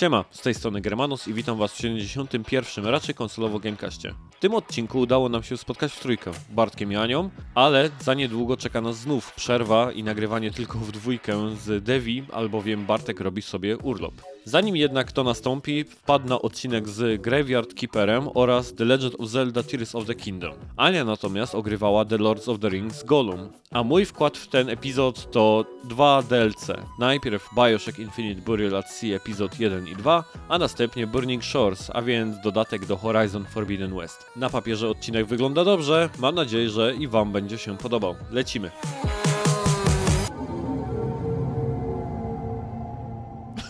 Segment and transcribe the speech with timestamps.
[0.00, 2.86] Siema, z tej strony Germanus i witam was w 71.
[2.86, 4.14] raczej konsolowo Gamecastie.
[4.30, 8.56] W tym odcinku udało nam się spotkać w trójkę, Bartkiem i Anią, ale za niedługo
[8.56, 13.78] czeka nas znów przerwa i nagrywanie tylko w dwójkę z Devi, albowiem Bartek robi sobie
[13.78, 14.14] urlop.
[14.44, 19.94] Zanim jednak to nastąpi, wpadł odcinek z Graveyard Keeperem oraz The Legend of Zelda Tears
[19.94, 20.52] of the Kingdom.
[20.76, 23.48] Ania natomiast ogrywała The Lords of the Rings Gollum.
[23.70, 26.66] A mój wkład w ten epizod to dwa DLC.
[26.98, 32.02] Najpierw Bioshock Infinite Burial at Sea epizod 1 i 2, a następnie Burning Shores, a
[32.02, 34.26] więc dodatek do Horizon Forbidden West.
[34.36, 38.14] Na papierze odcinek wygląda dobrze, mam nadzieję, że i wam będzie się podobał.
[38.30, 38.70] Lecimy.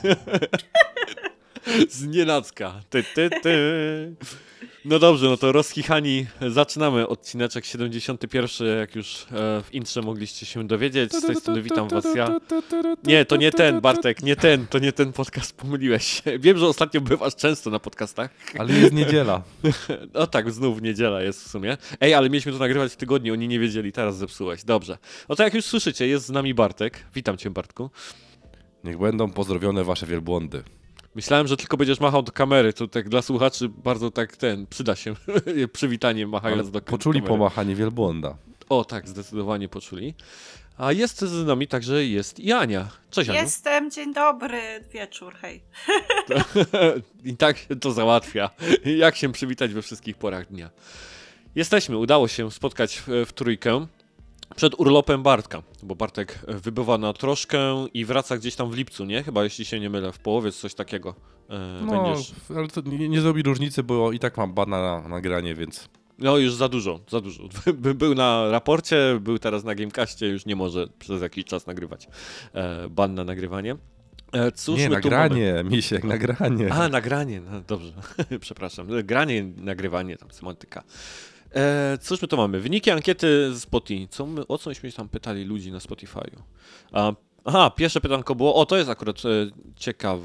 [1.89, 2.81] Z nienacka.
[2.91, 3.57] Ty, ty, ty.
[4.85, 9.27] No dobrze, no to rozchichani zaczynamy odcineczek 71, jak już e,
[9.63, 11.13] w intrze mogliście się dowiedzieć.
[11.13, 12.41] Z tej strony witam was ja.
[13.05, 16.39] Nie, to nie ten, Bartek, nie ten, to nie ten podcast, pomyliłeś się.
[16.39, 18.31] Wiem, że ostatnio bywasz często na podcastach.
[18.59, 19.43] Ale jest niedziela.
[20.15, 21.77] No tak, znów niedziela jest w sumie.
[22.01, 24.65] Ej, ale mieliśmy to nagrywać w tygodniu, oni nie wiedzieli, teraz zepsułeś.
[24.65, 24.99] Dobrze.
[25.29, 27.05] No to jak już słyszycie, jest z nami Bartek.
[27.15, 27.91] Witam cię, Bartku.
[28.85, 30.63] Niech będą pozdrowione wasze wielbłądy.
[31.15, 34.97] Myślałem, że tylko będziesz machał do kamery, to tak dla słuchaczy bardzo tak ten, przyda
[34.97, 35.15] się
[35.73, 37.39] przywitanie machając Ale do poczuli kamery.
[37.39, 38.37] pomachanie wielbłąda.
[38.69, 40.15] O tak, zdecydowanie poczuli.
[40.79, 42.89] A jest z nami także jest i Ania.
[43.11, 43.41] Cześć Aniu.
[43.41, 44.61] Jestem, dzień dobry,
[44.93, 45.61] wieczór, hej.
[47.25, 48.51] I tak się to załatwia.
[48.85, 50.71] Jak się przywitać we wszystkich porach dnia.
[51.55, 53.87] Jesteśmy, udało się spotkać w, w trójkę
[54.57, 59.23] przed urlopem Bartka, bo Bartek wybywa na troszkę i wraca gdzieś tam w lipcu, nie?
[59.23, 61.15] Chyba jeśli się nie mylę, w połowie coś takiego
[61.51, 62.33] e, No, będziesz.
[62.57, 66.39] ale to nie, nie zrobi różnicy, bo i tak mam bana na nagranie, więc No
[66.39, 67.43] już za dużo, za dużo.
[67.75, 72.09] By- Był na raporcie, był teraz na Gamecastie, już nie może przez jakiś czas nagrywać.
[72.55, 73.77] E, ban na nagrywanie.
[74.33, 75.03] E, cóż nie, tu mamy?
[75.05, 76.73] nagranie, misiek, nagranie.
[76.73, 77.93] A, nagranie, no, dobrze,
[78.41, 78.87] przepraszam.
[79.05, 80.83] Granie, nagrywanie, tam semantyka.
[81.55, 82.61] E, cóż my tu mamy?
[82.61, 84.09] Wyniki ankiety z Spotify.
[84.11, 86.43] Co my, o cośmy tam pytali ludzi na Spotify'u?
[86.93, 87.13] A,
[87.45, 89.29] aha, pierwsze pytanko było, o to jest akurat e,
[89.77, 90.19] ciekawe.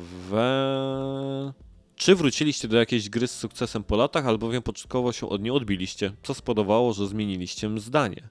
[1.96, 6.12] Czy wróciliście do jakiejś gry z sukcesem po latach, albowiem początkowo się od niej odbiliście,
[6.24, 8.30] co spowodowało, że zmieniliście zdanie?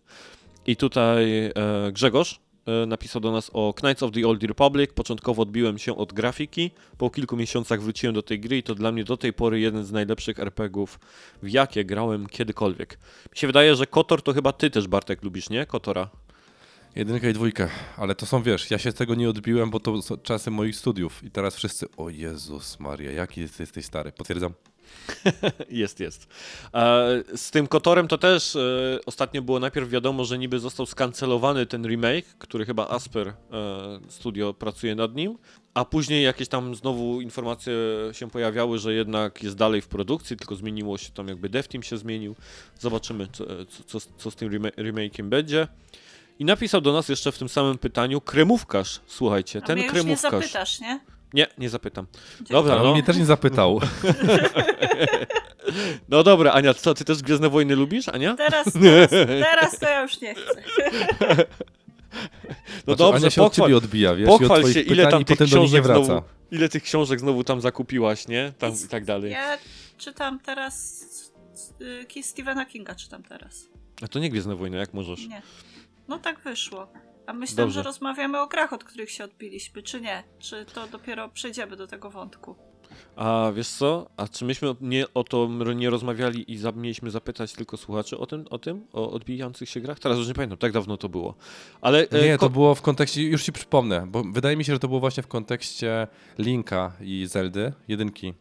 [0.66, 1.52] I tutaj e,
[1.92, 2.40] Grzegorz
[2.86, 4.92] napisał do nas o Knights of the Old Republic.
[4.94, 8.92] Początkowo odbiłem się od grafiki, po kilku miesiącach wróciłem do tej gry i to dla
[8.92, 11.00] mnie do tej pory jeden z najlepszych RPGów,
[11.42, 12.98] w jakie grałem kiedykolwiek.
[13.32, 15.66] Mi się wydaje, że Kotor to chyba ty też, Bartek, lubisz, nie?
[15.66, 16.10] Kotora.
[16.96, 20.02] Jedynka i dwójka, ale to są, wiesz, ja się z tego nie odbiłem, bo to
[20.02, 24.52] są czasy moich studiów i teraz wszyscy, o Jezus Maria, jaki jesteś stary, potwierdzam.
[25.70, 26.26] Jest, jest.
[26.74, 31.66] E, z tym Kotorem to też e, ostatnio było najpierw wiadomo, że niby został skancelowany
[31.66, 33.34] ten remake, który chyba Asper e,
[34.08, 35.38] Studio pracuje nad nim,
[35.74, 37.74] a później jakieś tam znowu informacje
[38.12, 41.82] się pojawiały, że jednak jest dalej w produkcji, tylko zmieniło się tam jakby dev team
[41.82, 42.36] się zmienił.
[42.80, 45.68] Zobaczymy, co, co, co, co z tym rema- remake'iem będzie.
[46.38, 49.00] I napisał do nas jeszcze w tym samym pytaniu kremówkarz.
[49.06, 50.32] Słuchajcie, ten mnie już nie kremówkarz.
[50.32, 51.00] zapytasz, nie?
[51.34, 52.06] Nie, nie zapytam.
[52.50, 52.94] Dobra, Ale on no.
[52.94, 53.80] mnie też nie zapytał.
[56.08, 58.34] No dobra, Ania, co, ty też Gwiezdne Wojny lubisz, Ania?
[58.34, 60.62] Teraz, teraz, teraz to ja już nie chcę.
[62.86, 64.80] No Znaczy, dobrze, Ania się od pochwal, ciebie odbija, wiesz, i od pochwal twoich się,
[64.80, 66.04] ile tam i tych książek wraca.
[66.04, 68.52] znowu, ile tych książek znowu tam zakupiłaś, nie?
[68.58, 69.32] Tam i tak dalej.
[69.32, 69.58] Ja
[69.98, 71.04] czytam teraz
[72.16, 73.68] y, Stephena Kinga czytam teraz.
[74.02, 75.28] A to nie Gwiezdne Wojny, jak możesz?
[75.28, 75.42] Nie.
[76.08, 76.88] No tak wyszło.
[77.26, 77.80] A myślałem, Dobrze.
[77.80, 80.24] że rozmawiamy o grach, od których się odbiliśmy, czy nie?
[80.38, 82.56] Czy to dopiero przejdziemy do tego wątku?
[83.16, 84.10] A wiesz co?
[84.16, 88.26] A czy myśmy nie, o to nie rozmawiali i za, mieliśmy zapytać tylko słuchaczy o
[88.26, 88.86] tym, o tym?
[88.92, 89.98] O odbijających się grach?
[89.98, 91.34] Teraz już nie pamiętam, tak dawno to było.
[91.80, 94.78] Ale e, Nie, to było w kontekście, już ci przypomnę, bo wydaje mi się, że
[94.78, 96.06] to było właśnie w kontekście
[96.38, 98.34] Linka i Zeldy, jedynki,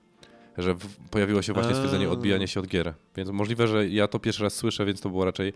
[0.57, 2.94] że w, pojawiło się właśnie stwierdzenie odbijania się od gier.
[3.15, 5.53] Więc możliwe, że ja to pierwszy raz słyszę, więc to było raczej...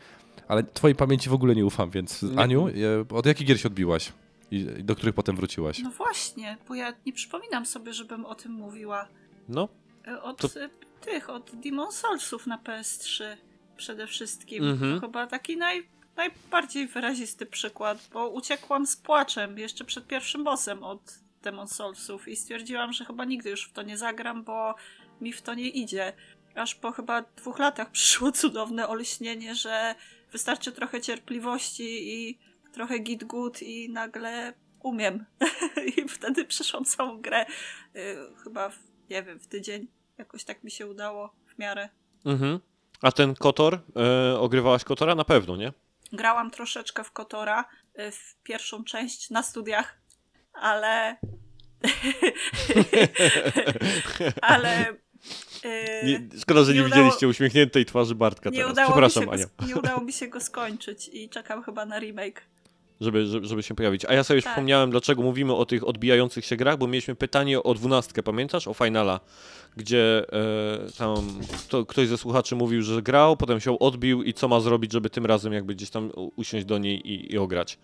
[0.47, 2.39] Ale twojej pamięci w ogóle nie ufam, więc Nie.
[2.39, 2.73] Aniu, e,
[3.15, 4.13] od jakich gier się odbiłaś?
[4.51, 5.79] I do których potem wróciłaś?
[5.79, 9.07] No właśnie, bo ja nie przypominam sobie, żebym o tym mówiła.
[9.49, 9.67] no,
[10.07, 10.69] E, Od To- y,
[11.01, 13.23] tych, od Demon Soulsów na PS3
[13.77, 14.63] przede wszystkim.
[14.69, 14.95] Mhm.
[14.99, 20.83] To chyba taki naj, najbardziej wyrazisty przykład, bo uciekłam z płaczem jeszcze przed pierwszym bossem
[20.83, 21.01] od
[21.43, 24.75] Demon Soulsów i stwierdziłam, że chyba nigdy już w to nie zagram, bo
[25.21, 26.13] mi w to nie idzie.
[26.55, 29.95] Aż po chyba dwóch latach przyszło cudowne olśnienie, że
[30.37, 32.39] wystarczy trochę cierpliwości i
[32.73, 35.25] trochę git good i nagle umiem.
[35.97, 37.45] I wtedy przeszłam całą grę.
[37.95, 38.77] y, chyba, w,
[39.09, 39.87] nie wiem, w tydzień.
[40.17, 41.89] Jakoś tak mi się udało w miarę.
[42.25, 42.59] mhm.
[43.01, 45.15] A ten Kotor, e, ogrywałaś Kotora?
[45.15, 45.73] Na pewno, nie?
[46.11, 47.65] Grałam troszeczkę w Kotora,
[47.99, 49.97] y, w pierwszą część na studiach,
[50.53, 51.17] ale
[54.41, 54.95] Ale
[56.03, 58.71] Nie, szkoda, że nie, nie udało- widzieliście uśmiechniętej twarzy Bartka nie, teraz.
[58.71, 61.85] udało mi Przepraszam, się Ania, go, nie udało mi się go skończyć i czekam chyba
[61.85, 62.41] na remake.
[63.01, 64.05] żeby, żeby, się pojawić.
[64.05, 64.51] A ja sobie Tak.
[64.51, 68.67] przypomniałem, dlaczego mówimy o tych odbijających się grach, bo mieliśmy pytanie o dwunastkę, pamiętasz?
[68.67, 69.19] O Finala,
[69.77, 74.47] gdzie e, tam kto, ktoś ze słuchaczy mówił, że grał, potem się odbił i co
[74.47, 77.77] ma zrobić, żeby tym razem jakby gdzieś tam usiąść do niej i, i ograć.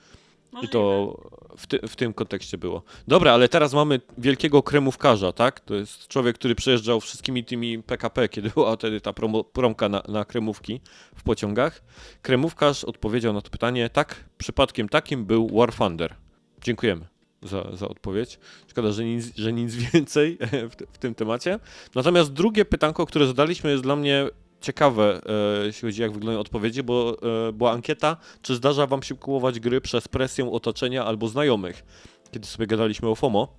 [0.54, 0.72] I Możliwe.
[0.74, 1.16] to
[1.58, 2.84] w, ty, w tym kontekście było.
[3.08, 5.60] Dobra, ale teraz mamy wielkiego kremówkarza, tak?
[5.60, 10.04] To jest człowiek, który przejeżdżał wszystkimi tymi PKP, kiedy była wtedy ta promo, promka na,
[10.08, 10.82] na kremówki
[11.16, 11.84] w pociągach.
[12.22, 16.16] Kremówkarz odpowiedział na to pytanie, tak, przypadkiem takim był War Thunder.
[16.62, 17.06] Dziękujemy
[17.42, 18.40] za, za odpowiedź.
[18.68, 21.60] Szkoda, że nic, że nic więcej w, w tym temacie.
[21.96, 24.28] Natomiast drugie pytanko, które zadaliśmy jest dla mnie
[24.64, 25.22] ciekawe,
[25.62, 27.18] e, jeśli chodzi jak wyglądają odpowiedzi, bo
[27.50, 31.84] e, była ankieta, czy zdarza wam się kupować gry przez presję otoczenia albo znajomych,
[32.32, 33.58] kiedy sobie gadaliśmy o FOMO.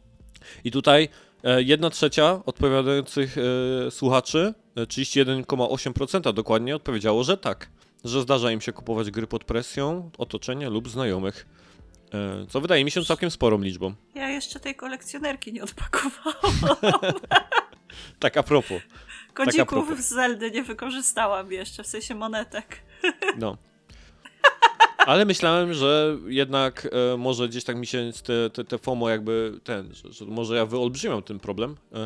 [0.65, 1.09] I tutaj
[1.45, 3.37] e, jedna trzecia odpowiadających
[3.91, 7.71] słuchaczy, e, 31,8% dokładnie, odpowiedziało, że tak,
[8.05, 11.47] że zdarza im się kupować gry pod presją otoczenia lub znajomych.
[12.49, 13.95] Co wydaje mi się całkiem sporą liczbą.
[14.15, 16.55] Ja jeszcze tej kolekcjonerki nie odpakowałam.
[18.19, 18.83] Tak a propos.
[19.35, 22.67] Kodzików z Zeldy nie wykorzystałam jeszcze, w sensie monetek.
[23.39, 23.57] No.
[25.07, 29.61] Ale myślałem, że jednak e, może gdzieś tak mi się te, te, te FOMO jakby
[29.65, 31.97] ten, że, że może ja wyolbrzymiam ten problem e,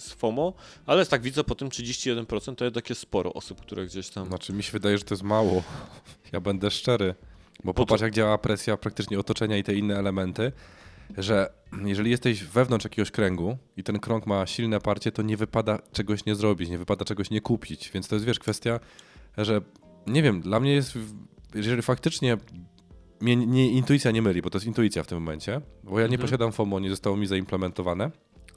[0.00, 0.52] z FOMO,
[0.86, 4.26] ale tak widzę po tym 31% to jednak jest sporo osób, które gdzieś tam...
[4.26, 5.62] Znaczy mi się wydaje, że to jest mało.
[6.32, 7.14] Ja będę szczery.
[7.64, 10.52] Bo popatrz jak działa presja praktycznie otoczenia i te inne elementy,
[11.18, 11.52] że
[11.84, 16.24] jeżeli jesteś wewnątrz jakiegoś kręgu i ten krąg ma silne parcie, to nie wypada czegoś
[16.24, 17.90] nie zrobić, nie wypada czegoś nie kupić.
[17.94, 18.80] Więc to jest, wiesz, kwestia,
[19.38, 19.60] że
[20.06, 20.98] nie wiem, dla mnie jest,
[21.54, 22.36] jeżeli faktycznie
[23.20, 26.14] mnie nie, intuicja nie myli, bo to jest intuicja w tym momencie, bo ja nie
[26.14, 26.20] Mhm.
[26.20, 28.10] posiadam FOMO, nie zostało mi zaimplementowane,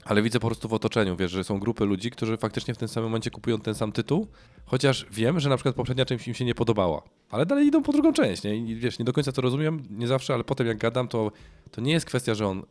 [0.06, 2.88] ale widzę po prostu w otoczeniu, wiesz, że są grupy ludzi, którzy faktycznie w tym
[2.88, 4.26] samym momencie kupują ten sam tytuł,
[4.66, 7.92] chociaż wiem, że na przykład poprzednia część im się nie podobała, ale dalej idą po
[7.92, 8.56] drugą część, nie?
[8.56, 11.32] I wiesz, nie do końca to rozumiem, nie zawsze, ale potem jak gadam, to,
[11.70, 12.62] to nie jest kwestia, że on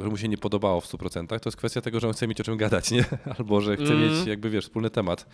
[0.00, 2.40] że mu się nie podobało w 100%, to jest kwestia tego, że on chce mieć
[2.40, 3.04] o czym gadać, nie?
[3.38, 4.00] Albo że chce Mm.
[4.00, 5.26] mieć jakby, wiesz, wspólny temat.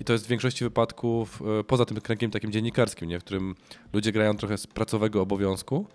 [0.00, 3.20] I to jest w większości wypadków, e, poza tym kręgiem takim dziennikarskim, nie?
[3.20, 3.54] W którym
[3.92, 5.86] ludzie grają trochę z pracowego obowiązku,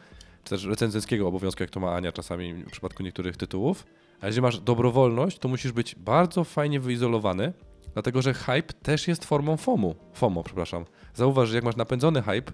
[0.44, 3.86] czy też recenzenckiego obowiązku, jak to ma Ania czasami w przypadku niektórych tytułów.
[4.26, 7.54] A jeżeli masz dobrowolność, to musisz być bardzo fajnie wyizolowany,
[7.94, 9.96] dlatego że hype też jest formą FOMO.
[10.14, 10.86] FOMO, przepraszam.
[11.14, 12.52] Zauważ, że jak masz napędzony hype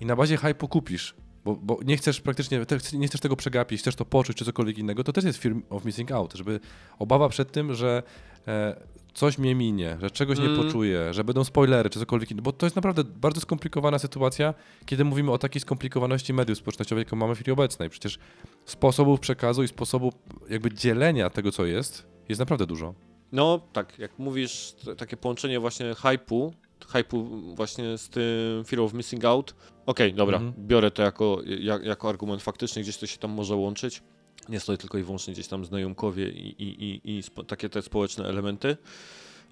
[0.00, 1.14] i na bazie hype'u kupisz,
[1.44, 2.60] bo, bo nie chcesz praktycznie,
[2.92, 5.84] nie chcesz tego przegapić, chcesz to poczuć czy cokolwiek innego, to też jest film of
[5.84, 6.60] missing out, żeby
[6.98, 8.02] obawa przed tym, że
[8.48, 8.76] e,
[9.16, 10.56] coś mnie minie, że czegoś nie Mm.
[10.66, 14.54] poczuję, że będą spoilery czy cokolwiek innego, bo to jest naprawdę bardzo skomplikowana sytuacja,
[14.86, 17.90] kiedy mówimy o takiej skomplikowaności mediów społecznościowych, jaką mamy w chwili obecnej.
[17.90, 18.18] Przecież
[18.64, 20.14] sposobów przekazu i sposobów
[20.48, 22.94] jakby dzielenia tego, co jest, jest naprawdę dużo.
[23.32, 29.24] No tak, jak mówisz, takie połączenie właśnie hype'u, hype'u właśnie z tym Fear of Missing
[29.24, 29.54] Out.
[29.86, 30.66] Okej, dobra, Mhm.
[30.66, 34.02] biorę to jako, jak, jako argument faktyczny, gdzieś to się tam może łączyć.
[34.48, 37.82] Nie stoi tylko i wyłącznie gdzieś tam znajomkowie i, i, i, i spo, takie te
[37.82, 38.76] społeczne elementy.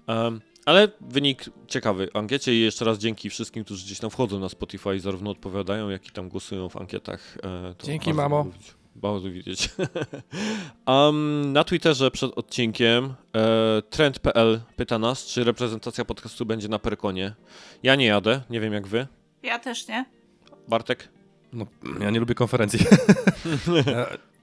[0.07, 4.39] Em, ale wynik ciekawy w ankiecie i jeszcze raz dzięki wszystkim, którzy gdzieś tam wchodzą
[4.39, 7.37] na Spotify i zarówno odpowiadają, jak i tam głosują w ankietach.
[7.37, 8.43] E, to Dzięki, mamo.
[8.43, 8.73] widzieć.
[8.95, 9.69] Bardzo widzieć.
[10.87, 17.35] um, na Twitterze przed odcinkiem e, trend.pl pyta nas, czy reprezentacja podcastu będzie na Perkonie.
[17.83, 19.07] Ja nie jadę, nie wiem jak wy.
[19.43, 20.05] Ja też nie.
[20.67, 21.09] Bartek?
[21.53, 21.65] No,
[21.99, 22.79] ja nie lubię konferencji.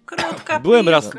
[0.07, 1.11] Krótka Byłem raz-.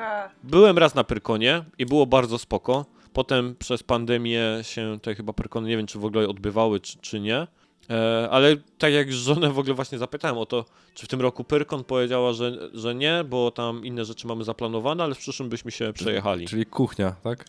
[0.44, 2.86] Byłem raz na Pyrkonie i było bardzo spoko.
[3.14, 7.20] Potem przez pandemię się te chyba Pyrkony nie wiem, czy w ogóle odbywały, czy, czy
[7.20, 7.48] nie.
[7.90, 11.44] E, ale tak jak żonę w ogóle właśnie zapytałem o to, czy w tym roku
[11.44, 15.72] Pyrkon powiedziała, że, że nie, bo tam inne rzeczy mamy zaplanowane, ale w przyszłym byśmy
[15.72, 16.48] się przejechali.
[16.48, 17.46] Czyli kuchnia, tak?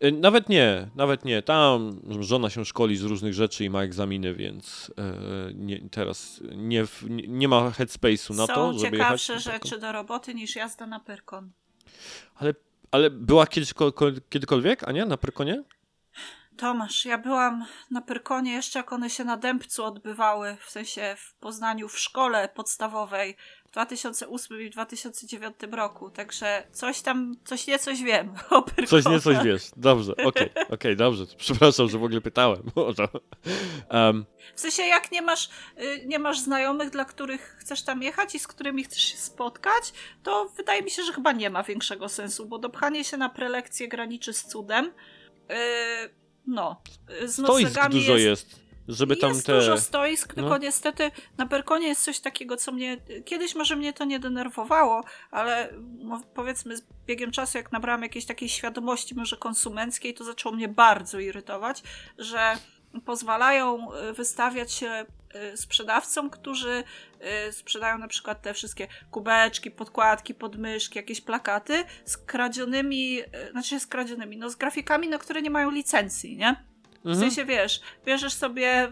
[0.00, 1.42] E, Nawet nie, nawet nie.
[1.42, 6.84] Tam żona się szkoli z różnych rzeczy i ma egzaminy, więc e, nie, teraz nie,
[7.28, 9.22] nie, ma headspace'u na Są to, żeby jechać.
[9.22, 9.68] ciekawsze Pyrkon.
[9.68, 11.50] rzeczy do roboty niż jazda na Pyrkon.
[12.34, 12.54] Ale,
[12.90, 13.74] ale była kiedyś,
[14.30, 15.62] kiedykolwiek, a nie, na Pyrkonie?
[16.56, 21.34] Tomasz, ja byłam na Pyrkonie jeszcze jak one się na Dębcu odbywały, w sensie w
[21.34, 23.36] Poznaniu w szkole podstawowej
[23.76, 28.64] 2008 i 2009 roku, także coś tam, coś nie coś wiem o.
[28.86, 29.62] Coś nie coś wiesz.
[29.76, 31.24] Dobrze, okej, okej, dobrze.
[31.36, 32.62] Przepraszam, że w ogóle pytałem.
[33.90, 35.48] Um, W sensie jak nie masz,
[35.80, 39.92] y, nie masz znajomych, dla których chcesz tam jechać i z którymi chcesz się spotkać,
[40.22, 43.88] to wydaje mi się, że chyba nie ma większego sensu, bo dopchanie się na prelekcję
[43.88, 44.92] graniczy z cudem.
[45.48, 45.56] Yy,
[46.46, 46.80] no,
[47.22, 48.65] y, z stoisk noclegami dużo jest, jest.
[48.88, 49.54] Żeby tam jest te...
[49.54, 50.58] dużo stoisk, tylko no.
[50.58, 52.96] niestety na Perkonie jest coś takiego, co mnie...
[53.24, 55.72] Kiedyś może mnie to nie denerwowało, ale
[56.34, 61.18] powiedzmy z biegiem czasu, jak nabrałam jakiejś takiej świadomości może konsumenckiej, to zaczęło mnie bardzo
[61.18, 61.82] irytować,
[62.18, 62.56] że
[63.04, 65.06] pozwalają y, wystawiać się
[65.52, 66.84] y, sprzedawcom, którzy
[67.48, 73.86] y, sprzedają na przykład te wszystkie kubeczki, podkładki, podmyszki, jakieś plakaty z kradzionymi, znaczy z
[73.86, 76.56] kradzionymi, no z grafikami, na które nie mają licencji, nie?
[77.06, 77.18] W Mhm.
[77.30, 78.90] sensie wiesz, bierzesz sobie y,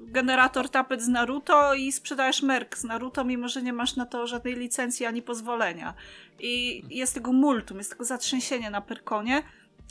[0.00, 4.26] generator tapet z Naruto i sprzedajesz merk z Naruto, mimo że nie masz na to
[4.26, 5.94] żadnej licencji ani pozwolenia.
[6.40, 9.42] I jest tego multum, jest tego zatrzęsienie na Perkonie.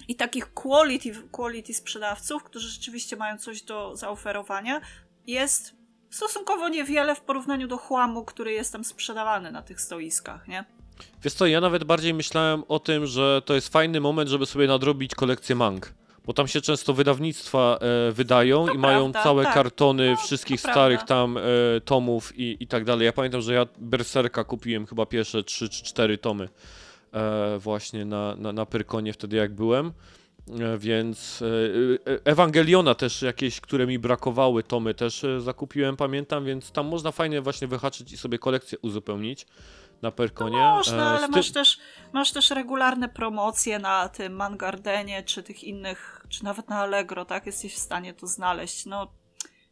[0.08, 4.82] I takich quality, quality sprzedawców, którzy rzeczywiście mają coś do zaoferowania,
[5.28, 5.76] jest
[6.10, 10.66] stosunkowo niewiele w porównaniu do chłamu, który jest tam sprzedawany na tych stoiskach, nie?
[11.24, 14.68] Wiesz co, ja nawet bardziej myślałem o tym, że to jest fajny moment, żeby sobie
[14.68, 15.94] nadrobić kolekcję mang.
[16.26, 19.54] Bo tam się często wydawnictwa e, wydają To i mają prawda, całe tak.
[19.54, 21.16] kartony No, wszystkich starych prawda.
[21.16, 21.42] tam e,
[21.86, 23.06] tomów i, i tak dalej.
[23.06, 26.50] Ja pamiętam, że ja Berserka kupiłem chyba pierwsze 3 czy 4 tomy
[27.14, 29.92] e, właśnie na, na, na Pyrkonie wtedy jak byłem.
[30.60, 36.72] E, Więc e, e, Ewangeliona też jakieś, które mi brakowały, tomy też zakupiłem, pamiętam, więc
[36.72, 39.46] tam można fajnie właśnie wyhaczyć i sobie kolekcję uzupełnić
[40.02, 40.58] na Pyrkonie.
[40.58, 41.80] No można, E, ale ty- masz też,
[42.14, 47.46] masz też regularne promocje na tym Mangardenie, czy tych innych, czy nawet na Allegro, tak?
[47.46, 48.86] Jesteś w stanie to znaleźć.
[48.86, 49.14] No,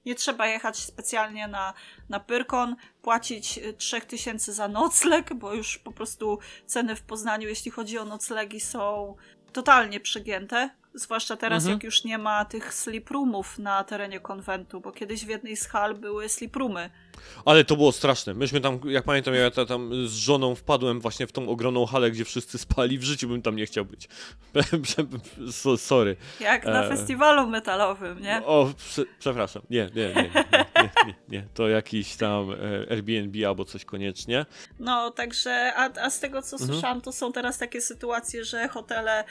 [0.06, 1.74] nie trzeba jechać specjalnie na,
[2.10, 7.72] na Pyrkon, płacić y, 3000 za nocleg, bo już po prostu ceny w Poznaniu, jeśli
[7.72, 9.16] chodzi o noclegi, są
[9.54, 10.70] totalnie przegięte.
[10.94, 11.76] Zwłaszcza teraz, Mhm.
[11.76, 15.68] jak już nie ma tych sleep roomów na terenie konwentu, bo kiedyś w jednej z
[15.68, 16.90] hal były sleep roomy.
[17.46, 18.34] Ale to było straszne.
[18.34, 22.12] Myśmy tam, jak pamiętam, ja ta- tam z żoną wpadłem właśnie w tą ogromną halę,
[22.12, 22.98] gdzie wszyscy spali.
[23.00, 24.08] W życiu bym tam nie chciał być.
[25.52, 26.16] So- Sorry.
[26.40, 26.90] Jak na E.
[26.90, 28.42] festiwalu metalowym, nie?
[28.46, 29.62] O, prze, przepraszam.
[29.70, 31.48] Nie, nie, nie, nie, nie, nie, nie.
[31.54, 32.56] To jakiś tam e,
[32.92, 34.46] Airbnb albo coś koniecznie.
[34.80, 36.72] No, także, a, a z tego co Mhm.
[36.72, 39.24] słyszałam, to są teraz takie sytuacje, że hotele,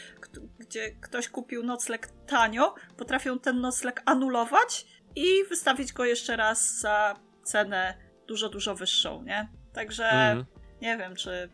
[0.58, 4.86] gdzie ktoś kupił nocleg tanio, potrafią ten nocleg anulować
[5.16, 7.94] i wystawić go jeszcze raz za cenę
[8.26, 9.48] dużo, dużo wyższą, nie?
[9.72, 10.44] Także Mhm.
[10.82, 11.48] nie wiem, czy.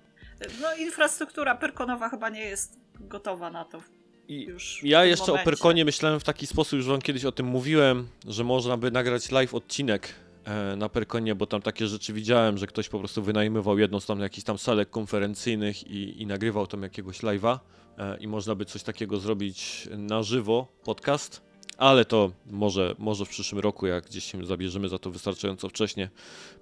[0.62, 3.80] No, infrastruktura perkonowa chyba nie jest gotowa na to
[4.28, 4.80] I już.
[4.82, 5.44] ja jeszcze o momencie.
[5.44, 9.30] Perkonie myślałem w taki sposób, już wam kiedyś o tym mówiłem, że można by nagrać
[9.30, 10.14] live odcinek
[10.44, 14.06] e, na Perkonie, bo tam takie rzeczy widziałem, że ktoś po prostu wynajmował jedną z
[14.06, 17.58] tam jakichś tam salek konferencyjnych i, i nagrywał tam jakiegoś live'a
[17.98, 21.42] e, i można by coś takiego zrobić na żywo, podcast,
[21.78, 26.10] ale to może, może w przyszłym roku, jak gdzieś się zabierzemy za to wystarczająco wcześnie.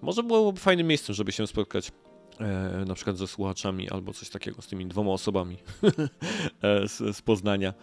[0.02, 1.92] Może byłoby fajnym miejscem, żeby się spotkać.
[2.40, 5.56] E, na przykład ze słuchaczami albo coś takiego z tymi dwoma osobami
[6.62, 7.74] e, z, z Poznania.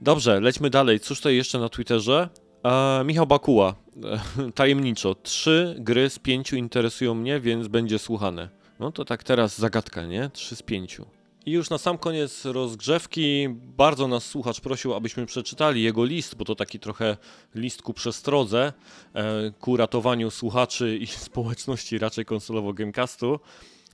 [0.00, 1.00] Dobrze, lećmy dalej.
[1.00, 2.28] Cóż tutaj jeszcze na Twitterze?
[2.64, 5.14] E, Michał Bakuła, e, tajemniczo.
[5.14, 8.48] Trzy gry z pięciu interesują mnie, więc będzie słuchane.
[8.80, 10.30] No to tak teraz zagadka, nie?
[10.32, 11.06] Trzy z pięciu.
[11.46, 16.44] I już na sam koniec rozgrzewki bardzo nas słuchacz prosił, abyśmy przeczytali jego list, bo
[16.44, 17.16] to taki trochę
[17.54, 18.72] list ku przestrodze,
[19.14, 23.40] e, ku ratowaniu słuchaczy i społeczności raczej konsolowo Gamecastu.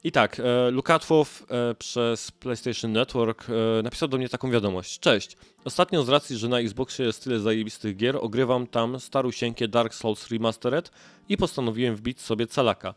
[0.06, 5.00] I tak, e, Lukatwow e, przez PlayStation Network e, napisał do mnie taką wiadomość.
[5.00, 5.36] Cześć.
[5.64, 10.30] Ostatnio z racji, że na Xboxie jest tyle zajebistych gier, ogrywam tam starusieńkie Dark Souls
[10.30, 10.90] Remastered
[11.28, 12.94] i postanowiłem wbić sobie calaka.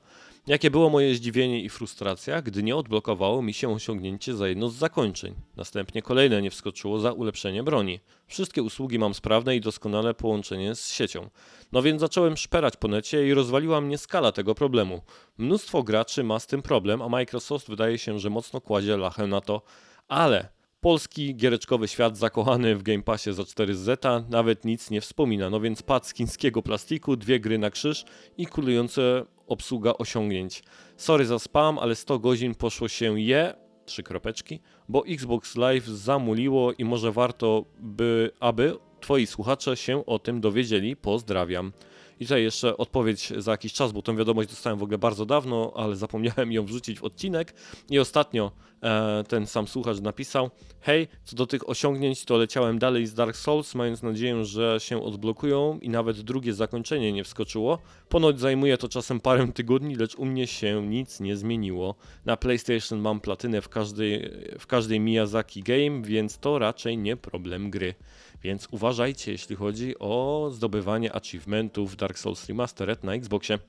[0.50, 4.76] Jakie było moje zdziwienie i frustracja, gdy nie odblokowało mi się osiągnięcie za jedno z
[4.76, 5.36] zakończeń.
[5.56, 8.00] Następnie kolejne nie wskoczyło za ulepszenie broni.
[8.28, 11.30] Wszystkie usługi mam sprawne i doskonale połączenie z siecią.
[11.72, 15.02] No więc zacząłem szperać po necie i rozwaliła mnie skala tego problemu.
[15.38, 19.42] Mnóstwo graczy ma z tym problem, a Microsoft wydaje się, że mocno kładzie lachę na
[19.42, 19.62] to,
[20.08, 20.50] ale
[20.82, 25.50] polski giereczkowy świat zakochany w Game Passie za 4Z nawet nic nie wspomina.
[25.50, 28.06] No więc pad z chińskiego plastiku, dwie gry na krzyż
[28.38, 30.64] i kulujące obsługa osiągnięć.
[30.98, 33.54] Sorry za spam, ale 100 godzin poszło się je,
[33.86, 40.20] trzy kropeczki, bo Xbox Live zamuliło i może warto by, aby twoi słuchacze się o
[40.20, 40.96] tym dowiedzieli.
[40.96, 41.72] Pozdrawiam.
[42.20, 45.74] I tutaj jeszcze odpowiedź za jakiś czas, bo tę wiadomość dostałem w ogóle bardzo dawno,
[45.76, 47.54] ale zapomniałem ją wrzucić w odcinek.
[47.90, 48.52] I ostatnio
[48.84, 50.50] e, ten sam słuchacz napisał:
[50.82, 55.04] Hej, co do tych osiągnięć, to leciałem dalej z Dark Souls, mając nadzieję, że się
[55.04, 57.80] odblokują i nawet drugie zakończenie nie wskoczyło.
[58.10, 61.96] Ponoć zajmuje to czasem parę tygodni, lecz u mnie się nic nie zmieniło.
[62.26, 67.70] Na PlayStation mam platynę w każdej, w każdej Miyazaki Game, więc to raczej nie problem
[67.70, 67.96] gry.
[68.44, 73.60] Więc uważajcie, jeśli chodzi o zdobywanie achievementów Dark Souls Remastered na Xboxie.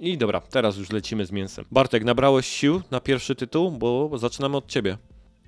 [0.00, 1.64] I dobra, teraz już lecimy z mięsem.
[1.70, 4.98] Bartek, nabrałeś sił na pierwszy tytuł, bo zaczynamy od ciebie.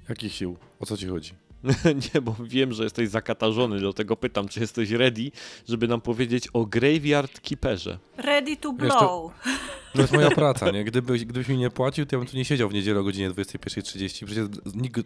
[0.09, 0.57] Jakich sił?
[0.81, 1.33] O co ci chodzi?
[2.15, 5.31] Nie, bo wiem, że jesteś zakatarzony, dlatego pytam, czy jesteś ready,
[5.69, 7.99] żeby nam powiedzieć o Graveyard Keeperze.
[8.17, 9.01] Ready to Wiesz, blow.
[9.01, 9.31] to-
[9.95, 10.85] To jest moja praca, nie?
[10.85, 13.31] Gdybyś, gdybyś mi nie płacił, to ja bym tu nie siedział w niedzielę o godzinie
[13.31, 14.25] 21.30.
[14.27, 14.99] Przecież nikt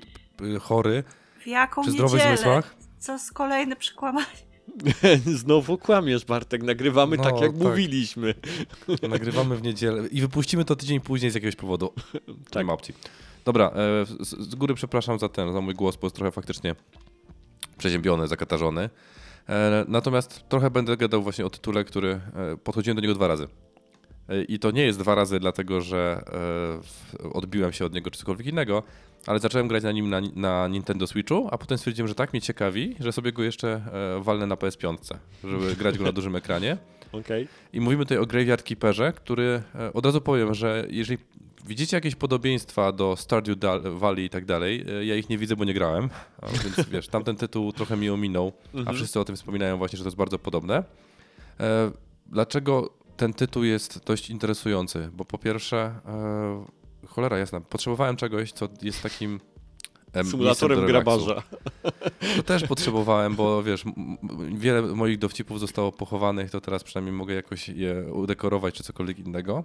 [0.43, 1.05] y, chory,
[1.43, 2.37] W jaką przy zdrowych niedzielę?
[2.37, 2.77] zmysłach.
[3.01, 4.27] Co z kolejne przekłamanie?
[5.43, 7.61] Znowu kłamiesz, Bartek, nagrywamy No, tak, jak tak.
[7.61, 8.35] mówiliśmy.
[9.11, 11.93] Nagrywamy w niedzielę i wypuścimy to tydzień później z jakiegoś powodu.
[12.51, 12.57] Tak.
[12.57, 12.95] Nie ma opcji.
[13.45, 16.75] Dobra, e, z, z góry przepraszam za ten, za mój głos, bo jest trochę faktycznie
[17.79, 18.91] przeziębiony, zakatarzony.
[19.49, 23.49] E, natomiast trochę będę gadał właśnie o tytule, który e, podchodziłem do niego dwa razy.
[24.31, 26.25] E, I to nie jest dwa razy dlatego, że
[27.23, 28.83] e, odbiłem się od niego czy cokolwiek innego,
[29.27, 32.41] ale zacząłem grać na nim na, na Nintendo Switchu, a potem stwierdziłem, że tak mnie
[32.41, 33.69] ciekawi, że sobie go jeszcze
[34.19, 34.97] e, walnę na PS5,
[35.45, 36.77] żeby grać go na dużym ekranie.
[37.13, 37.49] Okej.
[37.73, 41.19] I mówimy tutaj o Graveyard Keeperze, który e, od razu powiem, że jeżeli
[41.67, 45.65] widzicie jakieś podobieństwa do Stardew Valley i tak dalej, e, ja ich nie widzę, bo
[45.65, 46.11] nie grałem,
[46.43, 48.97] a więc wiesz, tamten tytuł trochę mi ominął, a Mhm.
[48.97, 50.85] wszyscy o tym wspominają właśnie, że to jest bardzo podobne.
[51.61, 51.91] E,
[52.27, 52.91] Dlaczego
[53.21, 55.11] ten tytuł jest dość interesujący?
[55.13, 59.41] Bo po pierwsze, e, cholera jasna, potrzebowałem czegoś, co jest takim
[60.13, 61.43] em, Symulatorem grabarza.
[62.37, 63.85] To też potrzebowałem, bo wiesz,
[64.55, 69.65] wiele moich dowcipów zostało pochowanych, to teraz przynajmniej mogę jakoś je udekorować czy cokolwiek innego.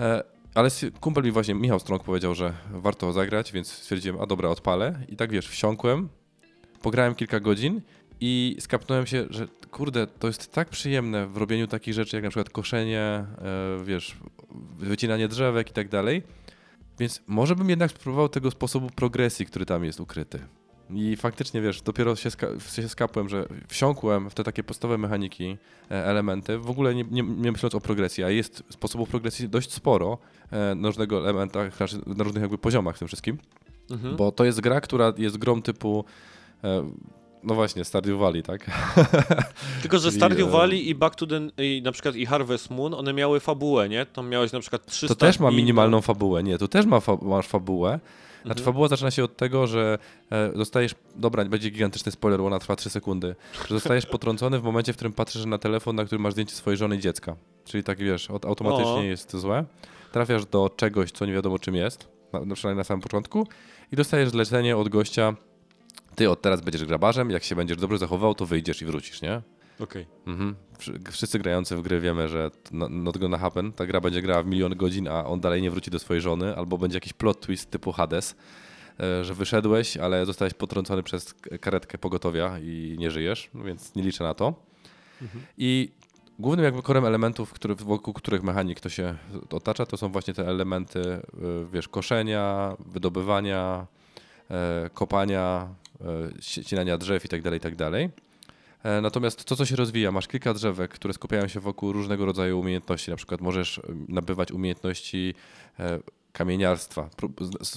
[0.00, 0.22] E,
[0.54, 0.70] Ale
[1.00, 5.00] kumpel mi właśnie, Michał Strąg powiedział, że warto zagrać, więc stwierdziłem, a dobra, odpalę.
[5.08, 6.08] I tak wiesz, wsiąkłem,
[6.82, 7.80] pograłem kilka godzin
[8.20, 12.30] i skapnąłem się, że kurde, to jest tak przyjemne w robieniu takich rzeczy, jak na
[12.30, 13.26] przykład koszenie, e,
[13.84, 14.16] wiesz,
[14.78, 16.22] wycinanie drzewek i tak dalej.
[16.98, 20.38] Więc może bym jednak spróbował tego sposobu progresji, który tam jest ukryty.
[20.90, 25.56] I faktycznie, wiesz, dopiero się, ska się skapłem, że wsiąkłem w te takie podstawowe mechaniki,
[25.90, 29.72] e, elementy, w ogóle nie, nie, nie myśląc o progresji, a jest sposobów progresji dość
[29.72, 30.18] sporo
[30.50, 33.38] e, na różnego elementach, znaczy na różnych jakby poziomach w tym wszystkim,
[33.90, 34.16] Mhm.
[34.16, 36.04] bo to jest gra, która jest grą typu,
[36.64, 36.90] e,
[37.46, 38.70] no właśnie, Stardew Valley, tak?
[39.82, 41.40] Tylko, że Stardew e, Valley i Back to the...
[41.58, 44.06] I na przykład i Harvest Moon, one miały fabułę, nie?
[44.06, 47.16] Tam miałeś na przykład 300 To też ma minimalną fabułę, nie, tu też ma fa
[47.22, 48.00] masz fabułę.
[48.44, 48.64] Znaczy Mhm.
[48.64, 49.98] fabuła zaczyna się od tego, że
[50.30, 53.34] e, dostajesz, dobra, będzie gigantyczny spoiler, bo ona trwa 3 sekundy,
[53.68, 56.76] że zostajesz potrącony w momencie, w którym patrzysz na telefon, na którym masz zdjęcie swojej
[56.76, 57.36] żony i dziecka.
[57.64, 59.02] Czyli tak wiesz, automatycznie O.
[59.02, 59.64] jest złe.
[60.12, 63.46] Trafiasz do czegoś, co nie wiadomo czym jest, na, przynajmniej na samym początku,
[63.92, 65.34] i dostajesz zlecenie od gościa,
[66.16, 69.42] ty od teraz będziesz grabarzem, jak się będziesz dobrze zachował, to wyjdziesz i wrócisz, nie?
[69.80, 70.06] Okej.
[70.26, 70.54] Mhm.
[70.78, 73.72] Wszy- Wszyscy grający w gry wiemy, że no- not gonna happen.
[73.72, 76.56] Ta gra będzie grała w milion godzin, a on dalej nie wróci do swojej żony,
[76.56, 78.36] albo będzie jakiś plot twist typu Hades,
[79.00, 84.02] e, że wyszedłeś, ale zostałeś potrącony przez karetkę pogotowia i nie żyjesz, no więc nie
[84.02, 84.54] liczę na to.
[85.58, 85.92] I
[86.38, 89.14] głównym jakby korem elementów, który, wokół których mechanik to się
[89.50, 91.22] otacza, to są właśnie te elementy, y,
[91.72, 93.86] wiesz, koszenia, wydobywania,
[94.50, 95.85] e, kopania, e,
[96.40, 98.10] ścinania drzew i tak dalej, i tak dalej.
[98.82, 102.60] E, Natomiast to, co się rozwija, masz kilka drzewek, które skupiają się wokół różnego rodzaju
[102.60, 103.10] umiejętności.
[103.10, 105.34] Na przykład możesz em, nabywać umiejętności
[105.80, 105.98] e,
[106.32, 107.10] kamieniarstwa.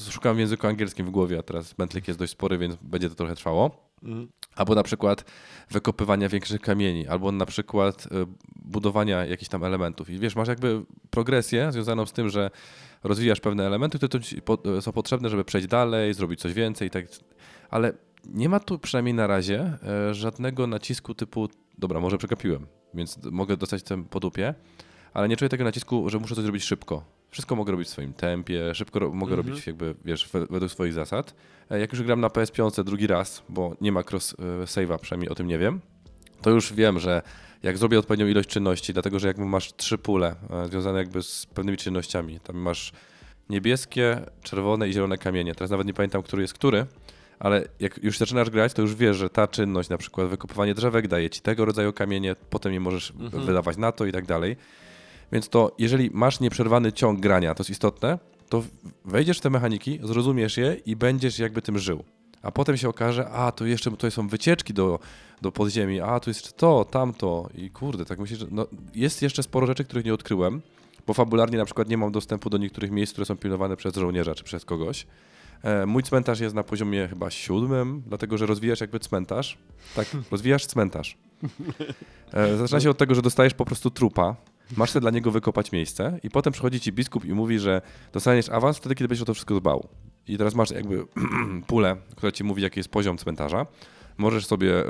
[0.10, 3.15] Szukam w języku angielskim w głowie, a teraz mętlik jest dość spory, więc będzie to
[3.15, 3.89] trochę trwało.
[4.03, 4.27] Mhm.
[4.55, 5.25] Albo na przykład
[5.71, 10.10] wykopywania większych kamieni, albo na przykład e, budowania jakichś tam elementów.
[10.10, 12.51] I wiesz, masz jakby progresję związaną z tym, że
[13.03, 14.19] rozwijasz pewne elementy, które
[14.77, 17.05] e, są potrzebne, żeby przejść dalej, zrobić coś więcej i tak.
[17.69, 17.93] Ale
[18.25, 19.77] nie ma tu przynajmniej na razie
[20.10, 24.53] e, żadnego nacisku typu, dobra, może przegapiłem, więc mogę dostać tym po dupie,
[25.13, 27.03] ale nie czuję tego nacisku, że muszę coś zrobić szybko.
[27.32, 29.47] Wszystko mogę robić w swoim tempie, szybko ro- mogę Mhm.
[29.49, 31.36] robić jakby, wiesz, we, według swoich zasad.
[31.71, 35.29] E, Jak już gram na PS5 drugi raz, bo nie ma cross e, save'a, przynajmniej
[35.29, 35.82] o tym nie wiem,
[36.41, 37.21] to już wiem, że
[37.63, 40.36] jak zrobię odpowiednią ilość czynności, dlatego że jakby masz trzy pule
[40.69, 42.91] związane jakby z pewnymi czynnościami, tam masz
[43.49, 45.55] niebieskie, czerwone i zielone kamienie.
[45.55, 46.86] Teraz nawet nie pamiętam, który jest który,
[47.39, 51.08] ale jak już zaczynasz grać, to już wiesz, że ta czynność, na przykład wykopywanie drzewek,
[51.08, 53.45] daje ci tego rodzaju kamienie, potem je możesz Mhm.
[53.45, 54.58] wydawać na to i tak dalej.
[55.32, 58.63] Więc to, jeżeli masz nieprzerwany ciąg grania, to jest istotne, to
[59.06, 62.04] wejdziesz w te mechaniki, zrozumiesz je i będziesz jakby tym żył.
[62.41, 64.99] A potem się okaże, a tu jeszcze tutaj są wycieczki do,
[65.41, 69.43] do podziemi, a tu jest to, tamto i kurde, tak myślę, że no, jest jeszcze
[69.43, 70.62] sporo rzeczy, których nie odkryłem,
[71.08, 74.36] bo fabularnie na przykład nie mam dostępu do niektórych miejsc, które są pilnowane przez żołnierza
[74.36, 75.06] czy przez kogoś.
[75.63, 79.58] E, Mój cmentarz jest na poziomie chyba siódmym, dlatego że rozwijasz jakby cmentarz.
[79.95, 81.17] Tak, rozwijasz cmentarz.
[82.34, 84.36] E, Zaczyna się od tego, że dostajesz po prostu trupa,
[84.78, 87.82] masz sobie dla niego wykopać miejsce i potem przychodzi ci biskup i mówi, że
[88.13, 89.88] dostaniesz awans wtedy, kiedy będziesz o to wszystko dbał.
[90.28, 91.06] I teraz masz jakby
[91.67, 93.65] pulę, która ci mówi, jaki jest poziom cmentarza.
[94.17, 94.86] Możesz sobie e,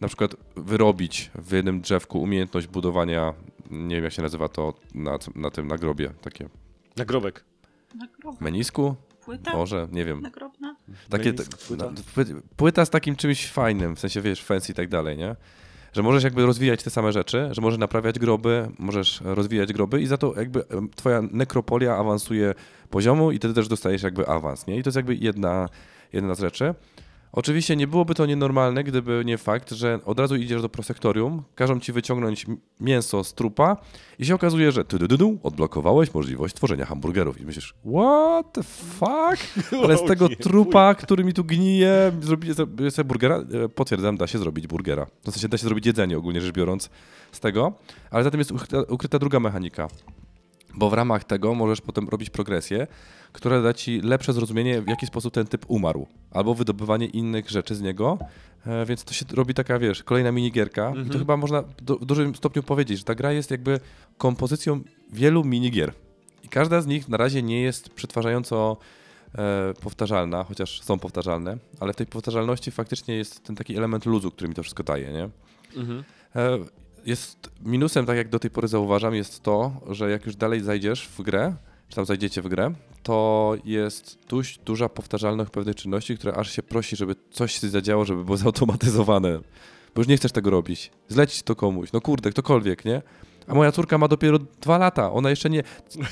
[0.00, 3.34] na przykład wyrobić w jednym drzewku umiejętność budowania,
[3.70, 6.48] nie wiem jak się nazywa to na, na tym nagrobie, takie
[6.96, 7.44] Nagrobek.
[8.40, 8.94] Menisku?
[9.24, 9.52] Płyta?
[9.52, 10.20] Może, nie wiem.
[10.20, 10.76] Nagrobna?
[11.10, 11.32] Takie,
[11.68, 11.86] płyta?
[12.16, 15.36] pły- płyta z takim czymś fajnym, w sensie wiesz, fancy i tak dalej, nie?
[15.92, 20.06] Że możesz jakby rozwijać te same rzeczy, że możesz naprawiać groby, możesz rozwijać groby i
[20.06, 20.64] za to jakby
[20.96, 22.54] twoja nekropolia awansuje
[22.90, 24.78] poziomu i ty też dostajesz jakby awans, nie?
[24.78, 25.68] I to jest jakby jedna,
[26.12, 26.74] jedna z rzeczy.
[27.36, 31.80] Oczywiście nie byłoby to nienormalne, gdyby nie fakt, że od razu idziesz do prosektorium, każą
[31.80, 32.46] ci wyciągnąć
[32.80, 33.76] mięso z trupa
[34.18, 37.40] i się okazuje, że ty, du, du, odblokowałeś możliwość tworzenia hamburgerów.
[37.40, 39.54] I myślisz, what the fuck?
[39.84, 42.50] Ale z tego trupa, który mi tu gnije, zrobić
[42.90, 43.36] sobie burgera?
[43.64, 45.06] E, Potwierdzam, da się zrobić burgera.
[45.26, 46.90] W sensie da się zrobić jedzenie ogólnie rzecz biorąc
[47.32, 47.72] z tego,
[48.10, 49.88] ale zatem jest ukryta, ukryta druga mechanika.
[50.76, 52.86] Bo w ramach tego możesz potem robić progresję,
[53.32, 57.74] która da ci lepsze zrozumienie, w jaki sposób ten typ umarł, albo wydobywanie innych rzeczy
[57.74, 58.18] z niego.
[58.66, 60.92] E, więc to się robi taka, wiesz, kolejna minigierka.
[61.06, 63.80] I to chyba można do, w dużym stopniu powiedzieć, że ta gra jest jakby
[64.18, 64.80] kompozycją
[65.12, 65.92] wielu minigier.
[66.42, 68.76] I każda z nich na razie nie jest przetwarzająco
[69.34, 74.30] e, powtarzalna, chociaż są powtarzalne, ale w tej powtarzalności faktycznie jest ten taki element luzu,
[74.30, 75.28] który mi to wszystko daje, nie?
[75.80, 76.04] Mhm.
[77.06, 81.08] Jest minusem, tak jak do tej pory zauważam, jest to, że jak już dalej zajdziesz
[81.08, 81.54] w grę,
[81.88, 86.62] czy tam zajdziecie w grę, to jest dość duża powtarzalność pewnych czynności, które aż się
[86.62, 89.40] prosi, żeby coś się zadziało, żeby było zautomatyzowane.
[89.94, 90.90] Bo już nie chcesz tego robić.
[91.08, 93.02] Zlecić to komuś, no kurde, ktokolwiek, nie?
[93.46, 95.62] A moja córka ma dopiero dwa lata, ona jeszcze nie...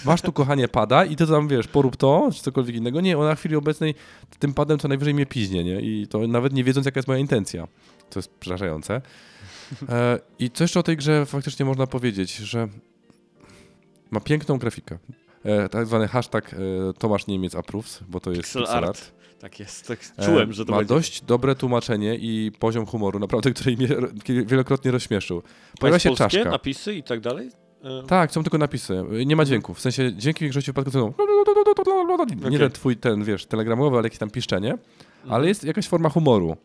[0.05, 3.01] Masz tu, kochanie, pada i ty tam, wiesz, porób to, czy cokolwiek innego.
[3.01, 3.95] Nie, ona w chwili obecnej
[4.39, 5.81] tym padem co najwyżej mnie piźnie, nie?
[5.81, 7.69] I to nawet nie wiedząc, jaka jest moja intencja.
[8.11, 9.03] To jest przerażające.
[9.89, 12.69] E, I co jeszcze o tej grze faktycznie można powiedzieć, że
[14.11, 14.99] ma piękną grafikę.
[15.45, 16.57] E, tak zwany hashtag e,
[16.99, 18.89] Tomasz Niemiec approves, bo to jest Pixel pixel art.
[18.89, 19.13] art.
[19.41, 20.95] Tak jest, tak czułem, że to ma będzie.
[20.95, 24.09] dość dobre tłumaczenie i poziom humoru, naprawdę, który mnie ro-
[24.47, 25.43] wielokrotnie rozśmieszył.
[25.81, 26.51] Pojawia się polskie czaszka.
[26.51, 27.51] napisy i tak dalej?
[28.09, 29.05] Tak, są tylko napisy.
[29.27, 29.79] Nie ma dźwięków.
[29.79, 31.13] W sensie dźwięki w większości wypadków są.
[32.51, 34.71] Nie ten twój ten, wiesz, telegramowy, ale jakieś tam piszczenie.
[34.71, 35.33] Mhm.
[35.33, 36.57] Ale jest jakaś forma humoru.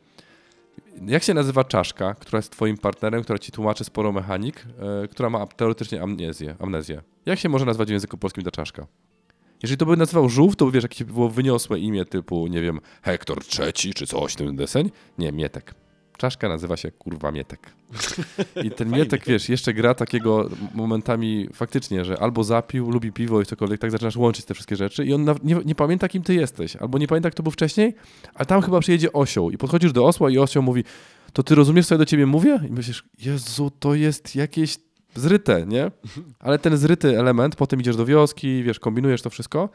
[1.08, 4.66] Jak się nazywa czaszka, która jest twoim partnerem, która ci tłumaczy sporo mechanik,
[5.04, 7.02] e, która ma teoretycznie amnezję, amnezję?
[7.26, 8.88] Jak się może nazwać w języku polskim ta czaszka?
[9.64, 12.80] Jeżeli to by nazywał żółw, to by wiesz, jakieś było wyniosłe imię typu, nie wiem,
[13.02, 14.92] Hektor III czy coś, ten deseń?
[15.18, 15.74] Nie, Mietek.
[16.18, 17.60] Czaszka nazywa się kurwa Mietek.
[18.66, 23.46] I ten Mietek, wiesz, jeszcze gra takiego momentami faktycznie, że albo zapił, lubi piwo i
[23.46, 26.76] cokolwiek, tak zaczynasz łączyć te wszystkie rzeczy i on nie, nie pamięta, kim ty jesteś,
[26.76, 27.96] albo nie pamięta, kto był wcześniej,
[28.34, 30.84] ale tam chyba przyjedzie osioł i podchodzisz do osła i osioł mówi,
[31.34, 32.60] to ty rozumiesz, co ja do ciebie mówię?
[32.70, 34.78] I myślisz, Jezu, to jest jakieś
[35.16, 35.92] zryte, nie?
[36.40, 39.70] Ale ten zryty element, potem idziesz do wioski, wiesz, kombinujesz to wszystko,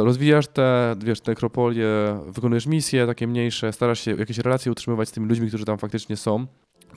[0.00, 1.88] rozwijasz te, wiesz, te nekropolie,
[2.26, 6.16] wykonujesz misje takie mniejsze, starasz się jakieś relacje utrzymywać z tymi ludźmi, którzy tam faktycznie
[6.16, 6.46] są,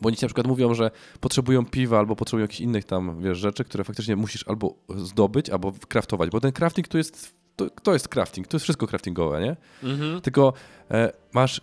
[0.02, 3.38] bo oni ci na przykład mówią, że potrzebują piwa albo potrzebują jakichś innych tam, wiesz,
[3.38, 7.94] rzeczy, które faktycznie musisz albo zdobyć, albo craftować, bo ten crafting to jest, to, to
[7.94, 9.56] jest crafting, to jest wszystko craftingowe, nie?
[9.84, 10.22] Mhm.
[10.22, 10.54] Tylko
[10.92, 11.62] e, masz,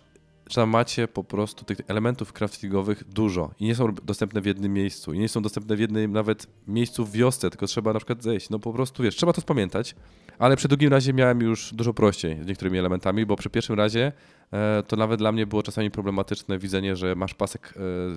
[0.53, 5.13] tam macie po prostu tych elementów craftingowych dużo i nie są dostępne w jednym miejscu
[5.13, 8.49] i nie są dostępne w jednym nawet miejscu w wiosce, tylko trzeba na przykład zejść.
[8.49, 9.95] No po prostu, wiesz, trzeba to spamiętać,
[10.39, 14.11] ale przy drugim razie miałem już dużo prościej z niektórymi elementami, bo przy pierwszym razie
[14.53, 17.73] e, to nawet dla mnie było czasami problematyczne widzenie, że masz pasek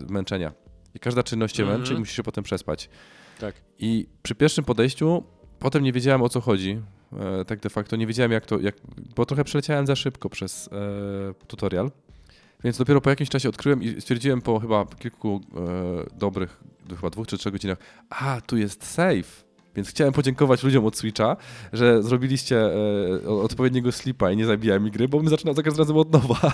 [0.08, 0.52] e, męczenia
[0.94, 1.80] i każda czynność cię Mhm.
[1.80, 2.88] męczy i musisz się potem przespać.
[3.40, 3.54] Tak.
[3.78, 5.22] I przy pierwszym podejściu
[5.58, 6.80] potem nie wiedziałem o co chodzi.
[7.40, 8.74] E, tak de facto nie wiedziałem jak to, jak,
[9.16, 11.90] bo trochę przeleciałem za szybko przez e, tutorial.
[12.64, 16.60] Więc dopiero po jakimś czasie odkryłem i stwierdziłem po chyba kilku e, dobrych,
[16.96, 17.78] chyba dwóch czy trzech godzinach,
[18.10, 19.48] a tu jest save.
[19.76, 21.36] Więc chciałem podziękować ludziom od Switcha,
[21.72, 22.60] że zrobiliście
[23.26, 26.12] e, odpowiedniego slipa i nie zabijałem mi gry, bo my zaczynam za każdym razem od
[26.12, 26.40] nowa.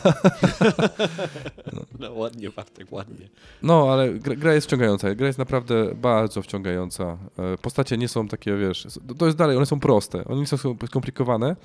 [1.99, 3.29] No ładnie, Bartek, ładnie.
[3.62, 5.14] No, ale gra, gra jest wciągająca.
[5.14, 7.05] Gra jest naprawdę bardzo wciągająca.
[7.38, 8.87] E, Postacie nie są takie, wiesz,
[9.19, 10.25] to jest dalej, one są proste.
[10.25, 11.57] One nie są skomplikowane,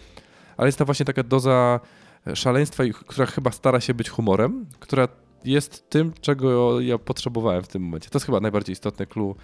[0.58, 1.80] ale jest ta właśnie taka doza
[2.36, 5.08] szaleństwa, która chyba stara się być humorem, która
[5.46, 8.10] jest tym, czego ja potrzebowałem w tym momencie.
[8.10, 9.36] To jest chyba najbardziej istotne clue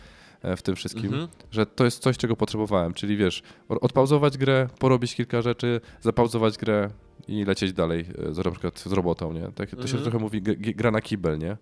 [0.41, 1.27] e, w tym wszystkim, Mhm.
[1.51, 6.89] że to jest coś, czego potrzebowałem, czyli wiesz, odpauzować grę, porobić kilka rzeczy, zapauzować grę
[7.27, 9.41] i lecieć dalej, e, z, na przykład z robotą, nie?
[9.41, 10.03] Tak, to się Mhm.
[10.03, 11.57] trochę mówi gra na kibel, nie?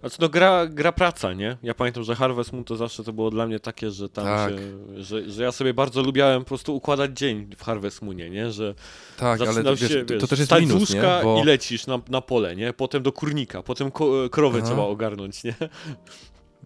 [0.00, 1.56] Znaczy, no gra, gra praca, nie?
[1.62, 4.50] Ja pamiętam, że Harvest Moon to zawsze to było dla mnie takie, że tam Tak.
[4.50, 4.58] się,
[5.02, 8.50] że, że ja sobie bardzo lubiałem po prostu układać dzień w Harvest Moonie, nie?
[8.52, 8.74] Że
[9.16, 11.02] Tak, ale wiesz, się, to, wiesz, to też jest minus, nie?
[11.22, 11.40] Bo...
[11.42, 12.72] i lecisz na, na pole, nie?
[12.72, 14.66] Potem do kurnika, potem ko krowę Aha.
[14.68, 15.54] trzeba ogarnąć, nie?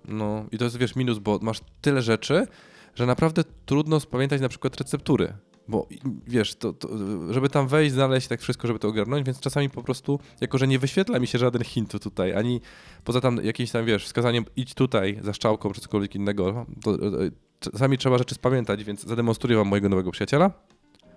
[0.04, 2.46] No i to jest, wiesz, minus, bo masz tyle rzeczy,
[2.94, 5.34] że naprawdę trudno spamiętać na przykład receptury.
[5.68, 5.88] Bo
[6.26, 6.88] wiesz, to, to,
[7.32, 10.68] żeby tam wejść, znaleźć tak wszystko, żeby to ogarnąć, więc czasami po prostu, jako że
[10.68, 12.60] nie wyświetla mi się żaden hint tutaj, ani
[13.04, 17.30] poza tam jakimś tam, wiesz, wskazaniem idź tutaj za szczałką czy cokolwiek innego, to e,
[17.60, 20.50] czasami trzeba rzeczy spamiętać, więc zademonstruję wam mojego nowego przyjaciela.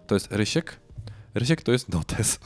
[0.08, 0.79] To jest Rysiek.
[1.36, 2.39] Rysiek to jest notes.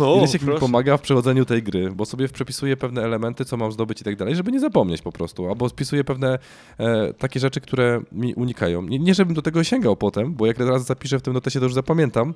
[0.00, 0.60] O, Rysiek mi proszę.
[0.60, 4.16] pomaga w przechodzeniu tej gry, bo sobie przepisuje pewne elementy, co mam zdobyć i tak
[4.16, 5.48] dalej, żeby nie zapomnieć po prostu.
[5.48, 6.38] Albo spisuje pewne
[6.78, 8.82] e, takie rzeczy, które mi unikają.
[8.82, 11.64] Nie, nie, żebym do tego sięgał potem, bo jak raz zapiszę w tym notesie, to
[11.64, 12.34] już zapamiętam,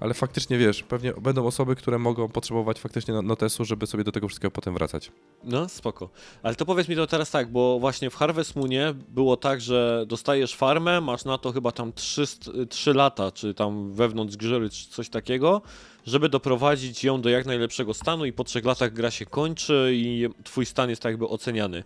[0.00, 4.12] ale faktycznie wiesz, pewnie będą osoby, które mogą potrzebować faktycznie no- notesu, żeby sobie do
[4.12, 5.12] tego wszystkiego potem wracać.
[5.44, 6.08] No, spoko.
[6.42, 10.04] Ale to powiedz mi to teraz tak, bo właśnie w Harvest Moonie było tak, że
[10.08, 12.24] dostajesz farmę, masz na to chyba tam 3,
[12.68, 15.62] 3 lata, czy tam wewnątrz gry, czy coś takiego,
[16.06, 20.28] żeby doprowadzić ją do jak najlepszego stanu i po trzech latach gra się kończy i
[20.44, 21.82] twój stan jest tak jakby oceniany.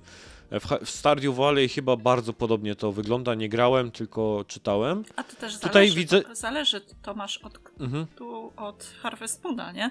[0.51, 5.05] W, w Stardew Valley chyba bardzo podobnie to wygląda, nie grałem, tylko czytałem.
[5.17, 8.07] A to też Tutaj zależy, widzę- to, zależy Tomasz od, Mhm.
[8.17, 9.91] tu od Harvest Moona, nie?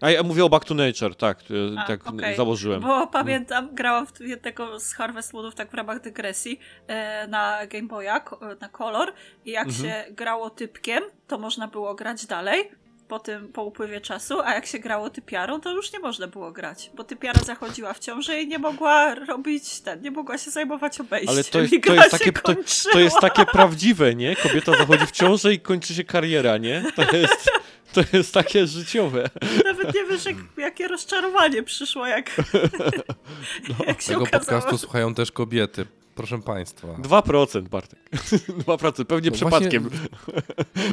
[0.00, 2.36] A ja mówię o Back to Nature, tak, e, A, tak okej.
[2.36, 2.80] założyłem.
[2.82, 7.88] Bo pamiętam, grałam w jednego z Harvest Moonów tak w ramach dygresji e, na Game
[7.88, 8.20] Boya,
[8.60, 9.12] na kolor
[9.44, 9.84] i jak Mhm.
[9.84, 12.70] się grało typkiem, to można było grać dalej
[13.08, 16.52] po tym, po upływie czasu, a jak się grało typiarą, to już nie można było
[16.52, 21.00] grać, bo typiara zachodziła w ciąży i nie mogła robić ten, nie mogła się zajmować
[21.00, 22.54] obejściem Ale to jest, to jest, się takie, to,
[22.92, 24.36] to jest takie prawdziwe, nie?
[24.36, 26.84] Kobieta zachodzi w ciążę i kończy się kariera, nie?
[26.96, 27.50] To jest,
[27.92, 29.30] to jest takie życiowe.
[29.64, 32.30] Nawet nie wiesz, jak, jakie rozczarowanie przyszło, jak,
[33.86, 34.28] jak się Tego okazało.
[34.44, 35.86] podcastu słuchają też kobiety,
[36.18, 36.88] proszę państwa.
[36.88, 37.98] 2% Bartek.
[38.66, 39.90] 2%, pewnie No przypadkiem.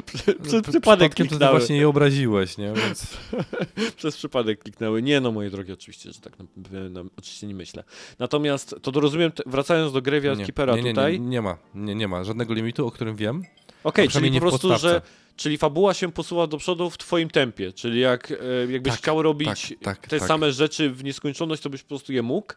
[0.05, 1.51] Przy, No, przy, pr- przypadek to kliknęły.
[1.59, 2.73] właśnie je obraziłeś, nie?
[2.73, 3.17] Więc
[3.97, 5.01] Przez przypadek kliknęły.
[5.01, 6.45] Nie no, moje drogie, oczywiście, że tak na,
[6.89, 7.83] na, oczywiście nie myślę.
[8.19, 11.19] Natomiast to rozumiem, wracając do Graveyard nie, Keepera nie, nie, tutaj.
[11.19, 13.43] nie, nie ma, nie, nie ma żadnego limitu, o którym wiem.
[13.83, 14.95] Okej, przynajmniej czyli po prostu, podstawce.
[14.95, 15.01] że
[15.35, 19.21] czyli fabuła się posuwa do przodu w twoim tempie, czyli jak e, jakbyś Tak, chciał
[19.21, 20.27] robić tak, tak, te tak.
[20.27, 22.53] same rzeczy w nieskończoność, to byś po prostu je mógł,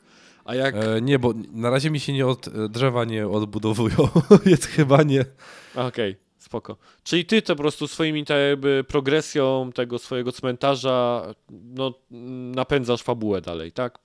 [0.48, 0.74] a jak...
[0.74, 3.96] E, nie, bo na razie mi się nie od e, drzewa nie odbudowują,
[4.46, 5.24] więc chyba nie.
[5.74, 6.76] Okej, spoko.
[7.02, 11.94] Czyli ty to po prostu swoimi tak jakby progresją tego swojego cmentarza no
[12.54, 13.98] napędzasz fabułę dalej, tak?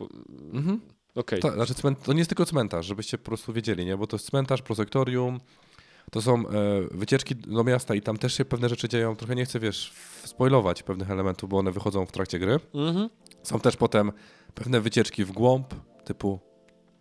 [0.53, 0.81] Mhm.
[1.15, 1.39] Okej.
[1.39, 3.97] Tak, znaczy cment- to nie jest tylko cmentarz, żebyście po prostu wiedzieli, nie?
[3.97, 5.39] Bo to jest cmentarz, prosektorium,
[6.11, 6.51] to są e,
[6.91, 9.15] wycieczki do miasta i tam też się pewne rzeczy dzieją.
[9.15, 9.93] Trochę nie chcę, wiesz,
[10.25, 12.59] spoilować pewnych elementów, bo one wychodzą w trakcie gry.
[12.73, 13.09] Mhm.
[13.43, 14.11] Są też potem
[14.55, 16.39] pewne wycieczki w głąb, typu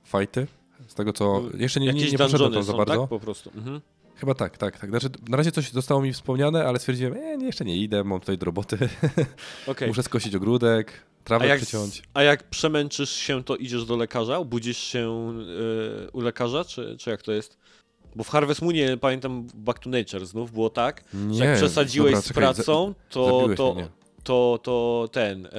[0.05, 0.47] fajty.
[0.87, 1.43] Z tego co.
[1.59, 3.01] Jeszcze nie, nie, Jakieś nie poszedłem tam za bardzo.
[3.01, 3.09] tak?
[3.09, 3.51] Po prostu.
[3.55, 3.81] Mhm.
[4.17, 4.91] Chyba tak, tak, tak.
[4.91, 8.21] Znaczy, na razie coś zostało mi wspomniane, ale stwierdziłem, e, nie, jeszcze nie idę, mam
[8.21, 8.79] tutaj do roboty.
[9.67, 9.89] Okej.
[9.89, 12.03] Muszę skosić ogródek, A trawę jak, przyciąć.
[12.15, 14.45] a jak przemęczysz się, to idziesz do lekarza?
[14.45, 15.33] Budzisz się
[16.07, 17.59] e, u lekarza, czy, czy jak to jest?
[18.17, 22.11] Bo w Harvest Moonie, pamiętam, Back to Nature znów było tak, Nie, że jak przesadziłeś
[22.15, 23.89] dobra, z czekaj, za- pracą, to, to, mnie.
[24.25, 25.51] To, to ten, e,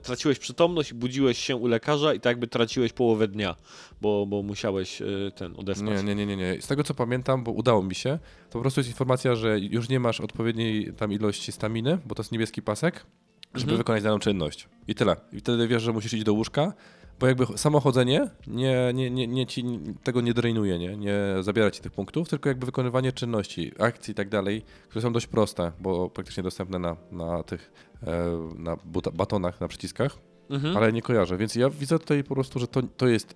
[0.00, 3.56] traciłeś przytomność budziłeś się u lekarza i tak jakby traciłeś połowę dnia,
[4.00, 5.88] bo, bo musiałeś e, ten odespać.
[5.88, 6.62] Nie, nie, nie, nie, nie.
[6.62, 8.18] Z tego co pamiętam, bo udało mi się,
[8.50, 12.22] to po prostu jest informacja, że już nie masz odpowiedniej tam ilości staminy, bo to
[12.22, 13.06] jest niebieski pasek,
[13.54, 13.78] żeby Mhm.
[13.78, 14.68] wykonać daną czynność.
[14.88, 15.16] I tyle.
[15.32, 16.72] I wtedy wiesz, że musisz iść do łóżka,
[17.20, 19.64] bo jakby samo chodzenie nie, nie, nie, nie ci
[20.02, 20.96] tego nie drainuje, nie?
[20.96, 25.12] nie zabiera ci tych punktów, tylko jakby wykonywanie czynności, akcji i tak dalej, które są
[25.12, 27.72] dość proste, bo praktycznie dostępne na, na tych
[28.06, 30.18] e, na buta, batonach, na przyciskach.
[30.50, 30.76] Mhm.
[30.76, 31.36] ale nie kojarzę.
[31.36, 33.34] Więc ja widzę tutaj po prostu, że to, to jest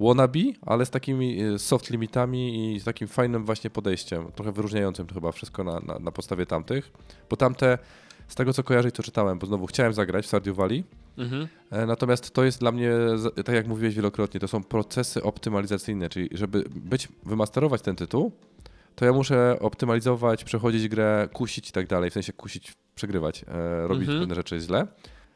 [0.00, 5.06] wannabe, ale z takimi e, soft limitami i z takim fajnym właśnie podejściem, trochę wyróżniającym
[5.06, 6.92] to chyba wszystko na, na, na podstawie tamtych,
[7.30, 7.78] bo tamte,
[8.28, 10.84] z tego co kojarzę i co czytałem, bo znowu chciałem zagrać w Stardew Valley,
[11.18, 11.48] Mhm.
[11.70, 12.90] e, natomiast to jest dla mnie,
[13.44, 18.32] tak jak mówiłeś wielokrotnie, to są procesy optymalizacyjne, czyli żeby być, wymasterować ten tytuł,
[18.94, 23.86] to ja muszę optymalizować, przechodzić grę, kusić i tak dalej, w sensie kusić, przegrywać, e,
[23.88, 24.20] robić Mhm.
[24.20, 24.86] pewne rzeczy źle.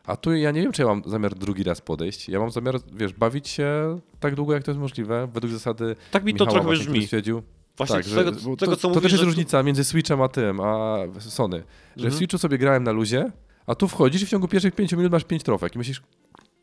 [0.07, 2.29] A tu ja nie wiem, czy ja mam zamiar drugi raz podejść.
[2.29, 6.25] Ja mam zamiar, wiesz, bawić się tak długo, jak to jest możliwe, według zasady Tak
[6.25, 7.07] mi to Michała trochę właśnie, który brzmi.
[7.07, 7.43] stwierdził.
[7.77, 9.85] Właśnie tak, że, tego, z tego to, co to mówisz, też jest że- różnica między
[9.85, 11.57] Switchem a tym, a Sony.
[11.57, 11.63] Że
[11.97, 12.13] Mhm.
[12.13, 13.31] w Switchu sobie grałem na luzie,
[13.67, 16.03] a tu wchodzisz i w ciągu pierwszych pięciu minut masz pięć trofek i myślisz,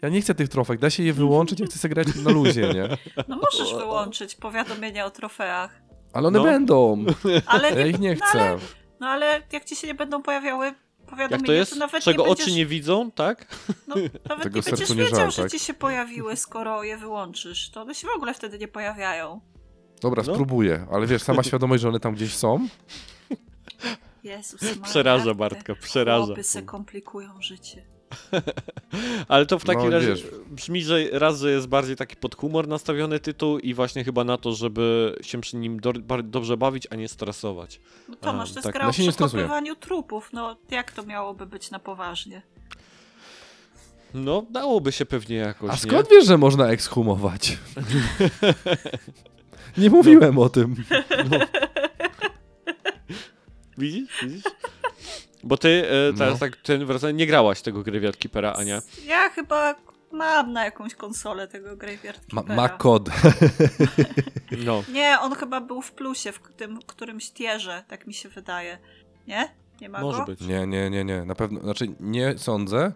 [0.01, 2.73] ja nie chcę tych trofek, da się je wyłączyć, ja chcę sobie grać na luzie,
[2.73, 2.97] nie?
[3.27, 5.81] No możesz wyłączyć powiadomienia o trofeach.
[6.13, 6.43] Ale one No.
[6.45, 7.05] będą,
[7.45, 8.65] Ale ja ich nie no, ale, chcę.
[8.99, 10.75] no ale jak ci się nie będą pojawiały Jak
[11.09, 11.75] powiadomienia, to jest?
[11.75, 13.47] nawet Czego nie będziesz, oczy nie widzą, tak?
[13.88, 13.95] no,
[14.29, 15.51] nawet Tego nie będziesz nie wiedział, żal, że tak?
[15.51, 17.69] ci się pojawiły, skoro je wyłączysz.
[17.69, 19.41] To one się w ogóle wtedy nie pojawiają.
[20.01, 20.33] Dobra, No.
[20.33, 22.67] spróbuję, ale wiesz, sama świadomość, że one tam gdzieś są,
[24.23, 26.25] Jezus Przeraża Bartka, przeraża.
[26.25, 27.86] Chłopy se komplikują życie.
[29.27, 30.25] Ale to w takim No, razie wiesz.
[30.51, 34.38] brzmi, że raz, że jest bardziej taki pod humor nastawiony tytuł i właśnie chyba na
[34.38, 37.79] to, żeby się przy nim do, bar- dobrze bawić, a nie stresować.
[38.10, 38.73] No Tomasz, to jest tak.
[38.73, 39.27] gra o nie stresuję.
[39.29, 40.29] przekopywaniu trupów.
[40.34, 42.41] No jak to miałoby być na poważnie?
[44.13, 45.79] No, dałoby się pewnie jakoś, A nie?
[45.79, 47.58] skąd wiesz, że można ekshumować?
[49.77, 50.75] Nie mówiłem o tym.
[53.80, 54.10] Widzisz?
[54.24, 54.44] Widzisz?
[55.44, 56.39] Bo ty e, teraz No.
[56.39, 58.82] tak ten wracasz, nie grałaś tego Graveyard Keepera, Ania.
[59.08, 59.76] Ja chyba
[60.12, 62.56] mam na jakąś konsolę tego Graveyard Ma, Keepera.
[62.62, 63.10] ma kod.
[64.65, 64.84] No.
[64.94, 68.78] Nie, on chyba był w plusie w tym którymś tierze, tak mi się wydaje.
[69.28, 69.50] Nie?
[69.82, 70.26] Nie ma Może go?
[70.26, 70.42] być.
[70.42, 71.26] Nie, nie, nie, nie.
[71.26, 72.92] Na pewno, znaczy nie sądzę.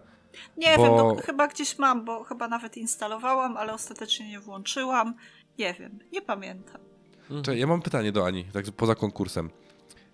[0.56, 5.14] Nie Bo- wiem, no, chyba gdzieś mam, bo chyba nawet instalowałam, ale ostatecznie nie włączyłam.
[5.58, 6.80] Nie wiem, nie pamiętam.
[7.42, 9.50] Czekaj, ja mam pytanie do Ani, tak poza konkursem.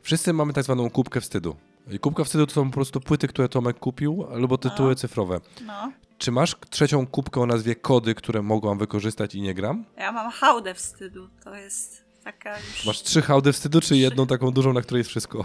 [0.03, 1.57] Wszyscy mamy tak zwaną kubkę wstydu.
[1.91, 4.95] I kubka wstydu to są po prostu płyty, które Tomek kupił, albo tytuły A.
[4.95, 5.41] cyfrowe.
[5.67, 5.93] No.
[6.19, 9.85] Czy masz trzecią kubkę o nazwie kody, które mogłam wykorzystać i nie gram?
[9.97, 11.29] Ja mam hałdę wstydu.
[11.45, 12.87] To jest taka już...
[12.87, 15.45] Masz trzy hałdy wstydu, czy jedną taką dużą, na której jest wszystko?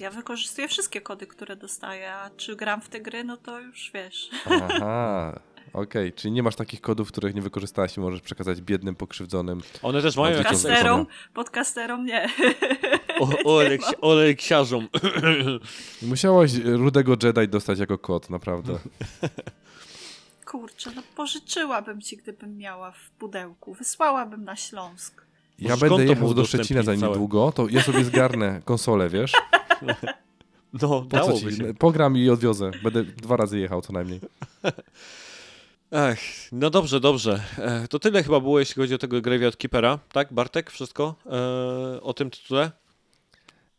[0.00, 3.90] Ja wykorzystuję wszystkie kody, które dostaję, a czy gram w te gry, no to już
[3.94, 4.30] wiesz.
[4.46, 5.40] Aha,
[5.72, 6.12] okej.
[6.12, 9.60] Czyli nie masz takich kodów, których nie wykorzystałaś i możesz przekazać biednym, pokrzywdzonym.
[9.82, 10.44] One też mają jakieś...
[10.52, 12.28] Podcasterom, podcasterom nie.
[13.20, 14.88] O, ole, ksi- ole ksiarzom.
[16.02, 18.78] Musiałaś rudego Jedi dostać jako kod, naprawdę.
[20.46, 23.74] Kurczę, no pożyczyłabym ci, gdybym miała w pudełku.
[23.74, 25.22] Wysłałabym na Śląsk.
[25.58, 29.32] Ja będę jechał do Szczecina za niedługo, to ja sobie zgarnę konsolę, wiesz?
[30.72, 31.56] No, Po co dałoby ci?
[31.56, 31.74] się.
[31.74, 32.70] Pogram i odwiozę.
[32.82, 34.20] Będę dwa razy jechał co najmniej.
[35.92, 36.20] Ech,
[36.52, 37.42] no dobrze, dobrze.
[37.90, 39.98] To tyle chyba było, jeśli chodzi o tego Graveyard Keepera.
[40.12, 40.70] Tak, Bartek?
[40.70, 42.70] Wszystko e, o tym tytule?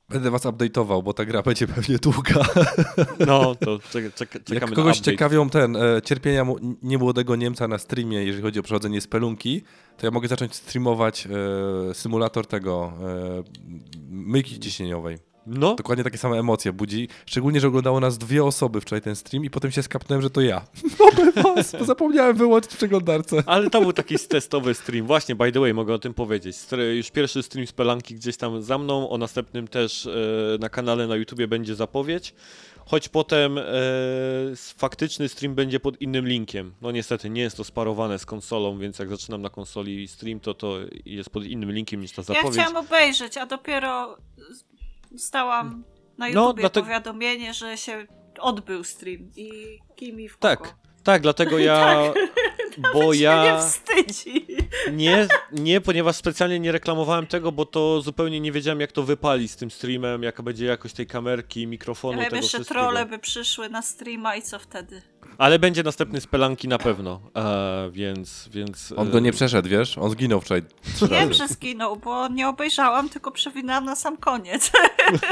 [0.10, 2.42] Będę was update'ował, bo ta gra będzie pewnie długa.
[3.28, 5.12] No, to czek, czek, czekamy Jak na kogoś update.
[5.12, 6.46] ciekawią ten e, cierpienia
[6.84, 9.62] niemłodego Niemca na streamie, jeżeli chodzi o przechodzenie spelunki,
[9.98, 13.44] to ja mogę zacząć streamować e, symulator tego e,
[14.10, 15.33] myjki ciśnieniowej.
[15.48, 17.08] No, Dokładnie takie same emocje budzi.
[17.26, 20.42] Szczególnie, że oglądało nas dwie osoby wczoraj ten stream i potem się skapnąłem, że to
[20.42, 20.66] ja.
[21.36, 23.44] No was, bo zapomniałem wyłączyć w przeglądarce.
[23.46, 25.08] ale to był taki testowy stream.
[25.08, 26.58] Właśnie, by the way, mogę o tym powiedzieć.
[26.96, 30.10] Już pierwszy stream z Pelanki gdzieś tam za mną, o następnym też e,
[30.60, 32.34] na kanale na YouTubie będzie zapowiedź.
[32.86, 33.64] Choć potem e,
[34.56, 36.74] faktyczny stream będzie pod innym linkiem.
[36.82, 40.54] No niestety nie jest to sparowane z konsolą, więc jak zaczynam na konsoli stream, to
[40.54, 42.54] to jest pod innym linkiem niż ta Ja zapowiedź.
[42.54, 44.18] chciałam obejrzeć, a dopiero
[45.14, 45.84] dostałam
[46.18, 48.08] na No, YouTubie dlatego- powiadomienie, że się
[48.40, 50.72] odbył stream i kim i w Tak, kogo.
[51.04, 52.00] tak, dlatego ja.
[52.94, 53.44] Bo Się ja.
[53.56, 54.48] nie wstydzi.
[54.92, 59.48] Nie, nie, ponieważ specjalnie nie reklamowałem tego, bo to zupełnie nie wiedziałem, jak to wypali
[59.48, 62.82] z tym streamem, jaka będzie jakość tej kamerki, mikrofonu, Ja wiem, tego jeszcze wszystkiego.
[62.82, 65.02] trole by przyszły na streama i co wtedy?
[65.38, 68.94] Ale będzie następny z Pelanki na pewno, e, więc, więc...
[68.98, 69.98] On go nie e, przeszedł, wiesz?
[69.98, 70.64] On zginął wczoraj
[70.96, 71.34] trzy Wiem, razy.
[71.34, 74.72] że zginął, bo nie obejrzałam, tylko przewinęłam na sam koniec.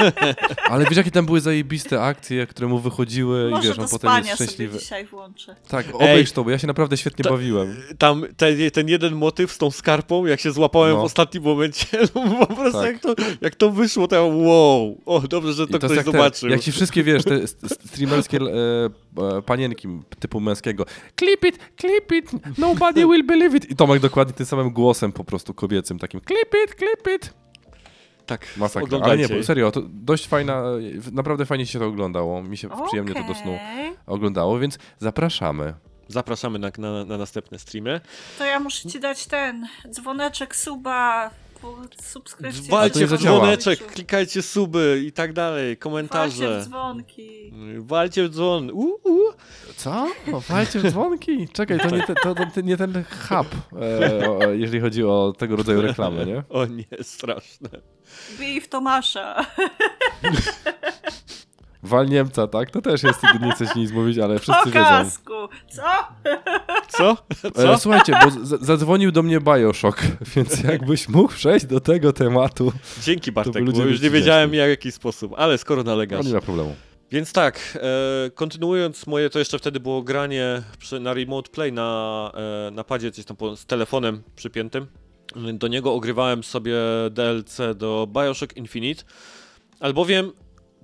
[0.70, 3.88] Ale wiesz, jakie tam były zajebiste akcje, które mu wychodziły i Może wiesz, do on
[3.88, 4.72] potem spania jest szczęśliwy.
[4.72, 5.56] sobie dzisiaj włączę.
[5.68, 7.76] Tak, obejrz to, bo ja się naprawdę świetnie bawiłem.
[7.98, 11.00] Tam ten, ten jeden motyw z tą skarpą, jak się złapałem No.
[11.02, 12.92] w ostatnim momencie, no po prostu Tak.
[12.92, 15.96] jak, to, jak to wyszło, to ja wow, o dobrze, że I to, to ktoś
[15.96, 16.48] jak, zobaczył.
[16.48, 20.84] te, jak ci wszystkie, wiesz, te st- st- streamerskie e, e, panienki typu męskiego
[21.18, 23.70] clip it, clip it, nobody will believe it.
[23.70, 27.34] I Tomek dokładnie tym samym głosem po prostu kobiecym, takim clip it, clip it.
[28.26, 28.98] Tak, Masakra.
[29.02, 30.62] Ale nie, bo serio, to dość fajna,
[31.12, 32.42] naprawdę fajnie się to oglądało.
[32.42, 33.58] Mi się przyjemnie to do snu
[34.06, 35.74] oglądało, więc zapraszamy.
[36.08, 38.00] Zapraszamy na, na, na następne streamy.
[38.38, 41.30] To ja muszę ci dać ten dzwoneczek, suba,
[42.02, 42.70] subskrypcję.
[42.70, 46.60] Walcie w dzwoneczek, klikajcie suby i tak dalej, Walcie komentarze.
[46.60, 47.52] w dzwonki.
[47.78, 48.70] Walcie w dzwon.
[48.70, 49.34] Uh, uh.
[49.76, 50.06] Co?
[50.32, 51.48] O, walcie w dzwonki.
[51.48, 53.46] Czekaj, to nie, te, to, to nie ten hub,
[53.82, 56.42] e, o, jeżeli chodzi o tego rodzaju reklamy, nie?
[56.48, 57.68] O nie, straszne.
[58.38, 59.36] Bij w Tomasza.
[61.82, 62.70] Wal Niemca, tak?
[62.70, 64.80] To też jest nie coś nic mówić, ale wszyscy Po wiedzą.
[64.80, 65.32] kasku.
[65.70, 65.82] Co?
[66.88, 67.16] Co?
[67.48, 67.78] E, Co?
[67.78, 70.02] słuchajcie, bo z- zadzwonił do mnie Bioshock,
[70.36, 74.70] więc jakbyś mógł przejść do tego tematu, Dzięki Bartek, bo już nie wiedziałem jak, w
[74.70, 76.26] jaki sposób, ale skoro to nalegasz.
[76.26, 76.74] nie ma problemu.
[77.10, 77.78] Więc tak,
[78.26, 82.30] e, kontynuując moje, to jeszcze wtedy było granie przy, na Remote Play na,
[82.68, 84.86] e, na padzie, gdzieś tam po, z telefonem przypiętym.
[85.54, 86.74] Do niego ogrywałem sobie
[87.10, 89.02] DLC do Bioshock Infinite,
[89.80, 90.32] albowiem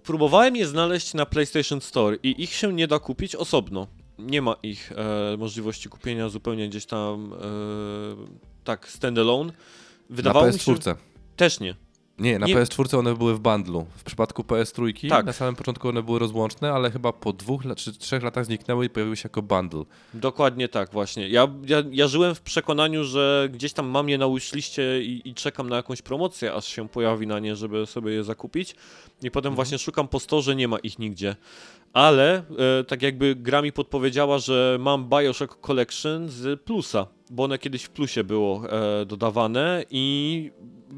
[0.08, 3.86] próbowałem je znaleźć na PlayStation Store i ich się nie da kupić osobno.
[4.18, 7.36] Nie ma ich e, możliwości kupienia zupełnie gdzieś tam e,
[8.64, 9.52] tak standalone.
[10.10, 10.94] Wydawało na mi się, PS4.
[11.36, 11.74] też nie.
[12.18, 13.86] Nie, na Nie- PS4 one były w bundlu.
[13.96, 15.26] W przypadku PS3 Tak.
[15.26, 18.90] na samym początku one były rozłączne, ale chyba po dwóch czy trzech latach zniknęły i
[18.90, 19.84] pojawiły się jako bundle.
[20.14, 21.28] Dokładnie tak, właśnie.
[21.28, 25.34] Ja, ja, ja żyłem w przekonaniu, że gdzieś tam mam je na wishliste i, i
[25.34, 28.74] czekam na jakąś promocję, aż się pojawi na nie, żeby sobie je zakupić.
[29.22, 31.36] I potem właśnie szukam po storze, nie ma ich nigdzie.
[31.92, 32.42] Ale
[32.80, 37.82] e, tak jakby gra mi podpowiedziała, że mam Bioshock Collection z plusa, bo one kiedyś
[37.82, 40.50] w plusie było e, dodawane i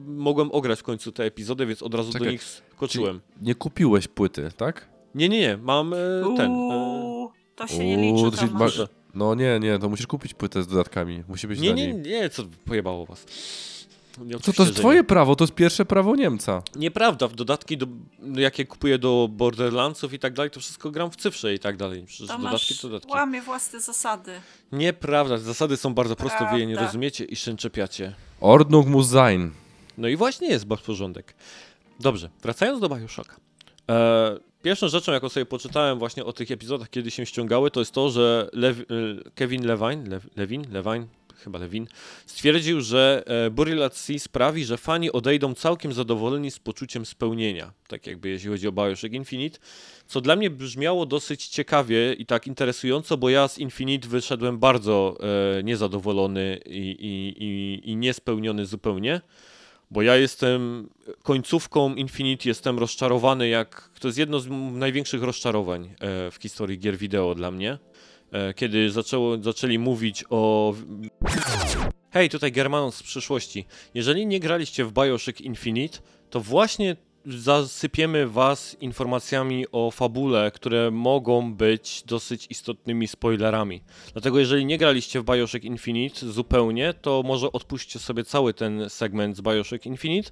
[0.07, 3.21] mogłem ograć w końcu te epizody, więc od razu do Czekaj, nich skoczyłem.
[3.43, 4.89] Nie kupiłeś płyty, tak?
[5.15, 5.97] Nie, nie, nie, mam e,
[6.37, 6.51] ten.
[6.51, 8.81] E, Uuu, to się nie Uuu, liczy, to się Tomasz.
[9.15, 11.23] No nie, nie, to musisz kupić płytę z dodatkami.
[11.29, 12.03] Musi być nie, nie, niej.
[12.03, 13.27] nie, co pojebało was.
[14.19, 15.05] Nie, Co oczywiście, to jest twoje nie.
[15.05, 16.63] prawo, to jest pierwsze prawo Niemca.
[16.77, 17.87] Nieprawda, w dodatki, do,
[18.35, 22.05] jakie kupuję do Borderlandsów i tak dalej, to wszystko gram w cyfrze i tak dalej.
[22.07, 23.11] Przecież dodatki to dodatki.
[23.13, 24.33] łamie własne zasady.
[24.73, 26.87] Nieprawda, zasady są bardzo proste, wy je nie Prawda.
[26.89, 28.15] rozumiecie i się czepiacie.
[28.41, 29.51] Ordnung muss sein.
[29.99, 31.35] No i właśnie jest bardzo porządek.
[32.01, 33.37] Dobrze, wracając do Bioshocka.
[33.91, 37.93] E, pierwszą rzeczą, jaką sobie poczytałem właśnie o tych epizodach, kiedy się ściągały, to jest
[37.93, 38.85] to, że Lew, e,
[39.35, 41.07] Kevin Levine, Lew, Levin, Levine,
[41.41, 41.87] chyba Levin,
[42.27, 47.73] stwierdził, że e, Burial Sea sprawi, że fani odejdą całkiem zadowoleni z poczuciem spełnienia.
[47.89, 49.59] Tak jakby jeśli chodzi o Bioshock Infinite.
[50.07, 55.17] Co dla mnie brzmiało dosyć ciekawie i tak interesująco, bo ja z Infinite wyszedłem bardzo
[55.59, 59.21] e, niezadowolony i, i, i, i niespełniony zupełnie.
[59.91, 60.91] Bo ja jestem
[61.23, 66.97] końcówką Infinity, jestem rozczarowany, jak to jest jedno z największych rozczarowań e, w historii gier
[66.97, 67.79] wideo dla mnie.
[68.33, 70.75] E, kiedy zaczęło, zaczęli mówić o.
[72.11, 73.65] Hej, tutaj Germanos z przyszłości.
[73.95, 75.99] Jeżeli nie graliście w Bioshock Infinite,
[76.31, 83.83] to właśnie zasypiemy was informacjami o fabule, które mogą być dosyć istotnymi spoilerami.
[84.13, 89.37] Dlatego jeżeli nie graliście w Bioshock Infinite zupełnie, to może odpuśćcie sobie cały ten segment
[89.37, 90.31] z Bioshock Infinite.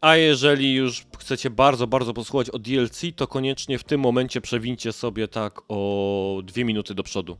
[0.00, 4.92] A jeżeli już chcecie bardzo, bardzo posłuchać o DLC, to koniecznie w tym momencie przewincie
[4.92, 7.36] sobie tak o dwie minuty do przodu.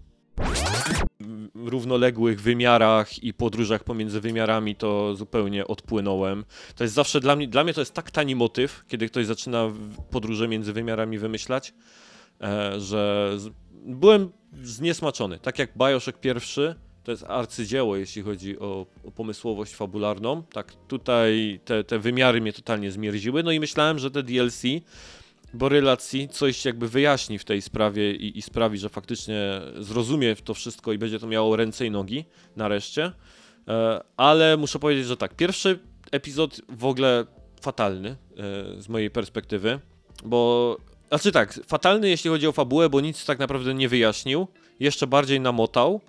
[1.54, 6.44] W równoległych wymiarach i podróżach pomiędzy wymiarami to zupełnie odpłynąłem.
[6.76, 9.72] To jest zawsze dla mnie, dla mnie to jest tak tani motyw, kiedy ktoś zaczyna
[10.10, 11.74] podróże między wymiarami wymyślać,
[12.40, 13.32] e, że
[13.72, 14.32] byłem
[14.62, 15.38] zniesmaczony.
[15.38, 20.42] Tak jak Bioshock pierwszy, to jest arcydzieło, jeśli chodzi o, o pomysłowość fabularną.
[20.42, 23.42] Tak, tutaj te, te wymiary mnie totalnie zmierziły.
[23.42, 24.62] No i myślałem, że te DLC
[25.54, 30.54] bo relacji coś jakby wyjaśni w tej sprawie i, i sprawi, że faktycznie zrozumie to
[30.54, 32.24] wszystko i będzie to miało ręce i nogi
[32.56, 33.12] nareszcie.
[33.68, 35.78] E, ale muszę powiedzieć, że tak, pierwszy
[36.10, 37.26] epizod w ogóle
[37.60, 38.16] fatalny e,
[38.82, 39.80] z mojej perspektywy,
[40.24, 40.76] bo
[41.08, 44.46] znaczy tak, fatalny jeśli chodzi o fabułę, bo nic tak naprawdę nie wyjaśnił,
[44.80, 46.00] jeszcze bardziej namotał,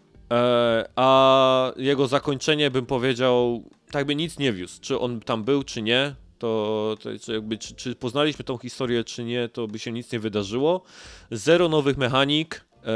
[0.96, 5.82] a jego zakończenie bym powiedział, tak by nic nie wiózł, czy on tam był, czy
[5.82, 9.92] nie, to, to czy, jakby, czy, czy poznaliśmy tą historię, czy nie, to by się
[9.92, 10.84] nic nie wydarzyło.
[11.32, 12.90] Zero nowych mechanik, e,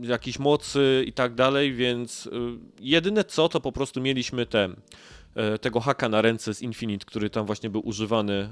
[0.00, 2.30] jakichś mocy i tak dalej, więc e,
[2.80, 4.46] jedyne co, to po prostu mieliśmy
[5.34, 8.50] e, tego haka na ręce z Infinite, który tam właśnie był używany e,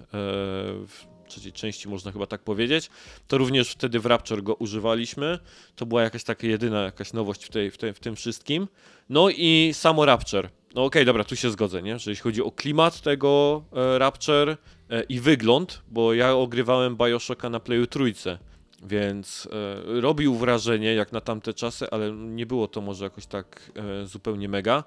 [0.86, 2.90] w trzeciej części, można chyba tak powiedzieć.
[3.28, 5.38] To również wtedy w Rapture go używaliśmy.
[5.76, 8.68] To była jakaś taka jedyna jakaś nowość w, tej, w, tej, w tym wszystkim.
[9.08, 10.48] No i samo Rapture.
[10.74, 11.98] No okej, dobra, tu się zgodzę, nie?
[11.98, 14.56] Że jeśli chodzi o klimat tego e, Rapture
[14.90, 18.38] e, i wygląd, bo ja ogrywałem Bioshocka na Playu trójce,
[18.82, 19.48] więc
[19.96, 24.06] e, robił wrażenie jak na tamte czasy, ale nie było to może jakoś tak e,
[24.06, 24.84] zupełnie mega.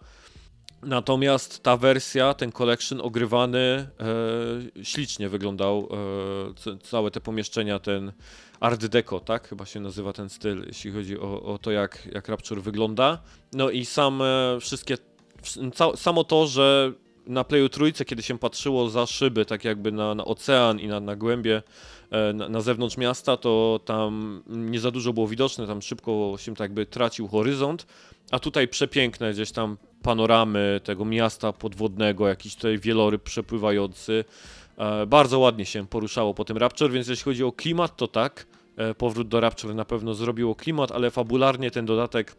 [0.84, 3.57] Natomiast ta wersja, ten collection ogrywany
[4.80, 5.89] e, ślicznie wyglądał.
[6.68, 8.11] E, całe te pomieszczenia, ten
[8.59, 9.47] Art Deco, tak?
[9.47, 13.22] Chyba się nazywa ten styl, jeśli chodzi o, o to, jak, jak Rapture wygląda.
[13.53, 14.97] No i same wszystkie,
[15.41, 16.93] ws- ca- samo to, że
[17.28, 20.99] na Playu trójce, kiedy się patrzyło za szyby, tak jakby na, na ocean i na,
[20.99, 21.63] na głębie,
[22.11, 26.53] e, na, na zewnątrz miasta, to tam nie za dużo było widoczne, tam szybko się
[26.53, 27.86] tak jakby tracił horyzont,
[28.32, 34.26] a tutaj przepiękne gdzieś tam panoramy tego miasta podwodnego, jakiś tutaj wieloryb przepływający.
[34.78, 38.48] E, bardzo ładnie się poruszało po tym Rapture, więc jeśli chodzi o klimat, to tak.
[38.78, 42.36] E, powrót do Rapture na pewno zrobiło klimat, ale fabularnie ten dodatek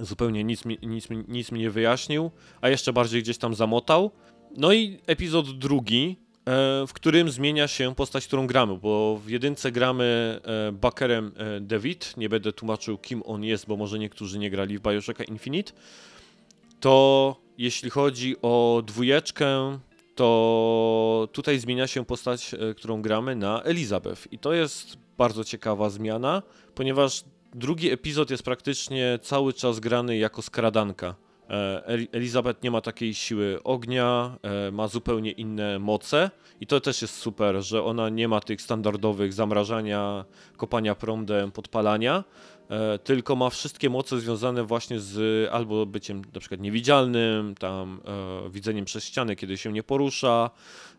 [0.00, 2.30] zupełnie nic mi, nic, nic mi nie wyjaśnił,
[2.60, 4.10] a jeszcze bardziej gdzieś tam zamotał.
[4.56, 9.72] No i epizod drugi, e, w którym zmienia się postać, którą gramy, bo w jedynce
[9.72, 10.40] gramy
[10.72, 14.82] Buckerem e, David, nie będę tłumaczył kim on jest, bo może niektórzy nie grali w
[14.82, 15.72] Bioshocka Infinite,
[16.80, 19.78] to jeśli chodzi o dwójeczkę,
[20.14, 24.32] to tutaj zmienia się postać, e, którą gramy na Elizabeth.
[24.32, 26.42] I to jest bardzo ciekawa zmiana,
[26.74, 27.24] ponieważ
[27.54, 31.14] drugi epizod jest praktycznie cały czas grany jako skradanka.
[31.50, 36.30] E, Eli- Elizabeth nie ma takiej siły ognia, e, ma zupełnie inne moce.
[36.60, 40.24] I to też jest super, że ona nie ma tych standardowych zamrażania,
[40.56, 42.24] kopania prądem, podpalania,
[43.04, 48.00] tylko ma wszystkie moce związane właśnie z albo byciem na przykład niewidzialnym, tam
[48.46, 50.50] e, widzeniem przez ściany, kiedy się nie porusza,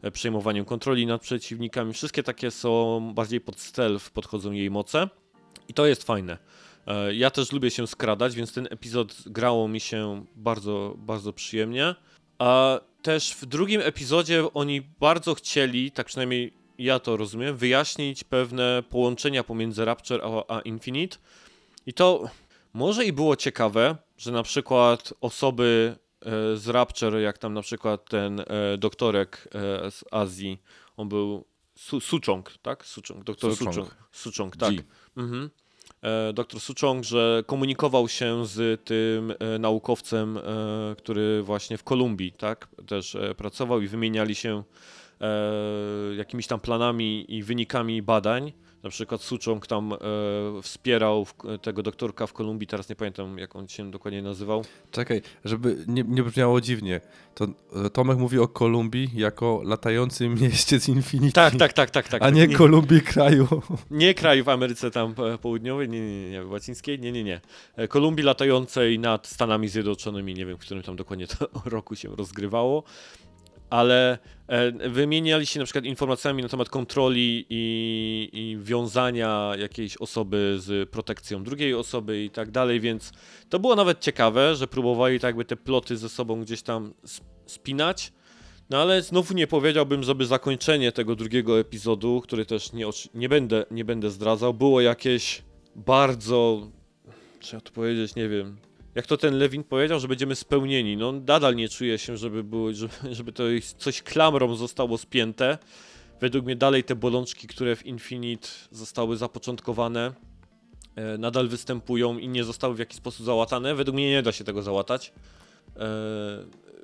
[0.02, 1.94] e, przejmowaniem kontroli nad przeciwnikami.
[1.94, 5.10] Wszystkie takie są bardziej pod stealth podchodzą jej moce
[5.68, 6.38] i to jest fajne.
[6.88, 11.96] E, Ja też lubię się skradać, więc ten epizod grało mi się bardzo, bardzo przyjemnie.
[12.40, 18.84] A też w drugim epizodzie oni bardzo chcieli, tak przynajmniej ja to rozumiem, wyjaśnić pewne
[18.90, 21.18] połączenia pomiędzy Rapture a, a Infinite.
[21.86, 22.30] I to
[22.74, 28.10] może i było ciekawe, że na przykład osoby e, z Rapture, jak tam na przykład
[28.10, 28.46] ten e,
[28.78, 30.62] doktorek e, z Azji,
[30.98, 32.86] on był Su Suchong, tak?
[32.86, 33.76] Suchong, doktor Suchong.
[33.76, 33.96] Suchong.
[34.12, 34.74] Suchong, tak.
[35.18, 35.50] Mhm.
[36.34, 40.40] Doktor Suchong, że komunikował się z tym naukowcem,
[40.98, 44.64] który właśnie w Kolumbii, tak, też pracował i wymieniali się
[46.18, 48.54] jakimiś tam planami i wynikami badań.
[48.84, 49.98] Na przykład Suchong tam e,
[50.62, 54.66] wspierał w, tego doktorka w Kolumbii, teraz nie pamiętam jak on się dokładnie nazywał.
[54.92, 57.02] Czekaj, żeby nie, nie brzmiało dziwnie,
[57.36, 57.48] to
[57.86, 61.34] e, Tomek mówi o Kolumbii jako latającym mieście z Infinity.
[61.34, 62.22] Tak, tak, tak, tak, tak.
[62.22, 63.48] A nie nie, Kolumbii kraju.
[63.92, 67.42] nie kraj w Ameryce tam e, południowej, nie, nie, nie, nie, łacińskiej, nie, nie, nie.
[67.76, 72.16] E, Kolumbii latającej nad Stanami Zjednoczonymi, nie wiem, w którym tam dokładnie to roku się
[72.16, 72.84] rozgrywało,
[73.72, 74.18] ale
[74.48, 80.90] e, wymieniali się na przykład informacjami na temat kontroli i, i wiązania jakiejś osoby z
[80.90, 83.12] protekcją drugiej osoby i tak dalej, więc
[83.50, 87.28] to było nawet ciekawe, że próbowali tak jakby te ploty ze sobą gdzieś tam sp-
[87.46, 88.14] spinać.
[88.70, 93.66] No ale znowu nie powiedziałbym, żeby zakończenie tego drugiego epizodu, który też nie, nie, będę,
[93.72, 95.44] nie będę zdradzał, było jakieś
[95.76, 96.68] bardzo,
[97.40, 98.58] trzeba to powiedzieć, nie wiem,
[98.96, 100.98] jak to ten Lewin powiedział, że będziemy spełnieni.
[100.98, 103.44] No nadal nie czuję się, żeby, było, żeby, żeby to
[103.78, 105.58] coś klamrą zostało spięte.
[106.22, 110.14] Według mnie dalej te bolączki, które w Infinite zostały zapoczątkowane,
[110.96, 113.76] e, nadal występują i nie zostały w jakiś sposób załatane.
[113.76, 115.12] Według mnie nie da się tego załatać e,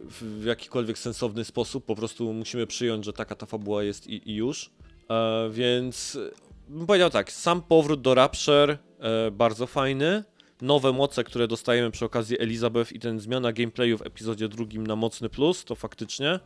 [0.02, 1.86] w, jakikolwiek sensowny sposób.
[1.86, 4.72] Po prostu musimy przyjąć, że taka ta fabuła jest i, i już.
[5.10, 6.18] E, więc
[6.70, 8.78] bym powiedział tak, sam powrót do Rapture
[9.32, 10.24] bardzo fajny.
[10.62, 14.96] Nowe moce, które dostajemy przy okazji Elizabeth i ten zmiana gameplayu w epizodzie drugim na
[14.96, 16.40] mocny plus, to faktycznie.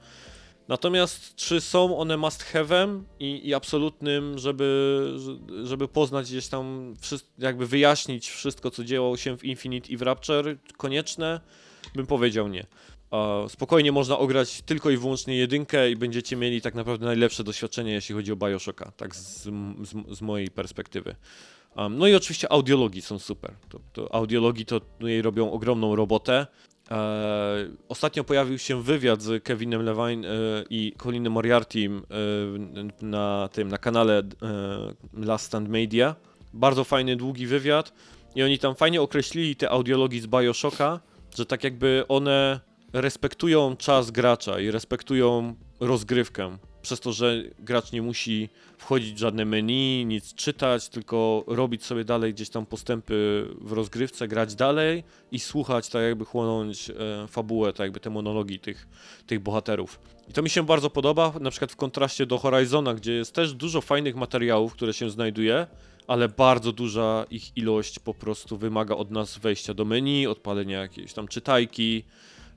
[0.68, 6.93] Natomiast czy są one must have'em i, i absolutnym, żeby, że- żeby poznać gdzieś tam,
[7.38, 11.41] jakby wyjaśnić wszystko, co działo się w Infinite i w Rapture, konieczne?
[11.95, 12.66] Bym powiedział nie.
[13.47, 18.16] Spokojnie można ograć tylko i wyłącznie jedynkę i będziecie mieli tak naprawdę najlepsze doświadczenie, jeśli
[18.16, 21.16] chodzi o Bioshocka, tak z, z, z mojej perspektywy.
[21.76, 23.53] Um, no i oczywiście audiologii są super.
[23.69, 26.47] To, to audiologii to no, jej robią ogromną robotę.
[26.91, 30.32] E, ostatnio pojawił się wywiad z Kevinem Levine e,
[30.69, 34.24] i Colinem Moriarty e, na tym na kanale e,
[35.26, 36.15] Last Stand Media.
[36.53, 37.93] Bardzo fajny, długi wywiad
[38.36, 40.99] i oni tam fajnie określili te audiologii z BioShocka,
[41.36, 42.59] że tak jakby one
[42.93, 46.57] respektują czas gracza i respektują rozgrywkę.
[46.82, 52.04] Przez to, że gracz nie musi wchodzić w żadne menu, nic czytać, tylko robić sobie
[52.04, 56.94] dalej gdzieś tam postępy w rozgrywce, grać dalej i słuchać, tak jakby chłonąć e,
[57.28, 58.88] fabułę, tak jakby te monologi tych,
[59.28, 60.00] tych bohaterów.
[60.30, 63.54] I to mi się bardzo podoba, na przykład w kontraście do Horizona, gdzie jest też
[63.54, 65.68] dużo fajnych materiałów, które się znajduje,
[66.08, 71.14] ale bardzo duża ich ilość po prostu wymaga od nas wejścia do menu, odpalenia jakiejś
[71.14, 72.04] tam czytajki,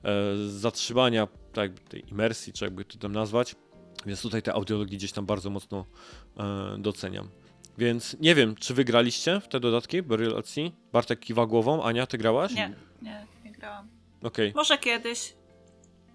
[0.03, 3.55] e, zatrzymania tak jakby tej imersji, czy jakby to tam nazwać.
[4.05, 5.85] Więc tutaj te audiologii gdzieś tam bardzo mocno
[6.37, 7.29] e, doceniam.
[7.77, 10.69] Więc nie wiem, czy wygraliście w te dodatki Burial at Sea?
[10.93, 12.53] Bartek kiwa głową, Ania, ty grałaś?
[12.53, 13.87] Nie, nie, nie grałam.
[14.23, 14.51] Okej.
[14.55, 15.33] Może kiedyś.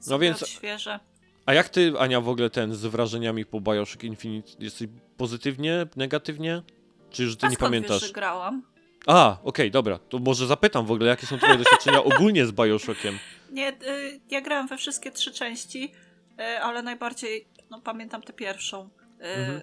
[0.06, 1.00] No więc- Świeże.
[1.46, 4.50] A jak ty, Ania, w ogóle ten z wrażeniami po Bioshock Infinite?
[4.58, 6.62] Jesteś pozytywnie, negatywnie?
[7.10, 8.02] Czy już ty A nie pamiętasz?
[8.02, 8.62] Wiesz, grałam?
[9.06, 9.98] A, okej, dobra.
[9.98, 13.18] To może zapytam w ogóle, jakie są twoje doświadczenia ogólnie z Bioshockiem?
[13.52, 15.92] Nie, y, ja grałam we wszystkie trzy części,
[16.40, 18.88] y, ale najbardziej no, pamiętam tę pierwszą.
[19.20, 19.60] Y, Mhm.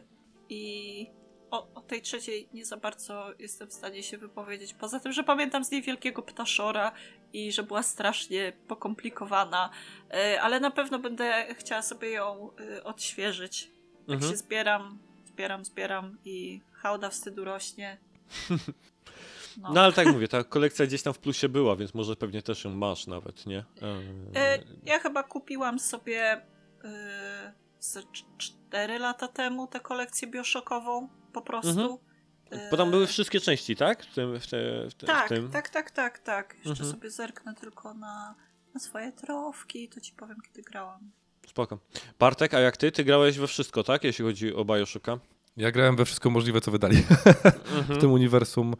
[0.50, 1.08] I
[1.52, 4.74] o, o tej trzeciej nie za bardzo jestem w stanie się wypowiedzieć.
[4.74, 6.92] Poza tym, że pamiętam z niej wielkiego ptaszora
[7.34, 9.70] i że była strasznie pokomplikowana,
[10.34, 13.72] y, ale na pewno będę chciała sobie ją y, odświeżyć.
[14.08, 14.32] Jak Mhm.
[14.32, 17.98] się zbieram, zbieram, zbieram i hałda wstydu rośnie.
[19.62, 19.74] No.
[19.74, 22.64] No ale tak mówię, ta kolekcja gdzieś tam w plusie była, więc może pewnie też
[22.64, 23.64] ją masz nawet, nie?
[24.86, 26.42] Ja chyba kupiłam sobie
[27.92, 28.02] ze
[28.38, 31.70] 4 lata temu tę kolekcję bioszokową po prostu.
[32.52, 32.70] Mhm.
[32.72, 34.04] Bo tam były wszystkie części, tak?
[34.06, 35.52] W tym, w te, w te, tak, w tym.
[35.52, 36.54] tak, tak, tak, tak.
[36.56, 36.92] Jeszcze Mhm.
[36.92, 38.36] sobie zerknę tylko na,
[38.74, 41.12] na swoje trofki i to ci powiem, kiedy grałam.
[41.48, 41.80] Spoko.
[42.20, 42.92] Bartek, a jak ty?
[42.92, 44.04] Ty grałeś we wszystko, tak?
[44.04, 45.20] Jeśli chodzi o Bioshocka?
[45.58, 46.98] Ja grałem we wszystko możliwe, co wydali
[47.78, 47.98] Mhm.
[47.98, 48.74] w tym uniwersum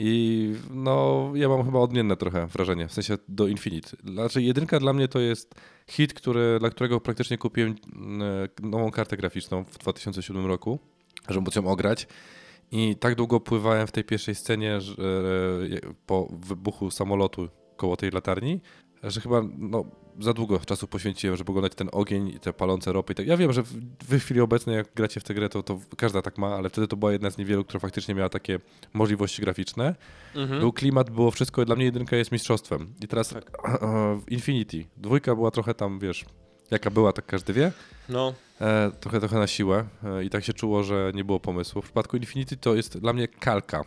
[0.00, 3.96] i no, ja mam chyba odmienne trochę wrażenie, w sensie do Infinite.
[4.04, 5.54] Znaczy jedynka dla mnie to jest
[5.88, 10.78] hit, który, dla którego praktycznie kupiłem mm, nową kartę graficzną w 2007 roku,
[11.28, 12.06] żeby móc ją ograć.
[12.72, 18.10] I tak długo pływałem w tej pierwszej scenie że, e, po wybuchu samolotu koło tej
[18.10, 18.60] latarni,
[19.02, 19.84] że chyba no,
[20.20, 23.14] za długo czasu poświęciłem, żeby oglądać ten ogień i te palące ropy.
[23.14, 23.26] tak.
[23.26, 23.72] Ja wiem, że w,
[24.08, 26.88] w chwili obecnej, jak gracie w tę grę, to, to każda tak ma, ale wtedy
[26.88, 28.58] to była jedna z niewielu, która faktycznie miała takie
[28.94, 29.94] możliwości graficzne.
[30.34, 30.60] Mhm.
[30.60, 31.64] Był klimat, było wszystko.
[31.64, 32.94] Dla mnie jedynka jest mistrzostwem.
[33.04, 33.50] I teraz Tak.
[34.28, 34.84] Infinity.
[34.96, 36.24] Dwójka była trochę tam, wiesz,
[36.70, 37.72] jaka była, tak każdy wie.
[38.08, 41.82] No, E, trochę, trochę na siłę e, i tak się czuło, że nie było pomysłu.
[41.82, 43.82] W przypadku Infinity to jest dla mnie kalka.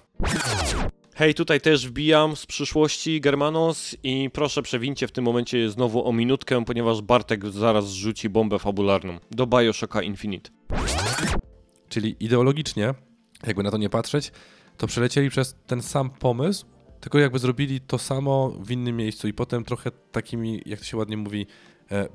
[1.16, 6.14] Hej, tutaj też wbijam z przyszłości Germanos i proszę przewincie w tym momencie znowu o
[6.14, 10.52] minutkę, ponieważ Bartek zaraz rzuci bombę fabularną do Bioshocka Infinite.
[11.90, 12.94] Czyli ideologicznie,
[13.48, 14.32] jakby na to nie patrzeć,
[14.78, 16.66] to przelecieli przez ten sam pomysł,
[17.00, 20.98] tylko jakby zrobili to samo w innym miejscu i potem trochę takimi, jak to się
[20.98, 21.48] ładnie mówi,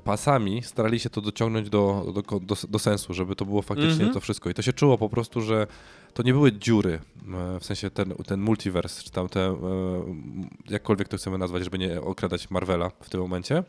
[0.03, 4.13] pasami starali się to dociągnąć do, do, do, do sensu, żeby to było faktycznie Mhm.
[4.13, 4.49] to wszystko.
[4.49, 5.67] I to się czuło po prostu, że
[6.13, 6.99] to nie były dziury,
[7.55, 9.55] e, w sensie ten, ten multiverse, czy tam te, e,
[10.69, 13.63] jakkolwiek to chcemy nazwać, żeby nie okradać Marvela w tym momencie.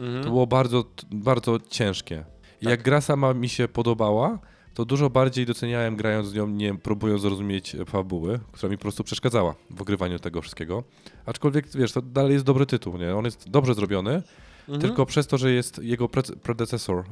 [0.00, 0.24] Mhm.
[0.24, 2.24] To było bardzo, bardzo ciężkie.
[2.60, 2.70] I Tak.
[2.70, 4.38] jak gra sama mi się podobała,
[4.74, 9.04] to dużo bardziej doceniałem grając z nią, nie próbując zrozumieć fabuły, która mi po prostu
[9.04, 10.84] przeszkadzała w ogrywaniu tego wszystkiego.
[11.26, 13.16] Aczkolwiek, wiesz, to dalej jest dobry tytuł, nie?
[13.16, 14.22] On jest dobrze zrobiony,
[14.68, 14.80] Mhm.
[14.80, 17.02] tylko przez to, że jest jego pre- predecessor, e,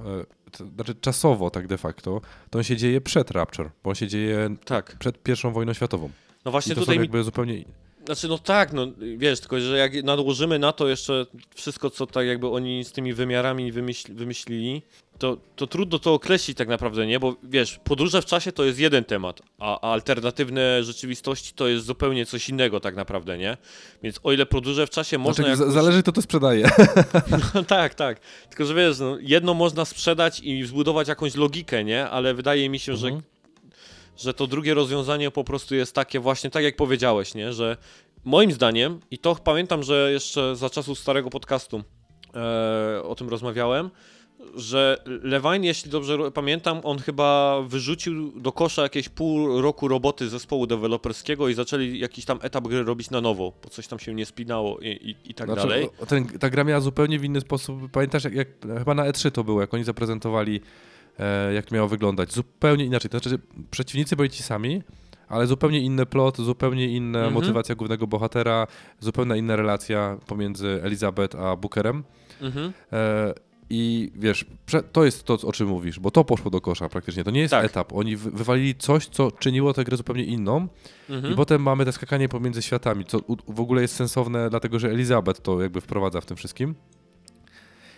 [0.50, 4.08] to znaczy czasowo tak de facto, to on się dzieje przed Rapture, bo on się
[4.08, 4.96] dzieje Tak.
[4.98, 6.10] przed pierwszą wojną światową.
[6.44, 7.64] No I właśnie to tutaj są mi jakby zupełnie...
[8.06, 8.86] Znaczy, no tak, no
[9.16, 13.14] wiesz, tylko że jak nadłożymy na to jeszcze wszystko, co tak jakby oni z tymi
[13.14, 14.82] wymiarami wymyśl, wymyślili,
[15.18, 17.20] to, to trudno to określić tak naprawdę, nie?
[17.20, 21.86] Bo wiesz, podróże w czasie to jest jeden temat, a, a alternatywne rzeczywistości to jest
[21.86, 23.56] zupełnie coś innego tak naprawdę, nie?
[24.02, 25.74] Więc o ile podróże w czasie można Znaczy, jakoś...
[25.74, 26.70] Zależy kto to sprzedaje.
[27.54, 28.20] No, tak, tak.
[28.48, 32.08] Tylko, że wiesz, no, jedno można sprzedać i zbudować jakąś logikę, nie?
[32.08, 33.14] Ale wydaje mi się, Mhm.
[33.14, 33.20] że,
[34.16, 37.52] że to drugie rozwiązanie po prostu jest takie właśnie, tak jak powiedziałeś, nie?
[37.52, 37.76] Że
[38.24, 41.82] moim zdaniem, i to pamiętam, że jeszcze za czasów starego podcastu
[42.34, 43.90] e, o tym rozmawiałem,
[44.54, 50.66] że Levine, jeśli dobrze pamiętam, on chyba wyrzucił do kosza jakieś pół roku roboty zespołu
[50.66, 54.26] deweloperskiego i zaczęli jakiś tam etap gry robić na nowo, bo coś tam się nie
[54.26, 55.88] spinało i, i, i tak Znaczy, dalej.
[56.08, 57.90] Ten, ta gra miała zupełnie w inny sposób.
[57.92, 58.48] Pamiętasz, jak, jak
[58.78, 60.60] chyba na E3 to było, jak oni zaprezentowali,
[61.54, 62.32] jak to miało wyglądać.
[62.32, 63.10] Zupełnie inaczej.
[63.10, 63.38] To znaczy,
[63.70, 64.82] przeciwnicy byli ci sami,
[65.28, 67.34] ale zupełnie inny plot, zupełnie inna Mhm.
[67.34, 68.66] motywacja głównego bohatera,
[69.00, 72.04] zupełnie inna relacja pomiędzy Elizabeth a Bookerem.
[72.40, 72.72] Mhm.
[72.92, 73.34] E,
[73.70, 74.44] I wiesz,
[74.92, 77.24] to jest to, o czym mówisz, bo to poszło do kosza praktycznie.
[77.24, 77.64] To nie jest Tak.
[77.64, 77.92] etap.
[77.92, 80.68] Oni wy, wywalili coś, co czyniło tę grę zupełnie inną.
[81.10, 81.32] Mhm.
[81.32, 85.40] I potem mamy te skakanie pomiędzy światami, co w ogóle jest sensowne, dlatego że Elizabeth
[85.40, 86.74] to jakby wprowadza w tym wszystkim.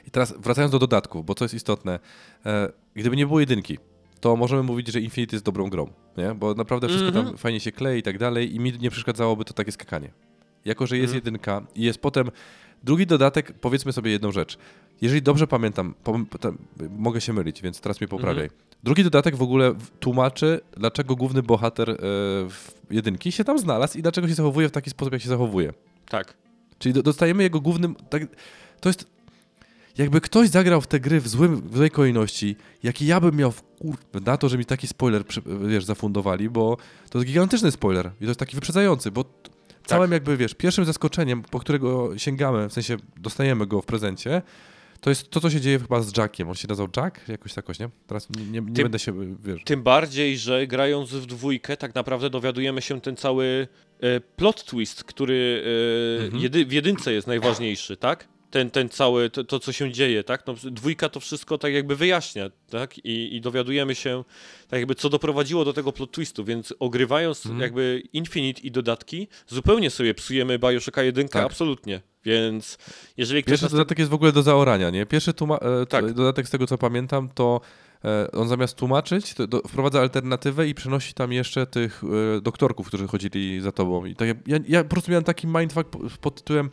[0.09, 1.99] I teraz wracając do dodatków, bo co jest istotne,
[2.47, 3.79] e, gdyby nie było jedynki,
[4.21, 6.35] to możemy mówić, że Infinity jest dobrą grą, nie?
[6.35, 7.27] Bo naprawdę wszystko Mhm.
[7.27, 10.11] tam fajnie się klei i tak dalej i mi nie przeszkadzałoby to takie skakanie.
[10.65, 11.25] Jako, że jest Mhm.
[11.25, 12.31] jedynka i jest potem
[12.85, 14.59] drugi dodatek, powiedzmy sobie jedną rzecz.
[15.01, 16.59] Jeżeli dobrze pamiętam, pom- potem,
[16.99, 18.45] mogę się mylić, więc teraz mnie poprawiaj.
[18.45, 18.61] Mhm.
[18.83, 21.95] Drugi dodatek w ogóle tłumaczy, dlaczego główny bohater e,
[22.49, 25.73] w jedynki się tam znalazł i dlaczego się zachowuje w taki sposób, jak się zachowuje.
[26.09, 26.35] Tak.
[26.79, 27.95] Czyli do, dostajemy jego głównym.
[28.11, 28.23] Tak,
[28.81, 29.18] to jest.
[29.99, 33.53] Jakby ktoś zagrał w te gry w, złym, w złej kolejności, jaki ja bym miał
[33.53, 33.97] w kur...
[34.27, 35.23] na to, że mi taki spoiler
[35.69, 36.77] wiesz, zafundowali, bo
[37.11, 39.31] to jest gigantyczny spoiler i to jest taki wyprzedzający, bo t-
[39.87, 44.43] całym jakby, wiesz, pierwszym zaskoczeniem, po którego sięgamy, w sensie dostajemy go w prezencie,
[45.01, 46.49] to jest to, co się dzieje chyba z Jackiem.
[46.49, 47.29] On się nazywał Jack?
[47.29, 47.89] Jakoś takoś, nie?
[48.07, 49.65] Teraz nie, nie, nie Ty- będę się, wiesz...
[49.65, 53.69] Tym bardziej, że grając w dwójkę, tak naprawdę dowiadujemy się ten cały
[54.01, 55.63] e, plot twist, który
[56.21, 56.43] e, Mhm.
[56.43, 58.29] jedy, w jedynce jest najważniejszy, tak?
[58.51, 60.47] Ten, ten cały, to, to co się dzieje, tak?
[60.47, 62.99] No, dwójka to wszystko tak jakby wyjaśnia, tak?
[62.99, 64.25] I, I dowiadujemy się,
[64.69, 67.61] tak jakby co doprowadziło do tego plot twistu, więc ogrywając Mhm.
[67.63, 71.45] jakby Infinite i dodatki, zupełnie sobie psujemy Bioshocka 1, Tak.
[71.45, 72.01] absolutnie.
[72.25, 72.79] Więc
[73.17, 75.07] jeżeli ktoś Pierwszy dodatek jest w ogóle do zaorania, nie?
[75.07, 76.13] Pierwszy tłuma- e, Tak.
[76.13, 77.61] dodatek z tego co pamiętam, to
[78.05, 82.03] e, on zamiast tłumaczyć, do, wprowadza alternatywę i przenosi tam jeszcze tych
[82.37, 84.05] e, doktorków, którzy chodzili za tobą.
[84.05, 86.71] I tak, jak- ja, ja po prostu miałem taki mindfuck po- pod tytułem,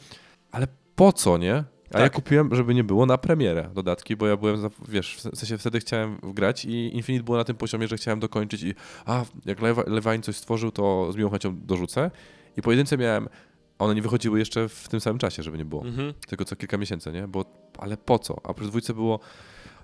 [0.52, 1.54] ale po co, nie?
[1.94, 2.14] A ja Tak.
[2.14, 5.80] kupiłem, żeby nie było na premierę dodatki, bo ja byłem, za, wiesz, w sensie wtedy
[5.80, 8.74] chciałem grać i Infinite było na tym poziomie, że chciałem dokończyć i
[9.06, 12.12] a, jak Levine coś stworzył, to z miłą chęcią dorzucę.
[12.58, 13.30] I po jedynce miałem,
[13.80, 16.14] one nie wychodziły jeszcze w tym samym czasie, żeby nie było Mhm.
[16.28, 17.28] tylko co kilka miesięcy, nie?
[17.28, 17.46] Bo,
[17.78, 18.36] ale po co?
[18.44, 19.20] A przy dwójce było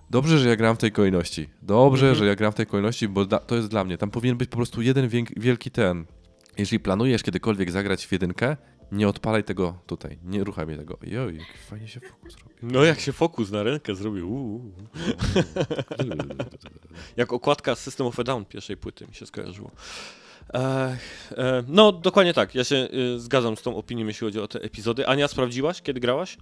[0.09, 1.49] dobrze, że ja gram w tej kolejności.
[1.61, 2.15] Dobrze, Mhm.
[2.19, 3.97] że ja gram w tej kolejności, bo da, to jest dla mnie.
[3.97, 6.05] Tam powinien być po prostu jeden wielki ten.
[6.57, 8.57] Jeżeli planujesz kiedykolwiek zagrać w jedynkę,
[8.91, 10.19] nie odpalaj tego tutaj.
[10.23, 10.97] Nie ruchaj tego.
[11.03, 12.55] Joj, jak fajnie się fokus robi.
[12.61, 14.33] No jak się fokus na rękę zrobił.
[14.33, 14.71] uuu.
[17.17, 19.71] Jak okładka System of a Down pierwszej płyty mi się skojarzyło.
[20.53, 20.97] E,
[21.37, 22.55] e, no, dokładnie tak.
[22.55, 22.75] Ja się
[23.15, 25.07] y, zgadzam z tą opinią, jeśli chodzi o te epizody.
[25.07, 26.37] Ania, sprawdziłaś, kiedy grałaś?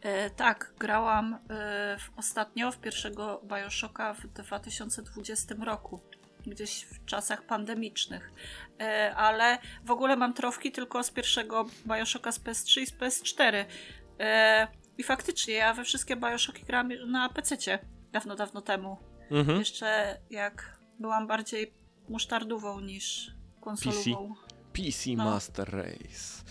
[0.00, 1.38] E, tak, grałam e,
[1.98, 6.00] w, ostatnio w pierwszego Bioshocka w 2020 roku,
[6.46, 8.32] gdzieś w czasach pandemicznych.
[8.80, 13.64] E, ale w ogóle mam trofki tylko z pierwszego Bioshocka z PS3 i z PS4.
[14.20, 14.68] E,
[14.98, 17.78] I faktycznie ja we wszystkie Bioshocki grałam na PC
[18.12, 18.96] dawno, dawno temu.
[19.30, 19.58] Mhm.
[19.58, 21.74] Jeszcze jak byłam bardziej
[22.08, 23.30] musztardową niż
[23.60, 24.34] konsolową.
[24.72, 25.24] PC No.
[25.24, 26.44] Master Race.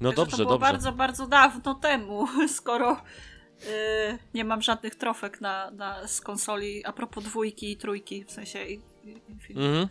[0.00, 0.72] No Także dobrze, to było dobrze.
[0.72, 2.26] bardzo, bardzo dawno temu,
[2.58, 2.92] skoro
[3.62, 8.30] y, nie mam żadnych trofek na, na, z konsoli a propos dwójki i trójki, w
[8.30, 8.80] sensie i,
[9.50, 9.88] Mhm.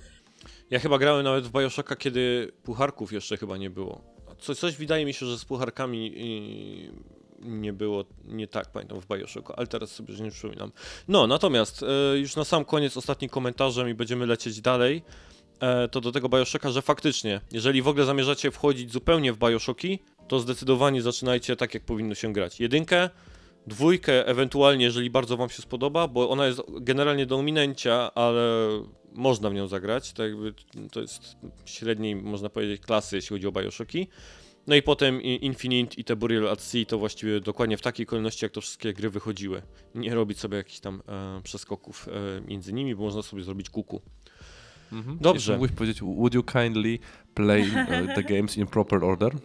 [0.70, 4.02] Ja chyba grałem nawet w Bioshocka, kiedy pucharków jeszcze chyba nie było.
[4.40, 9.08] Co, coś wydaje mi się, że z pucharkami yy, nie było, nie tak pamiętam w
[9.08, 10.72] Bioshocku, ale teraz sobie już nie przypominam.
[11.08, 15.02] No, natomiast e, już na sam koniec ostatnim komentarzem i będziemy lecieć dalej,
[15.60, 20.00] e, to do tego Bioshocka, że faktycznie, jeżeli w ogóle zamierzacie wchodzić zupełnie w Bioshocki,
[20.28, 22.60] to zdecydowanie zaczynajcie tak, jak powinno się grać.
[22.60, 23.10] Jedynkę,
[23.68, 28.68] dwójkę ewentualnie, jeżeli bardzo wam się spodoba, bo ona jest generalnie do ominencia, ale
[29.14, 30.54] można w nią zagrać, to jakby
[30.92, 34.08] to jest średniej, można powiedzieć, klasy, jeśli chodzi o Bioshocki.
[34.68, 38.46] No i potem Infinite i te Burial at Sea to właściwie dokładnie w takiej kolejności,
[38.46, 39.62] jak to wszystkie gry wychodziły.
[39.96, 44.02] Nie robić sobie jakichś tam e, przeskoków e, między nimi, bo można sobie zrobić kuku.
[44.92, 45.18] Mhm.
[45.22, 45.54] Dobrze.
[45.54, 47.00] Mógłbyś powiedzieć, would you kindly
[47.34, 49.32] play uh, the games in proper order?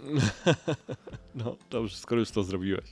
[1.34, 2.84] No, dobrze, skoro już to zrobiłeś.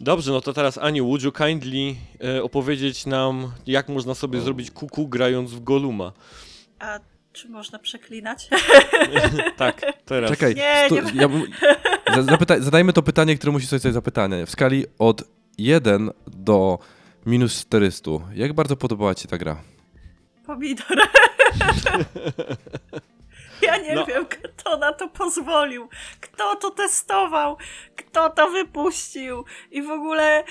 [0.00, 4.70] Dobrze, no to teraz Aniu, would you kindly e, opowiedzieć nam, jak można sobie zrobić
[4.70, 6.12] kuku grając w Goluma?
[6.78, 7.00] A
[7.32, 8.48] czy można przeklinać?
[9.56, 10.30] tak, teraz.
[10.30, 11.46] Czekaj, Nie, stu- nie- ja bym-
[12.60, 14.46] zadajmy to pytanie, które musi sobie zapytanie.
[14.46, 15.24] W skali od
[15.58, 16.78] 1 do
[17.26, 18.10] minus 400.
[18.34, 19.62] Jak bardzo podobała Ci ta gra?
[20.46, 20.98] Pomidor.
[23.62, 24.06] Ja nie No.
[24.06, 25.88] wiem, kto na to pozwolił,
[26.20, 27.56] kto to testował,
[27.96, 30.44] kto to wypuścił i w ogóle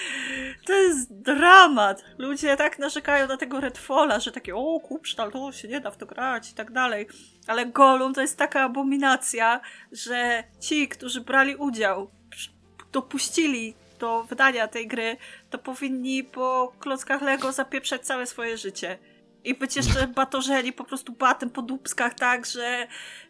[0.66, 2.04] to jest dramat.
[2.18, 5.98] Ludzie tak narzekają na tego Redfalla, że takie o kupsztal, to się nie da w
[5.98, 7.08] to grać i tak dalej.
[7.48, 12.12] Ale Golum to jest taka abominacja, że ci, którzy brali udział,
[12.92, 15.18] dopuścili do wydania tej gry,
[15.50, 18.98] to powinni po klockach Lego zapieprzać całe swoje życie.
[19.48, 22.88] I być jeszcze batorzeli po prostu batem po dupskach tak, że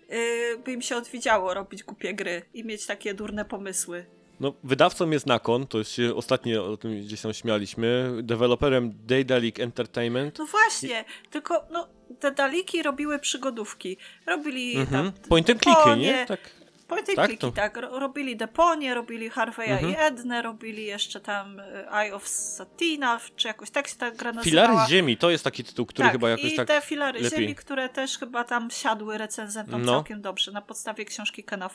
[0.10, 0.18] yy,
[0.66, 4.06] by im się odwiedziało robić głupie gry i mieć takie durne pomysły.
[4.40, 8.12] No, wydawcą jest Nakon, to się ostatnio o tym gdzieś tam śmialiśmy.
[8.24, 10.40] Deweloperem Daedalic Entertainment.
[10.40, 11.88] No właśnie, tylko no,
[12.20, 13.98] te daliki robiły przygodówki.
[14.26, 15.12] Robili Mhm.
[15.12, 16.26] tam Point and clicky, nie?
[16.26, 16.57] Tak.
[16.90, 17.78] And Tak, to- tak.
[17.78, 19.92] Ro- Robili Deponie, robili Harveya Mhm.
[19.94, 24.32] i Ednę, robili jeszcze tam y, Eye of Satina, czy jakoś tak się ta gra
[24.32, 24.68] nazywała.
[24.68, 26.68] Filary Ziemi to jest taki tytuł, który tak, chyba jakoś i tak.
[26.68, 27.40] te filary lepiej.
[27.40, 29.92] ziemi, które też chyba tam siadły recenzentom No.
[29.92, 31.70] całkiem dobrze na podstawie książki Kena.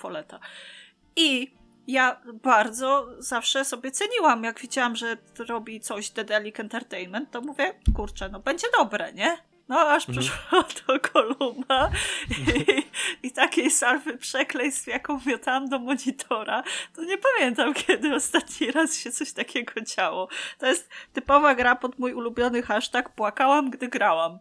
[1.17, 1.55] I
[1.87, 8.29] ja bardzo zawsze sobie ceniłam, jak widziałam, że robi coś Dedelic Entertainment, to mówię, kurczę,
[8.29, 9.39] no będzie dobre, nie?
[9.73, 10.19] No aż Mhm.
[10.27, 11.91] przyszło do Koluma
[12.31, 12.83] i,
[13.27, 16.63] i takiej salwy przekleństw, jaką miotałam do monitora,
[16.97, 20.29] to nie pamiętam, kiedy ostatni raz się coś takiego działo.
[20.59, 24.39] To jest typowa gra pod mój ulubiony hashtag płakałam, gdy grałam.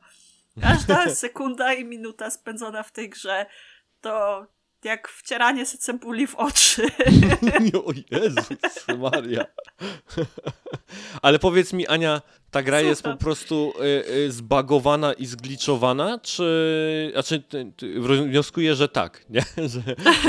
[0.62, 3.46] Każda sekunda i minuta spędzona w tej grze
[4.02, 4.46] to
[4.86, 6.88] jak wcieranie se cebuli w oczy.
[7.86, 8.50] o Jezus
[8.98, 9.46] Maria.
[11.22, 12.22] Ale powiedz mi, Ania,
[12.52, 17.10] ta gra jest po prostu y, y, zbagowana i zgliczowana, czy...
[17.14, 19.42] Znaczy, ty, ty, wnioskuję, że tak, nie?
[19.58, 19.82] Że,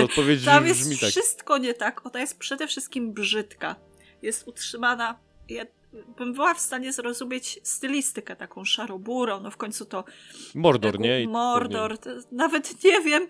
[0.05, 1.11] odpowiedź Tam brzmi jest tak.
[1.11, 2.07] wszystko nie tak.
[2.07, 3.77] Ona jest przede wszystkim brzydka.
[4.23, 5.19] Jest utrzymana.
[5.49, 5.67] Ja
[6.19, 9.41] bym była w stanie zrozumieć stylistykę taką szaroburą.
[9.41, 10.05] No w końcu to
[10.55, 11.29] Mordor, nie?
[11.29, 11.99] Mordor.
[11.99, 13.29] To Nawet nie wiem,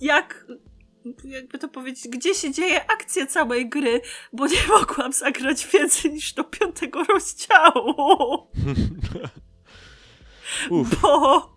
[0.00, 0.46] jak.
[1.24, 4.00] Jakby to powiedzieć, gdzie się dzieje akcja całej gry,
[4.32, 8.46] bo nie mogłam zagrać więcej niż do piątego rozdziału.
[11.02, 11.54] Bo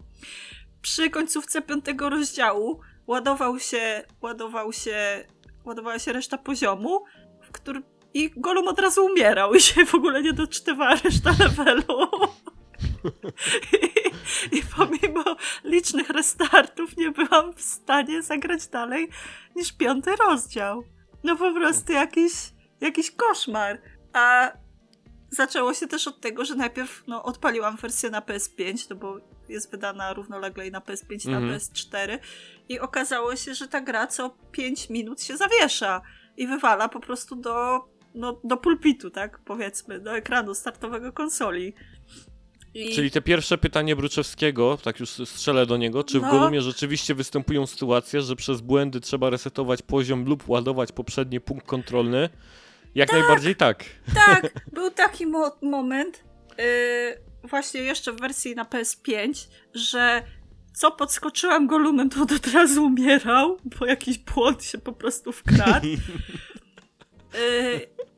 [0.82, 5.28] przy końcówce piątego rozdziału ładował się, ładował się,
[5.66, 7.04] ładowała się reszta poziomu,
[7.42, 7.84] w którym
[8.14, 12.08] i Golum od razu umierał i się w ogóle nie doczytywała reszta levelu.
[14.52, 19.10] I, pomimo licznych restartów nie byłam w stanie zagrać dalej
[19.56, 20.84] niż piąty rozdział.
[21.24, 22.34] No po prostu jakiś,
[22.82, 23.82] jakiś koszmar.
[24.14, 24.52] A
[25.30, 29.18] zaczęło się też od tego, że najpierw no, odpaliłam wersję na PS5, no bo
[29.50, 31.60] jest wydana równolegle i na PS5 i na Mhm.
[31.60, 32.20] PS4
[32.70, 36.02] i okazało się, że ta gra co 5 minut się zawiesza
[36.38, 37.86] i wywala po prostu do,
[38.16, 41.74] no, do pulpitu, tak powiedzmy, do ekranu startowego konsoli.
[42.74, 42.96] I...
[42.96, 46.32] Czyli te pierwsze pytanie Bruczewskiego, tak już strzelę do niego, czy w No.
[46.32, 52.30] Golumie rzeczywiście występują sytuacje, że przez błędy trzeba resetować poziom lub ładować poprzedni punkt kontrolny
[52.96, 53.86] Jak najbardziej tak.
[54.16, 56.24] Tak, był taki mo- moment,
[56.58, 56.64] yy,
[57.50, 60.24] właśnie jeszcze w wersji na PS5, że
[60.74, 65.88] co podskoczyłam Golumem, to od razu umierał, bo jakiś błąd się po prostu wkradł.
[65.88, 65.98] Yy,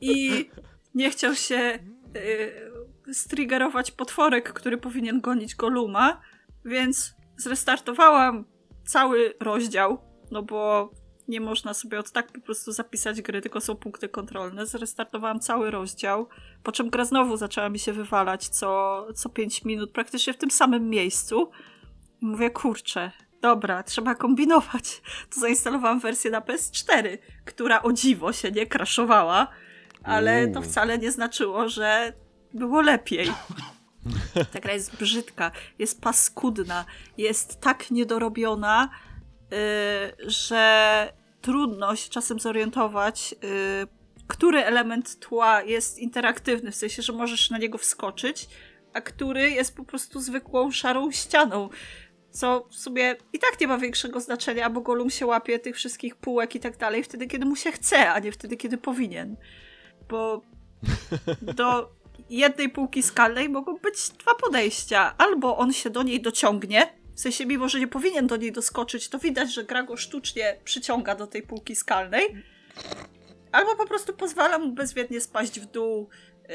[0.00, 0.50] I
[0.94, 1.78] nie chciał się
[2.14, 2.75] yy,
[3.12, 6.20] striggerować potworek, który powinien gonić Goluma,
[6.64, 8.44] więc zrestartowałam
[8.86, 9.98] cały rozdział,
[10.30, 10.90] no bo
[11.28, 14.66] nie można sobie od tak po prostu zapisać gry, tylko są punkty kontrolne.
[14.66, 16.28] Zrestartowałam cały rozdział,
[16.62, 20.50] po czym gra znowu zaczęła mi się wywalać co, co 5 minut, praktycznie w tym
[20.50, 21.50] samym miejscu.
[22.22, 23.10] I mówię, kurczę,
[23.42, 25.02] dobra, trzeba kombinować.
[25.34, 29.48] To zainstalowałam wersję na PS4, która o dziwo się nie kraszowała,
[30.02, 30.68] ale to Uuu.
[30.68, 32.12] wcale nie znaczyło, że
[32.56, 33.30] było lepiej.
[34.52, 36.84] Ta gra jest brzydka, jest paskudna,
[37.18, 38.90] jest tak niedorobiona,
[39.50, 43.86] yy, że trudno się czasem zorientować, yy,
[44.26, 48.48] który element tła jest interaktywny, w sensie, że możesz na niego wskoczyć,
[48.92, 51.68] a który jest po prostu zwykłą szarą ścianą.
[52.30, 56.16] Co w sumie i tak nie ma większego znaczenia, bo Golum się łapie tych wszystkich
[56.16, 59.36] półek i tak dalej wtedy, kiedy mu się chce, a nie wtedy, kiedy powinien.
[60.08, 60.42] Bo
[61.56, 61.95] do
[62.30, 65.14] jednej półki skalnej mogą być dwa podejścia.
[65.18, 69.08] Albo on się do niej dociągnie, w sensie mimo, że nie powinien do niej doskoczyć,
[69.08, 72.42] to widać, że gra go sztucznie przyciąga do tej półki skalnej.
[73.52, 76.08] Albo po prostu pozwala mu bezwiednie spaść w dół
[76.42, 76.48] yy,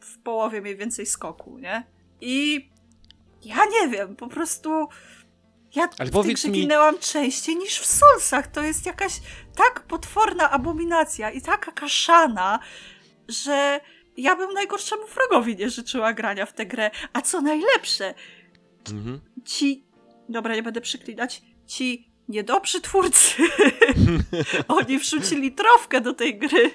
[0.00, 1.86] w połowie mniej więcej skoku, nie?
[2.20, 2.68] I
[3.44, 4.88] ja nie wiem, po prostu
[5.74, 8.46] ja Ale w powiedz grze mi- ginęłam częściej niż w Soulsach.
[8.46, 9.20] To jest jakaś
[9.56, 12.58] tak potworna abominacja i taka kaszana,
[13.28, 13.80] że
[14.16, 16.90] ja bym najgorszemu wrogowi nie życzyła grania w tę grę.
[17.12, 18.14] A co najlepsze,
[18.90, 19.20] Mhm.
[19.44, 19.84] ci,
[20.28, 23.42] dobra, nie będę przyklinać, ci niedobrzy twórcy,
[24.68, 26.70] oni wrzucili trofkę do tej gry,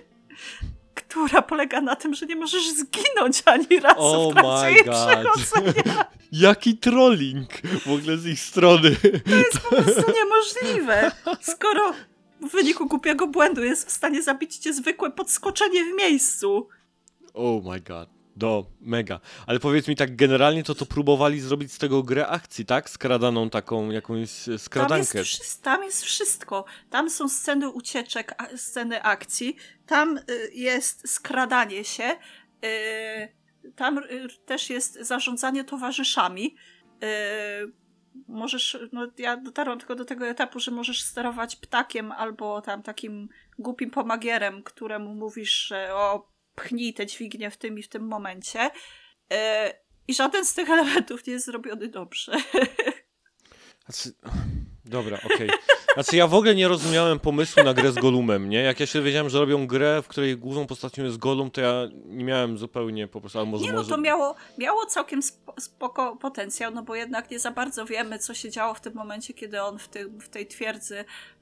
[0.95, 6.05] która polega na tym, że nie możesz zginąć ani razu Oh w trakcie jej przechodzenia.
[6.31, 7.49] Jaki trolling
[7.85, 8.95] w ogóle z ich strony.
[9.29, 11.11] To jest po prostu niemożliwe,
[11.41, 11.93] skoro
[12.41, 16.67] w wyniku głupiego błędu jest w stanie zabić cię zwykłe podskoczenie w miejscu.
[17.33, 18.09] Oh my god.
[18.35, 19.19] Do, mega.
[19.47, 22.89] Ale powiedz mi tak, generalnie to to próbowali zrobić z tego grę akcji, tak?
[22.89, 25.23] Skradaną taką jakąś e, Tam jest, skradankę.
[25.23, 26.65] wszy- tam jest wszystko.
[26.89, 29.55] Tam są sceny ucieczek, a- sceny akcji.
[29.85, 30.23] Tam y,
[30.53, 32.17] jest skradanie się.
[32.65, 36.55] Y, tam y, też jest zarządzanie towarzyszami.
[38.27, 43.29] Możesz, no ja dotarłam tylko do tego etapu, że możesz sterować ptakiem albo tam takim
[43.59, 46.30] głupim pomagierem, któremu mówisz, że o,
[46.61, 48.71] pchnij te dźwignie w tym i w tym momencie.
[49.33, 49.37] Y,
[50.07, 52.31] I żaden z tych elementów nie jest zrobiony dobrze.
[53.85, 54.13] Znaczy...
[54.85, 55.49] Dobra, okej.
[55.93, 58.61] Znaczy ja w ogóle nie rozumiałem pomysłu na grę z Golumem, nie?
[58.61, 61.87] Jak ja się dowiedziałem, że robią grę, w której główną postacią jest Golum, to ja
[62.05, 63.65] nie miałem zupełnie po prostu, albo może...
[63.65, 67.85] Nie no, to miało, miało całkiem spo, spoko potencjał, no bo jednak nie za bardzo
[67.85, 70.95] wiemy, co się działo w tym momencie, kiedy on w, tym, w tej twierdzy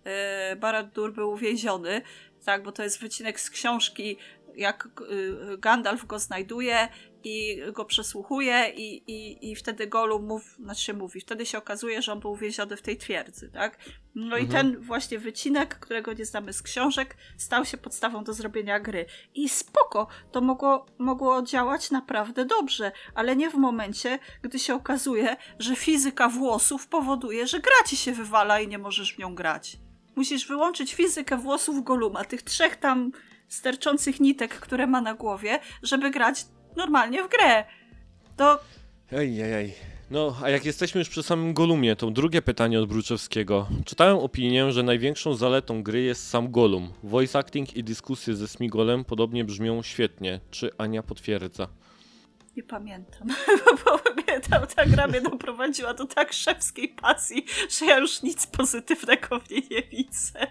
[0.06, 0.12] yy,
[0.56, 2.02] Barad-dûr był uwięziony,
[2.46, 4.18] tak, bo to jest wycinek z książki,
[4.60, 6.88] jak y, Gandalf go znajduje
[7.24, 12.02] i go przesłuchuje i, i, i wtedy Gollum mów, znaczy się mówi, wtedy się okazuje,
[12.02, 13.78] że on był uwięziony w tej twierdzy, tak?
[14.16, 14.50] No i Mhm.
[14.50, 19.06] ten właśnie wycinek, którego nie znamy z książek, stał się podstawą do zrobienia gry.
[19.36, 25.36] I spoko, to mogło, mogło działać naprawdę dobrze, ale nie w momencie, gdy się okazuje,
[25.60, 29.78] że fizyka włosów powoduje, że gra ci się wywala i nie możesz w nią grać.
[30.16, 33.12] Musisz wyłączyć fizykę włosów Goluma, tych trzech tam
[33.50, 36.46] sterczących nitek, które ma na głowie, żeby grać
[36.76, 37.64] normalnie w grę.
[38.38, 38.60] To
[39.12, 39.74] Ej, ej, ej.
[40.12, 43.68] No, a jak jesteśmy już przy samym Golumie, to drugie pytanie od Bruczewskiego.
[43.86, 46.94] Czytałem opinię, że największą zaletą gry jest sam Golum.
[47.04, 50.40] Voice acting i dyskusje ze Smigolem podobnie brzmią świetnie.
[50.52, 51.68] Czy Ania potwierdza?
[52.60, 53.28] Nie pamiętam,
[53.84, 54.00] bo
[54.76, 59.68] ta gra mnie doprowadziła do tak szewskiej pasji, że ja już nic pozytywnego w niej
[59.72, 60.48] nie widzę.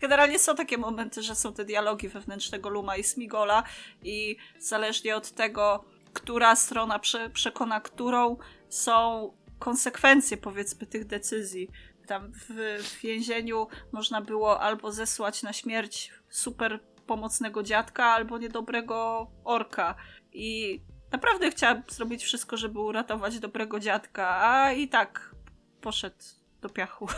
[0.00, 3.62] Generalnie są takie momenty, że są te dialogi wewnętrznego Luma i Smigola
[4.02, 8.36] i zależnie od tego, która strona prze, przekona którą,
[8.68, 11.68] są konsekwencje powiedzmy tych decyzji.
[12.06, 19.26] Tam w, w więzieniu można było albo zesłać na śmierć super pomocnego dziadka, albo niedobrego
[19.44, 19.94] orka.
[20.32, 20.80] I
[21.12, 25.34] naprawdę chciałam zrobić wszystko, żeby uratować dobrego dziadka, a i tak
[25.80, 26.16] poszedł
[26.60, 27.06] do piachu.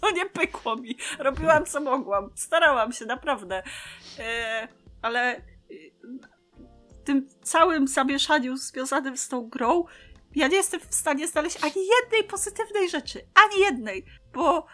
[0.00, 0.96] To nie pykło mi.
[1.18, 2.30] Robiłam co mogłam.
[2.34, 3.62] Starałam się, naprawdę.
[4.18, 4.68] E,
[5.02, 5.40] ale e,
[6.90, 9.84] w tym całym zamieszaniu związanym z tą grą
[10.34, 13.20] ja nie jestem w stanie znaleźć ani jednej pozytywnej rzeczy.
[13.34, 14.04] Ani jednej.
[14.34, 14.66] Bo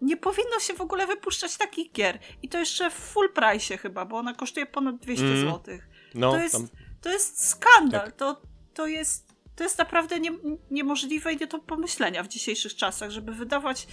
[0.00, 2.18] nie powinno się w ogóle wypuszczać takich gier.
[2.42, 5.40] I to jeszcze w full price chyba, bo ona kosztuje ponad 200 Mm.
[5.40, 5.78] zł.
[6.14, 6.68] No, To jest, tam,
[7.00, 8.04] to jest skandal.
[8.04, 8.16] Tak.
[8.16, 8.40] To,
[8.74, 9.26] to, jest,
[9.56, 10.30] to jest naprawdę nie,
[10.70, 13.86] niemożliwe i nie do pomyślenia w dzisiejszych czasach, żeby wydawać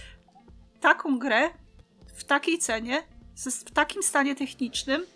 [0.80, 1.50] taką grę
[2.16, 3.02] w takiej cenie,
[3.66, 5.06] w takim stanie technicznym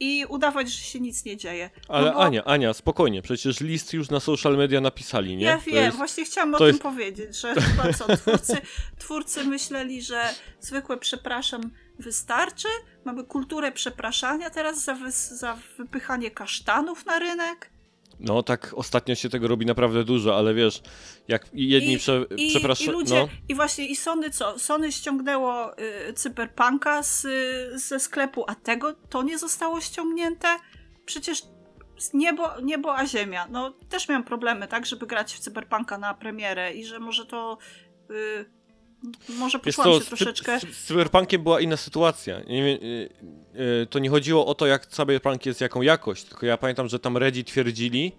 [0.00, 1.70] i udawać, że się nic nie dzieje.
[1.88, 5.44] ale no bo- Ania, Ania, spokojnie, przecież list już na social media napisali, nie?
[5.44, 8.56] Ja wiem, jest- właśnie chciałam o tym jest- powiedzieć, że chyba co, twórcy,
[8.98, 12.68] twórcy myśleli, że zwykłe przepraszam wystarczy,
[13.04, 17.70] mamy kulturę przepraszania teraz za, wys- za wypychanie kasztanów na rynek.
[18.20, 20.82] No tak, ostatnio się tego robi naprawdę dużo, ale wiesz,
[21.28, 22.52] jak jedni I- prze, I.
[22.80, 24.58] I ludzie, no, i właśnie i Sony co?
[24.58, 30.56] Sony ściągnęło y, Cyberpunka z, y, ze sklepu, a tego to nie zostało ściągnięte?
[31.06, 31.42] Przecież
[32.14, 33.46] niebo, niebo a ziemia.
[33.50, 37.58] No też miałam problemy, tak, żeby grać w Cyberpunka na premierę i że może to
[38.10, 38.44] y,
[39.28, 40.60] może Wiesz poczułam co, się troszeczkę...
[40.60, 42.40] z, z Cyberpunkiem była inna sytuacja.
[42.40, 43.08] Nie, y,
[43.82, 46.98] y, to nie chodziło o to, jak Cyberpunk jest, jaką jakość, tylko ja pamiętam, że
[46.98, 48.12] tam Reddit twierdzili,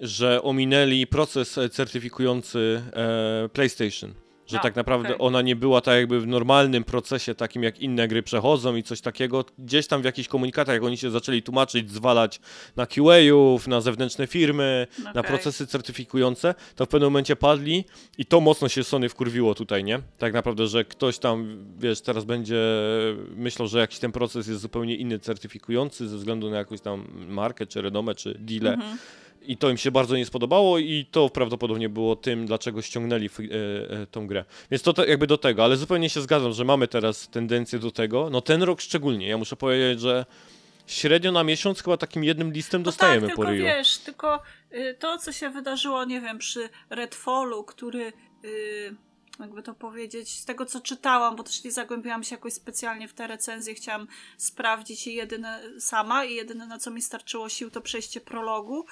[0.00, 4.14] że ominęli proces certyfikujący e, PlayStation.
[4.50, 5.26] Że A, tak naprawdę okej.
[5.26, 9.00] ona nie była tak jakby w normalnym procesie, takim jak inne gry przechodzą i coś
[9.00, 9.44] takiego.
[9.58, 12.40] Gdzieś tam w jakichś komunikatach, jak oni się zaczęli tłumaczyć, zwalać
[12.76, 15.22] na QA-ów, na zewnętrzne firmy, na Okej.
[15.22, 17.84] procesy certyfikujące, to w pewnym momencie padli
[18.18, 20.00] i to mocno się Sony wkurwiło tutaj, nie?
[20.18, 22.60] Tak naprawdę, że ktoś tam, wiesz, teraz będzie
[23.36, 27.66] myślał, że jakiś ten proces jest zupełnie inny, certyfikujący ze względu na jakąś tam markę,
[27.66, 28.72] czy renomę, czy deale.
[28.72, 28.98] Mhm.
[29.42, 33.40] I to im się bardzo nie spodobało i to prawdopodobnie było tym, dlaczego ściągnęli f-
[33.40, 33.44] e,
[34.02, 34.44] e, tą grę.
[34.70, 37.90] Więc to te, jakby do tego, ale zupełnie się zgadzam, że mamy teraz tendencję do
[37.90, 38.30] tego.
[38.30, 40.26] No ten rok szczególnie, ja muszę powiedzieć, że
[40.86, 43.64] średnio na miesiąc chyba takim jednym listem dostajemy no tak, po tylko ryju.
[43.64, 48.12] wiesz, tylko y, to, co się wydarzyło, nie wiem, przy Redfallu, który,
[48.44, 48.94] y,
[49.40, 53.12] jakby to powiedzieć, z tego, co czytałam, bo też nie zagłębiałam się jakoś specjalnie w
[53.12, 57.80] te recenzje, chciałam sprawdzić i jedyne sama i jedyne, na co mi starczyło sił, to
[57.80, 58.84] przejście prologu,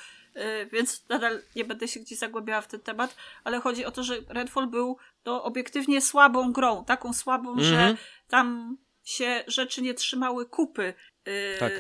[0.72, 4.14] więc nadal nie będę się gdzieś zagłębiała w ten temat, ale chodzi o to, że
[4.28, 7.96] Redfall był no, obiektywnie słabą grą, taką słabą, że Mhm.
[8.28, 10.94] tam się rzeczy nie trzymały kupy.
[11.28, 11.72] Y, Tak.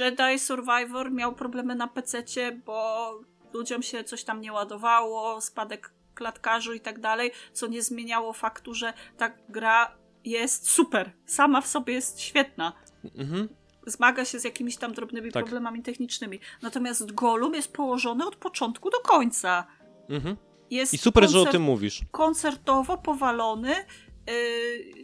[0.00, 3.10] Jedi Survivor miał problemy na PC, bo
[3.52, 8.74] ludziom się coś tam nie ładowało, spadek klatkarzu i tak dalej, co nie zmieniało faktu,
[8.74, 11.12] że ta gra jest super.
[11.26, 12.72] Sama w sobie jest świetna.
[13.18, 13.48] Mhm.
[13.86, 15.44] Zmaga się z jakimiś tam drobnymi Tak.
[15.44, 16.40] problemami technicznicznymi.
[16.62, 19.66] Natomiast Golum jest położony od początku do końca.
[20.08, 20.36] Mhm.
[20.70, 22.00] Jest I super, że o koncert- tym mówisz.
[22.10, 23.70] koncertowo powalony,
[24.26, 24.34] yy,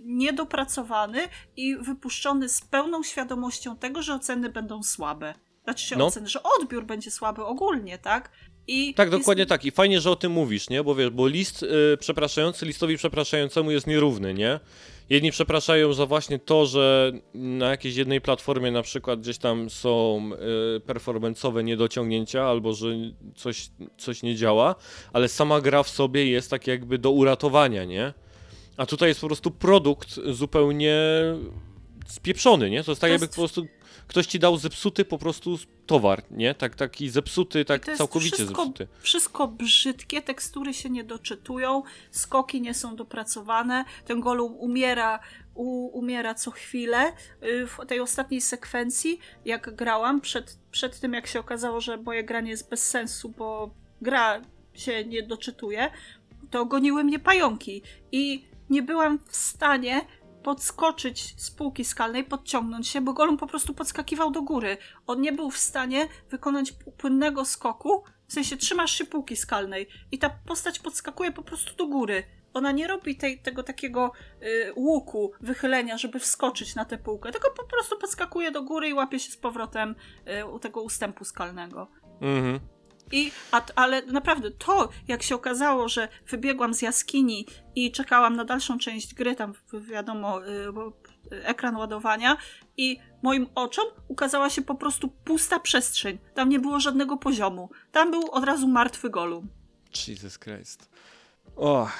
[0.04, 1.20] niedopracowany
[1.56, 5.34] i wypuszczony z pełną świadomością tego, że oceny będą słabe.
[5.64, 6.06] Znaczy się No.
[6.06, 8.30] oceny, że odbiór będzie słaby ogólnie, tak?
[8.66, 9.64] I Tak, jest- dokładnie tak.
[9.64, 10.84] I fajnie, że o tym mówisz, nie?
[10.84, 14.60] Bo wiesz, bo list y, przepraszający listowi przepraszającemu jest nierówny, nie?
[15.10, 20.20] Jedni przepraszają za właśnie to, że na jakiejś jednej platformie na przykład gdzieś tam są
[20.76, 22.86] y, performance'owe niedociągnięcia albo że
[23.34, 24.74] coś, coś nie działa,
[25.12, 28.12] ale sama gra w sobie jest tak jakby do uratowania, nie?
[28.76, 30.96] A tutaj jest po prostu produkt zupełnie
[32.06, 32.84] spieprzony, nie?
[32.84, 33.66] To jest tak jakby po prostu
[34.06, 36.54] ktoś ci dał zepsuty po prostu towar, nie?
[36.54, 38.88] Tak, taki zepsuty, tak całkowicie wszystko, zepsuty.
[39.00, 45.18] Wszystko brzydkie, tekstury się nie doczytują, skoki nie są dopracowane, ten golum umiera,
[45.54, 47.12] u, umiera co chwilę.
[47.42, 52.24] Y, W tej ostatniej sekwencji, jak grałam, przed, przed tym jak się okazało, że moje
[52.24, 54.40] granie jest bez sensu, bo gra
[54.74, 55.90] się nie doczytuje,
[56.50, 57.82] to goniły mnie pająki
[58.12, 60.00] i nie byłam w stanie
[60.46, 64.78] podskoczyć z półki skalnej, podciągnąć się, bo Golum po prostu podskakiwał do góry.
[65.06, 70.18] On nie był w stanie wykonać płynnego skoku, w sensie trzymasz się półki skalnej i
[70.18, 72.22] ta postać podskakuje po prostu do góry.
[72.54, 77.50] Ona nie robi tej, tego takiego y, łuku, wychylenia, żeby wskoczyć na tę półkę, tylko
[77.50, 79.94] po prostu podskakuje do góry i łapie się z powrotem
[80.40, 81.88] y, u tego ustępu skalnego.
[82.20, 82.60] Mhm.
[83.12, 88.44] I, a, ale naprawdę to, jak się okazało, że wybiegłam z jaskini i czekałam na
[88.44, 90.50] dalszą część gry, tam wi- wiadomo, y,
[91.32, 92.36] y, ekran ładowania
[92.76, 96.18] i moim oczom ukazała się po prostu pusta przestrzeń.
[96.34, 97.70] Tam nie było żadnego poziomu.
[97.92, 99.48] Tam był od razu martwy golum.
[100.08, 100.90] Jesus Christ.
[101.56, 101.92] Och,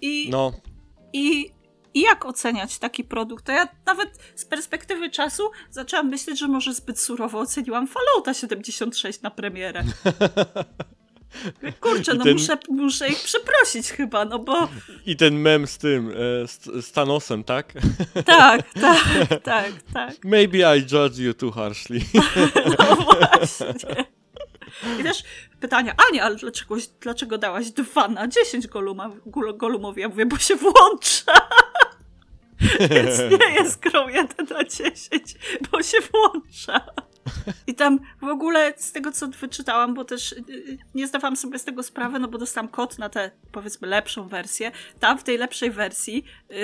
[0.00, 0.52] I, no.
[1.12, 1.50] i,
[1.94, 3.44] I jak oceniać taki produkt?
[3.46, 9.22] To ja nawet z perspektywy czasu zaczęłam myśleć, że może zbyt surowo oceniłam Fallouta 76
[9.22, 9.84] na premierę.
[11.80, 14.68] Kurczę, no ten- muszę, muszę ich przeprosić chyba, no bo
[15.06, 17.72] I ten mem z tym, e, z, z Thanosem, tak?
[18.26, 19.04] tak, tak,
[19.42, 20.14] tak, tak.
[20.24, 22.00] Maybe I judge you too harshly.
[22.78, 24.04] No właśnie.
[25.00, 25.22] I też
[25.60, 30.00] pytania, Ania, ale dlaczego, dlaczego dałaś 2 na 10 Goluma, Gol- Golumowi?
[30.00, 31.32] Ja mówię, bo się włącza.
[32.90, 35.34] Więc nie jest grą 1 na 10,
[35.70, 36.80] bo się włącza.
[37.66, 41.64] I tam w ogóle z tego, co wyczytałam, bo też y, nie zdawałam sobie z
[41.64, 44.72] tego sprawy, no bo dostałam kod na tę, powiedzmy, lepszą wersję.
[45.00, 46.54] Tam w tej lepszej wersji, y,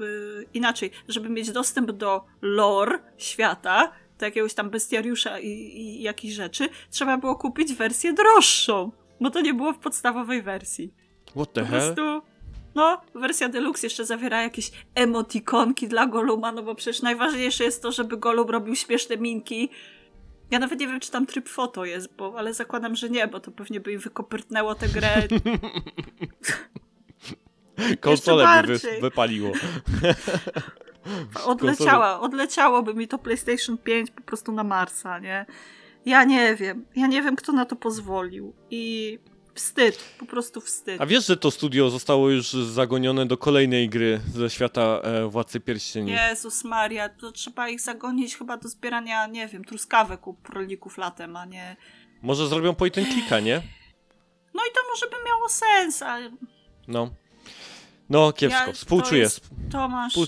[0.00, 6.34] y, inaczej, żeby mieć dostęp do lore świata, do jakiegoś tam bestiariusza i, i jakichś
[6.34, 10.94] rzeczy, trzeba było kupić wersję droższą, bo to nie było w podstawowej wersji.
[11.36, 11.94] What the Po hell?
[11.94, 12.22] prostu,
[12.74, 17.92] no, wersja deluxe jeszcze zawiera jakieś emotikonki dla Goluma, no bo przecież najważniejsze jest to,
[17.92, 19.70] żeby Golum robił śmieszne minki.
[20.50, 23.40] Ja nawet nie wiem, czy tam tryb foto jest, bo, ale zakładam, że nie, bo
[23.40, 25.22] to pewnie by im wykopyrtnęło tę grę.
[28.00, 29.52] Konsolę by wy, wypaliło.
[31.44, 35.46] Odleciała, odleciałoby mi to PlayStation 5 po prostu na Marsa, nie?
[36.06, 36.84] Ja nie wiem.
[36.96, 38.54] Ja nie wiem, kto na to pozwolił.
[38.70, 39.18] I
[39.54, 41.00] wstyd, po prostu wstyd.
[41.00, 45.60] A wiesz, że to studio zostało już zagonione do kolejnej gry ze świata e, Władcy
[45.60, 46.12] Pierścieni?
[46.12, 51.36] Jezus Maria, to trzeba ich zagonić chyba do zbierania, nie wiem, truskawek u królików latem,
[51.36, 51.76] a nie...
[52.22, 53.62] Może zrobią clicka, nie?
[54.54, 56.30] No i to może by miało sens, ale
[56.88, 57.10] No.
[58.10, 58.66] No, kiepsko.
[58.66, 59.20] Ja- Współczuję.
[59.20, 60.12] to jest- Tomasz...
[60.12, 60.26] Współ-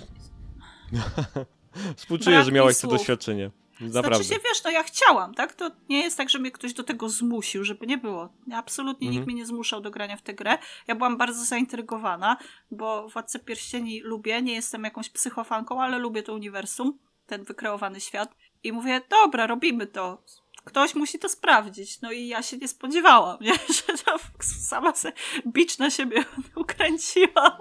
[1.96, 3.50] Współczuję, brak że mi miałaś to doświadczenie.
[3.80, 4.14] Naprawdę.
[4.14, 5.54] Znaczy się, wiesz, no ja chciałam, tak?
[5.54, 8.28] To nie jest tak, że mnie ktoś do tego zmusił, żeby nie było.
[8.54, 9.14] Absolutnie Mhm.
[9.14, 10.58] nikt mnie nie zmuszał do grania w tę grę.
[10.86, 12.36] Ja byłam bardzo zaintrygowana,
[12.70, 18.34] bo Władcę Pierścieni lubię, nie jestem jakąś psychofanką, ale lubię to uniwersum, ten wykreowany świat.
[18.64, 20.22] I mówię, dobra, robimy to.
[20.64, 22.00] Ktoś musi to sprawdzić.
[22.00, 23.52] No i ja się nie spodziewałam, nie?
[23.76, 25.12] że to sama se
[25.46, 26.24] bicz na siebie
[26.56, 27.52] ukręciłam.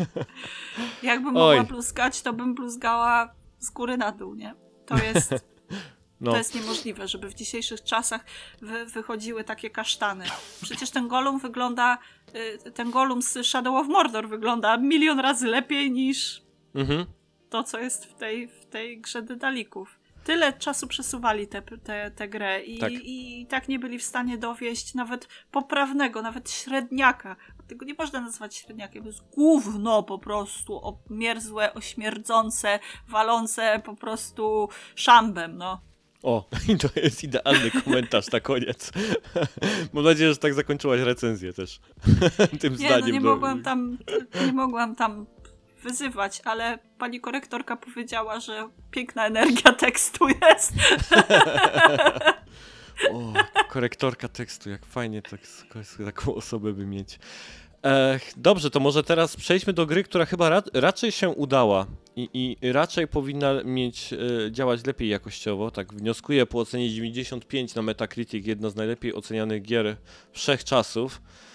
[1.02, 1.64] Jakbym mogła Oj.
[1.64, 4.54] bluzgać, to bym bluzgała z góry na dół, nie?
[4.90, 5.34] To jest,
[6.20, 6.30] No.
[6.30, 8.24] to jest niemożliwe, żeby w dzisiejszych czasach
[8.62, 10.24] wy, wychodziły takie kasztany.
[10.62, 11.98] Przecież ten Golum wygląda,
[12.66, 16.42] y, ten Golum z Shadow of Mordor wygląda milion razy lepiej niż
[16.74, 17.06] Mhm.
[17.50, 20.00] to, co jest w tej, w tej grze Dedalików.
[20.24, 22.92] Tyle czasu przesuwali tę te, te, tę grę i, Tak.
[22.92, 27.36] i tak nie byli w stanie dowieść nawet poprawnego, nawet średniaka.
[27.70, 34.68] Tego nie można nazwać średniakiem, to jest gówno po prostu, obmierzłe, ośmierdzące, walące po prostu
[34.94, 35.80] szambem, no.
[36.22, 36.48] O,
[36.82, 38.92] to jest idealny komentarz na koniec.
[39.92, 41.80] Mam nadzieję, że tak zakończyłaś recenzję też.
[42.60, 43.00] Tym Nie, zdaniem.
[43.00, 43.98] no nie mogłam tam,
[44.46, 45.26] nie mogłam tam
[45.82, 50.72] wyzywać, ale pani korektorka powiedziała, że piękna energia tekstu jest.
[53.12, 53.32] O,
[53.68, 55.40] korektorka tekstu, jak fajnie tak,
[56.04, 57.18] taką osobę by mieć.
[57.82, 61.86] Ech, dobrze, to może teraz przejdźmy do gry, która chyba ra raczej się udała
[62.16, 65.70] i, i raczej powinna mieć, e, działać lepiej jakościowo.
[65.70, 69.96] Tak wnioskuję po ocenie 95 na Metacritic, jedna z najlepiej ocenianych gier
[70.32, 71.20] wszechczasów.
[71.46, 71.49] E,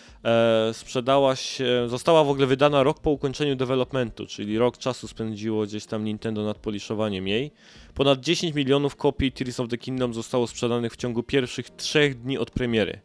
[0.74, 5.86] sprzedała się, została w ogóle wydana rok po ukończeniu developmentu, czyli rok czasu spędziło gdzieś
[5.86, 7.52] tam Nintendo nad poliszowaniem jej.
[7.94, 12.38] Ponad 10 milionów kopii Tears of the Kingdom zostało sprzedanych w ciągu pierwszych trzech dni
[12.38, 13.00] od premiery,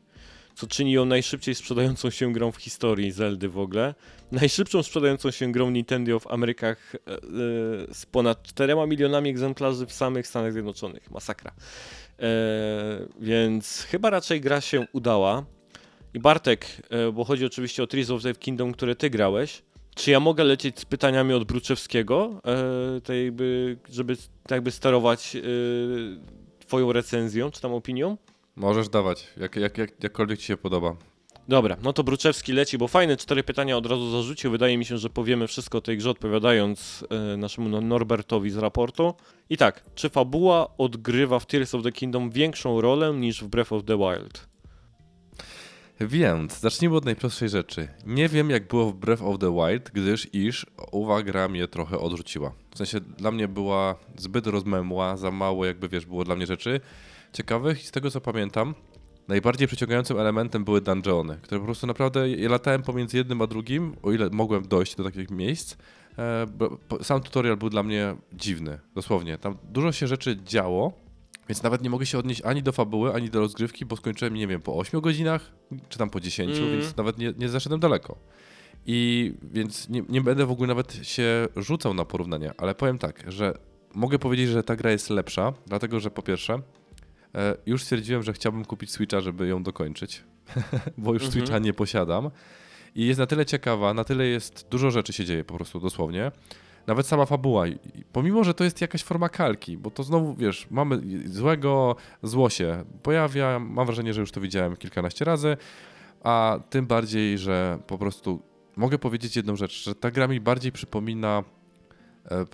[0.54, 3.94] co czyni ją najszybciej sprzedającą się grą w historii Zeldy w ogóle.
[4.32, 7.18] Najszybszą sprzedającą się grą Nintendo w Amerykach e, e,
[7.94, 11.10] z ponad 4 milionami egzemplarzy w samych Stanach Zjednoczonych.
[11.10, 11.52] Masakra.
[12.18, 12.26] E,
[13.20, 15.44] więc chyba raczej gra się udała.
[16.14, 19.62] I Bartek, e, bo chodzi oczywiście o Tears of the Kingdom, które ty grałeś.
[19.94, 22.40] Czy ja mogę lecieć z pytaniami od Bruczewskiego,
[22.96, 25.40] e, tej jakby, żeby tak jakby sterować e,
[26.58, 28.16] twoją recenzją, czy tam opinią?
[28.56, 30.96] Możesz dawać, jak, jak, jak, jakkolwiek ci się podoba.
[31.48, 34.50] Dobra, no to Bruczewski leci, bo fajne cztery pytania od razu zarzucił.
[34.50, 37.04] Wydaje mi się, że powiemy wszystko o tej grze odpowiadając
[37.36, 39.14] naszemu no- Norbertowi z raportu.
[39.50, 43.72] I tak, czy fabuła odgrywa w Tears of the Kingdom większą rolę niż w Breath
[43.72, 44.49] of the Wild?
[46.00, 47.88] Więc zacznijmy od najprostszej rzeczy.
[48.06, 51.98] Nie wiem, jak było w Breath of the Wild, gdyż iż owa gra mnie trochę
[51.98, 52.52] odrzuciła.
[52.74, 56.80] W sensie dla mnie była zbyt rozmemła, za mało jakby wiesz, było dla mnie rzeczy
[57.32, 58.74] ciekawych i z tego co pamiętam,
[59.28, 63.96] najbardziej przyciągającym elementem były dungeony, które po prostu naprawdę, ja latałem pomiędzy jednym a drugim,
[64.02, 65.76] o ile mogłem dojść do takich miejsc.
[66.18, 66.46] E,
[67.02, 69.38] Sam tutorial był dla mnie dziwny, dosłownie.
[69.38, 70.92] Tam dużo się rzeczy działo,
[71.50, 74.46] więc nawet nie mogę się odnieść ani do fabuły, ani do rozgrywki, bo skończyłem, nie
[74.46, 75.52] wiem, po 8 godzinach,
[75.88, 76.70] czy tam po 10, Mm.
[76.72, 78.16] więc nawet nie, nie zaszedłem daleko.
[78.86, 83.24] I więc nie, nie będę w ogóle nawet się rzucał na porównania, ale powiem tak,
[83.28, 83.54] że
[83.94, 86.62] mogę powiedzieć, że ta gra jest lepsza, dlatego że po pierwsze,
[87.34, 90.24] e, już stwierdziłem, że chciałbym kupić Switcha, żeby ją dokończyć,
[90.98, 91.32] bo już Mhm.
[91.32, 92.30] Switcha nie posiadam.
[92.94, 96.32] I jest na tyle ciekawa, na tyle jest, dużo rzeczy się dzieje po prostu dosłownie.
[96.86, 97.64] Nawet sama fabuła,
[98.12, 102.84] pomimo, że to jest jakaś forma kalki, bo to znowu, wiesz, mamy złego, zło się
[103.02, 105.56] pojawia, mam wrażenie, że już to widziałem kilkanaście razy,
[106.22, 108.42] a tym bardziej, że po prostu
[108.76, 111.44] mogę powiedzieć jedną rzecz, że ta gra mi bardziej przypomina
[112.30, 112.44] e,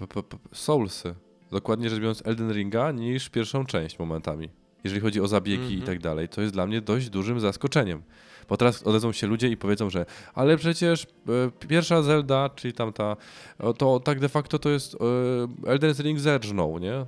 [0.52, 1.14] Soulsy,
[1.50, 4.48] dokładnie rzecz biorąc Elden Ringa, niż pierwszą część momentami,
[4.84, 5.82] jeżeli chodzi o zabiegi i Mhm.
[5.86, 6.28] tak dalej.
[6.28, 8.02] To jest dla mnie dość dużym zaskoczeniem.
[8.48, 13.16] Bo teraz odezwą się ludzie i powiedzą, że ale przecież e, pierwsza Zelda, czyli tamta,
[13.58, 17.06] o, to tak de facto to jest e, Elden Ring zerżnął, nie?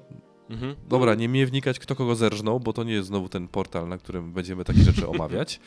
[0.50, 0.76] Mhm.
[0.88, 3.98] Dobra, nie mnie wnikać, kto kogo zerżnął, bo to nie jest znowu ten portal, na
[3.98, 5.60] którym będziemy takie rzeczy omawiać.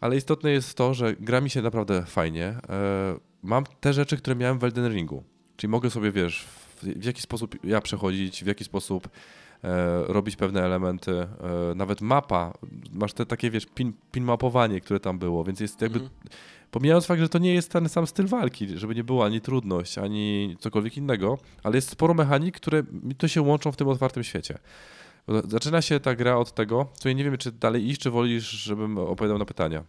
[0.00, 2.46] Ale istotne jest to, że gra mi się naprawdę fajnie.
[2.68, 5.22] E, mam te rzeczy, które miałem w Elden Ringu.
[5.56, 6.44] Czyli mogę sobie, wiesz,
[6.82, 9.10] w, jaki sposób ja przechodzić, w jaki sposób e,
[10.06, 11.12] robić pewne elementy.
[11.12, 11.28] E,
[11.74, 12.52] nawet mapa,
[12.92, 16.10] masz te takie, wiesz, pin, pin mapowanie, które tam było, więc jest jakby Mhm.
[16.70, 19.98] Pomijając fakt, że to nie jest ten sam styl walki, żeby nie było ani trudność,
[19.98, 22.82] ani cokolwiek innego, ale jest sporo mechanik, które
[23.18, 24.58] to się łączą w tym otwartym świecie.
[25.48, 28.50] Zaczyna się ta gra od tego, co ja nie wiem, czy dalej iść, czy wolisz,
[28.50, 29.84] żebym opowiadał na pytania.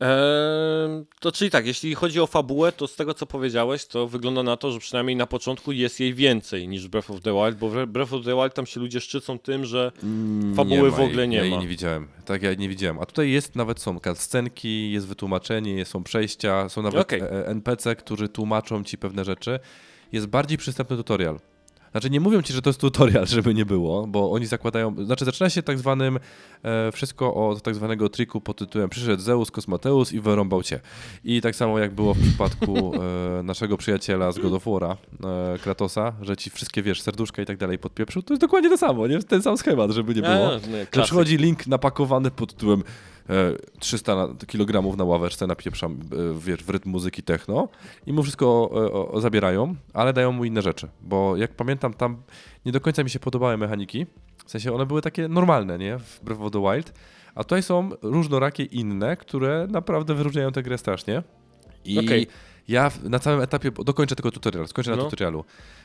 [0.00, 4.42] Eee, to czyli tak, jeśli chodzi o fabułę, to z tego co powiedziałeś, to wygląda
[4.42, 7.68] na to, że przynajmniej na początku jest jej więcej niż Breath of the Wild, bo
[7.68, 9.92] w Breath of the Wild tam się ludzie szczycą tym, że
[10.56, 11.60] Fabuły ma w ogóle nie ja jej ma.
[11.60, 12.08] nie widziałem.
[12.24, 12.98] Tak, ja jej nie widziałem.
[12.98, 17.20] A tutaj jest nawet są scenki, jest wytłumaczenie, są przejścia, są nawet Okej.
[17.20, 19.60] e, NPC, którzy tłumaczą ci pewne rzeczy.
[20.12, 21.38] Jest bardziej przystępny tutorial.
[21.98, 25.24] Znaczy nie mówią ci, że to jest tutorial, żeby nie było, bo oni zakładają, znaczy
[25.24, 26.18] zaczyna się tak zwanym
[26.62, 30.80] e, wszystko od tak zwanego triku pod tytułem przyszedł Zeus, Kosmateus i wyrąbał cię.
[31.24, 34.96] I tak samo jak było w przypadku e, naszego przyjaciela z God of War'a,
[35.54, 38.78] e, Kratosa, że ci wszystkie, wiesz, serduszka i tak dalej podpieprzył, to jest dokładnie to
[38.78, 39.22] samo, nie?
[39.22, 40.50] Ten sam schemat, żeby nie było.
[40.50, 41.04] To klasyk.
[41.04, 42.82] przychodzi link napakowany pod tytułem
[43.78, 47.68] 300 na, kg na ławeczce, napieprzam e, wiesz, w rytm muzyki techno
[48.06, 48.70] i mu wszystko
[49.12, 52.16] o, zabierają, ale dają mu inne rzeczy, bo jak pamiętam tam
[52.66, 54.06] nie do końca mi się podobały mechaniki,
[54.46, 56.92] w sensie one były takie normalne, nie, w Breath of the Wild,
[57.34, 61.22] a tutaj są różnorakie inne, które naprawdę wyróżniają tę grę strasznie.
[61.84, 62.26] I Okej.
[62.68, 65.04] Ja na całym etapie, dokończę tylko tutorial, skończę na No.
[65.04, 65.44] tutorialu.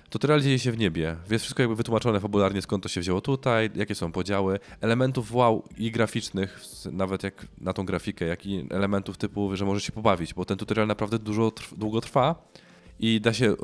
[0.09, 3.69] Tutorial dzieje się w niebie, jest wszystko jakby wytłumaczone fabularnie, skąd to się wzięło tutaj,
[3.75, 6.61] jakie są podziały, elementów wow i graficznych,
[6.91, 10.57] nawet jak na tą grafikę, jak i elementów typu, że możesz się pobawić, bo ten
[10.57, 12.35] tutorial naprawdę dużo trw- długo trwa
[12.99, 13.55] i da się,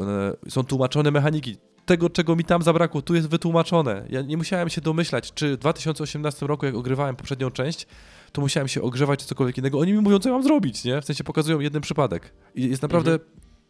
[0.49, 1.57] są tłumaczone mechaniki.
[1.85, 4.05] Tego, czego mi tam zabrakło, tu jest wytłumaczone.
[4.09, 7.87] Ja nie musiałem się domyślać, czy w 2018 roku, jak ogrywałem poprzednią część,
[8.31, 9.79] to musiałem się ogrzewać czy cokolwiek innego.
[9.79, 11.01] Oni mi mówią, co ja mam zrobić, nie?
[11.01, 12.33] W sensie pokazują jeden przypadek.
[12.55, 13.19] I jest naprawdę,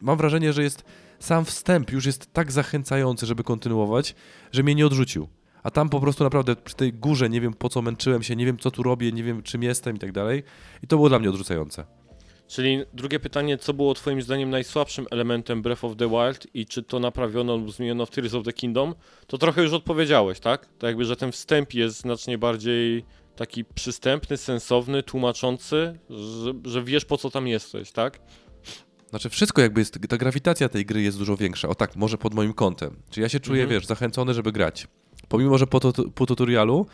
[0.01, 0.83] mam wrażenie, że jest
[1.19, 4.15] sam wstęp już jest tak zachęcający, żeby kontynuować,
[4.51, 5.27] że mnie nie odrzucił.
[5.63, 8.45] A tam po prostu naprawdę przy tej górze nie wiem po co męczyłem się, nie
[8.45, 10.43] wiem co tu robię, nie wiem czym jestem i tak dalej.
[10.83, 11.85] I to było dla mnie odrzucające.
[12.47, 16.83] Czyli drugie pytanie, co było twoim zdaniem najsłabszym elementem Breath of the Wild i czy
[16.83, 18.95] to naprawiono lub zmieniono w Tears of the Kingdom?
[19.27, 20.65] To trochę już odpowiedziałeś, tak?
[20.77, 23.05] To jakby, że ten wstęp jest znacznie bardziej
[23.39, 28.19] taki przystępny, sensowny, tłumaczący, że, że wiesz po co tam jesteś, tak?
[29.09, 31.67] Znaczy wszystko jakby jest, ta grawitacja tej gry jest dużo większa.
[31.69, 32.95] O tak, może pod moim kątem.
[33.09, 33.79] Czyli ja się czuję, Mhm.
[33.79, 34.87] wiesz, zachęcony, żeby grać.
[35.27, 36.85] Pomimo, że po, to, po tutorialu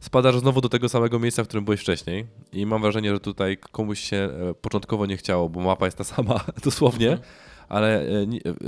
[0.00, 3.56] spadasz znowu do tego samego miejsca, w którym byłeś wcześniej i mam wrażenie, że tutaj
[3.56, 7.28] komuś się e, początkowo nie chciało, bo mapa jest ta sama dosłownie, Mhm.
[7.68, 8.06] ale e,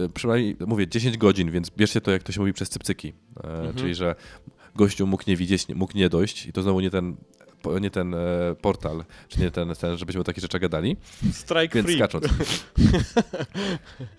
[0.04, 3.12] e, przynajmniej, mówię, 10 godzin, więc bierzcie to, jak to się mówi, przez cypcyki.
[3.44, 3.74] Mhm.
[3.74, 4.14] Czyli, że
[4.76, 7.16] gościu mógł nie widzieć, mógł nie dojść i to znowu nie ten,
[7.80, 8.18] nie ten e,
[8.60, 10.96] portal, czy nie ten, ten, żebyśmy o takich rzeczach gadali.
[11.32, 11.96] Strike Więc free.
[11.96, 12.26] skacząc.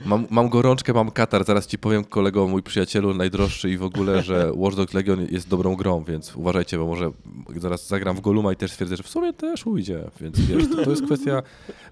[0.05, 1.45] Mam, mam gorączkę, mam katar.
[1.45, 5.49] Zaraz ci powiem, kolego, mój przyjacielu najdroższy i w ogóle, że Watch Dogs Legion jest
[5.49, 7.11] dobrą grą, więc uważajcie, bo może
[7.57, 10.03] zaraz zagram w Goluma i też stwierdzę, że w sumie też ujdzie.
[10.21, 11.43] Więc wiesz, to, to jest kwestia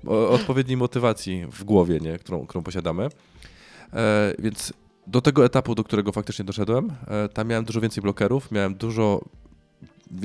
[0.07, 2.19] odpowiedniej motywacji w głowie, nie?
[2.19, 3.09] Którą, którą posiadamy.
[3.93, 4.73] E, więc
[5.07, 9.21] do tego etapu, do którego faktycznie doszedłem, e, tam miałem dużo więcej blokerów, miałem dużo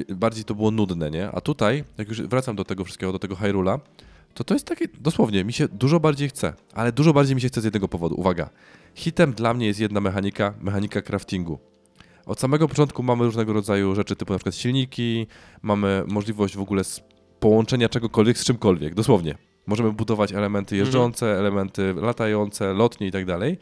[0.09, 1.31] bardziej to było nudne, nie?
[1.31, 3.81] A tutaj, jak już wracam do tego wszystkiego, do tego Hyrula,
[4.35, 7.49] to to jest takie, dosłownie, mi się dużo bardziej chce, ale dużo bardziej mi się
[7.49, 8.15] chce z jednego powodu.
[8.15, 8.51] Uwaga,
[8.95, 11.59] hitem dla mnie jest jedna mechanika, mechanika craftingu.
[12.27, 15.27] Od samego początku mamy różnego rodzaju rzeczy, typu na przykład silniki,
[15.63, 16.83] mamy możliwość w ogóle
[17.41, 19.35] połączenia czegokolwiek z czymkolwiek, dosłownie.
[19.67, 23.59] Możemy budować elementy jeżdżące, elementy latające, lotnie i tak dalej,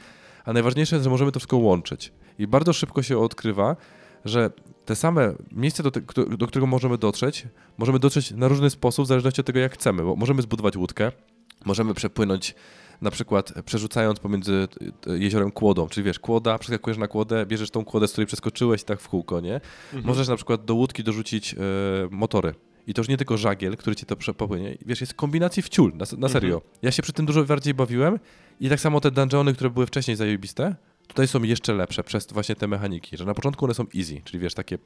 [0.46, 2.12] a najważniejsze jest, że możemy to wszystko łączyć.
[2.38, 3.76] I bardzo szybko się odkrywa,
[4.24, 4.50] że
[4.84, 6.00] te same miejsce, do, te,
[6.38, 7.46] do którego możemy dotrzeć,
[7.78, 11.12] możemy dotrzeć na różny sposób, w zależności od tego, jak chcemy, bo możemy zbudować łódkę,
[11.64, 12.54] możemy przepłynąć
[13.00, 14.68] na przykład przerzucając pomiędzy
[15.06, 18.82] e, jeziorem kłodą, czyli wiesz, kłoda, przeskakujesz na kłodę, bierzesz tą kłodę, z której przeskoczyłeś
[18.82, 19.54] i tak w kółko, nie?
[19.54, 20.04] Mhm.
[20.04, 21.58] Możesz na przykład do łódki dorzucić e,
[22.10, 22.54] motory.
[22.86, 24.78] I to już nie tylko żagiel, który ci to popłynie.
[24.86, 26.62] Wiesz, jest kombinacji w ciul, na, na serio.
[26.82, 28.18] Ja się przy tym dużo bardziej bawiłem
[28.60, 30.74] i tak samo te dungeony, które były wcześniej zajebiste,
[31.06, 34.38] tutaj są jeszcze lepsze przez właśnie te mechaniki, że na początku one są easy, czyli
[34.38, 34.78] wiesz, takie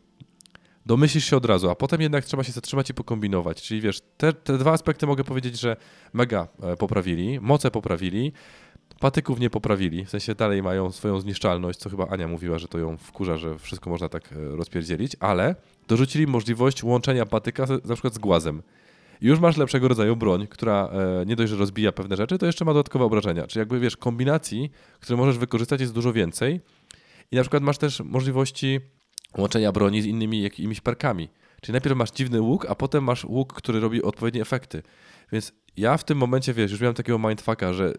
[0.86, 3.62] domyślisz się od razu, a potem jednak trzeba się zatrzymać i pokombinować.
[3.62, 5.76] Czyli wiesz, te, te dwa aspekty mogę powiedzieć, że
[6.12, 8.32] mega e, poprawili, moce poprawili,
[9.01, 12.78] patyków nie poprawili, w sensie dalej mają swoją zniszczalność, co chyba Ania mówiła, że to
[12.78, 15.55] ją wkurza, że wszystko można tak e, rozpierdzielić, ale
[15.88, 18.62] dorzucili możliwość łączenia patyka na przykład z głazem.
[19.20, 22.64] Już masz lepszego rodzaju broń, która e, nie dość, że rozbija pewne rzeczy, to jeszcze
[22.64, 23.47] ma dodatkowe obrażenia.
[23.47, 24.70] Czyli jakby wiesz, kombinacji,
[25.01, 26.60] które możesz wykorzystać jest dużo więcej.
[27.30, 28.80] I na przykład masz też możliwości
[29.38, 31.28] łączenia broni z innymi jakimiś perkami.
[31.60, 34.82] Czyli najpierw masz dziwny łuk, a potem masz łuk, który robi odpowiednie efekty.
[35.32, 37.94] Więc ja w tym momencie, wiesz, już miałem takiego mindfucka, że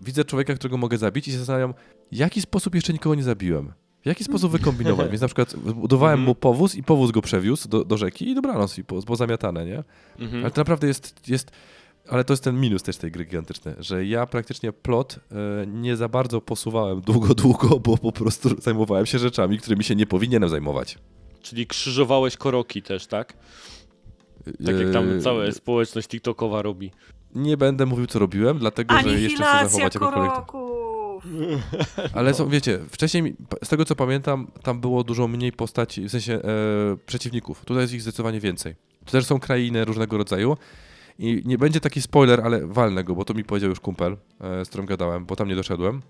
[0.00, 1.74] widzę człowieka, którego mogę zabić i się zastanawiam,
[2.12, 3.72] w jaki sposób jeszcze nikogo nie zabiłem.
[4.02, 5.10] W jaki sposób wykombinować?
[5.10, 8.78] Więc na przykład budowałem mu powóz i powóz go przewiózł do, do rzeki i dobranoc,
[8.78, 9.84] i po, pozamiatane, nie?
[10.18, 10.42] Mhm.
[10.42, 11.50] Ale to naprawdę jest, jest.
[12.08, 15.18] Ale to jest ten minus też tej gry gigantycznej, że ja praktycznie plot
[15.62, 19.96] e, nie za bardzo posuwałem długo, długo, bo po prostu zajmowałem się rzeczami, którymi się
[19.96, 20.98] nie powinienem zajmować.
[21.42, 23.34] Czyli krzyżowałeś koroki też, tak?
[24.66, 26.90] Tak jak tam E, cała społeczność TikTokowa robi.
[27.34, 30.32] Nie będę mówił, co robiłem, dlatego że jeszcze chcę zachować jakąkolwiek.
[30.32, 30.91] koroków!
[32.14, 36.34] Ale są, wiecie, wcześniej, z tego co pamiętam, tam było dużo mniej postaci, w sensie
[36.34, 36.42] e,
[37.06, 37.64] przeciwników.
[37.64, 38.74] Tutaj jest ich zdecydowanie więcej.
[39.04, 40.56] Tu też są krainy różnego rodzaju.
[41.18, 44.64] I nie będzie taki spoiler, ale walnę go, bo to mi powiedział już kumpel, e,
[44.64, 46.02] z którym gadałem, bo tam nie doszedłem,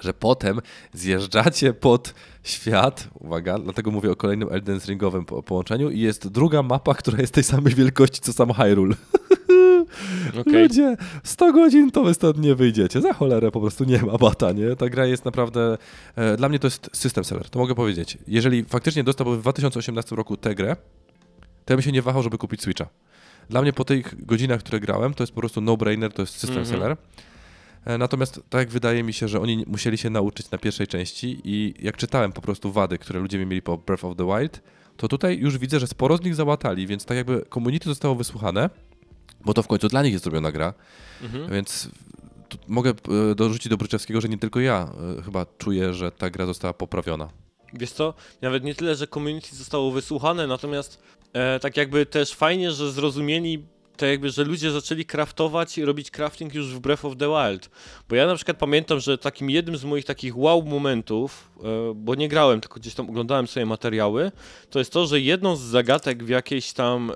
[0.00, 0.60] że potem
[0.92, 6.62] zjeżdżacie pod świat, uwaga, dlatego mówię o kolejnym Elden Ringowym po, połączeniu i jest druga
[6.62, 8.94] mapa, która jest tej samej wielkości co sam Hyrule.
[10.40, 10.62] Okej.
[10.62, 13.00] Ludzie, 100 godzin to wy stąd nie wyjdziecie.
[13.00, 14.76] Za cholerę po prostu nie ma bata, nie?
[14.76, 15.78] Ta gra jest naprawdę...
[16.16, 18.18] E, dla mnie to jest system seller, to mogę powiedzieć.
[18.28, 20.76] Jeżeli faktycznie dostałbym w 2018 roku tę grę,
[21.64, 22.86] to ja bym się nie wahał, żeby kupić Switcha.
[23.50, 26.58] Dla mnie po tych godzinach, które grałem, to jest po prostu no-brainer, to jest system
[26.58, 26.66] Mhm.
[26.66, 26.96] seller.
[27.84, 31.74] E, Natomiast tak wydaje mi się, że oni musieli się nauczyć na pierwszej części i
[31.82, 34.60] jak czytałem po prostu wady, które ludzie mieli po Breath of the Wild,
[34.96, 38.70] to tutaj już widzę, że sporo z nich załatali, więc tak jakby community zostało wysłuchane,
[39.44, 40.74] bo to w końcu dla nich jest zrobiona gra,
[41.22, 41.50] Mhm.
[41.52, 41.88] więc
[42.68, 42.90] mogę
[43.30, 46.74] e, dorzucić do Bryczewskiego, że nie tylko ja e, chyba czuję, że ta gra została
[46.74, 47.28] poprawiona.
[47.72, 51.02] Wiesz co, nawet nie tyle, że community zostało wysłuchane, natomiast
[51.32, 53.64] e, tak jakby też fajnie, że zrozumieli
[54.00, 57.70] tak jakby, że ludzie zaczęli craftować i robić crafting już w Breath of the Wild.
[58.08, 62.14] Bo ja na przykład pamiętam, że takim jednym z moich takich wow momentów, e, bo
[62.14, 64.32] nie grałem, tylko gdzieś tam oglądałem sobie materiały,
[64.70, 67.14] to jest to, że jedną z zagadek w jakiejś tam e,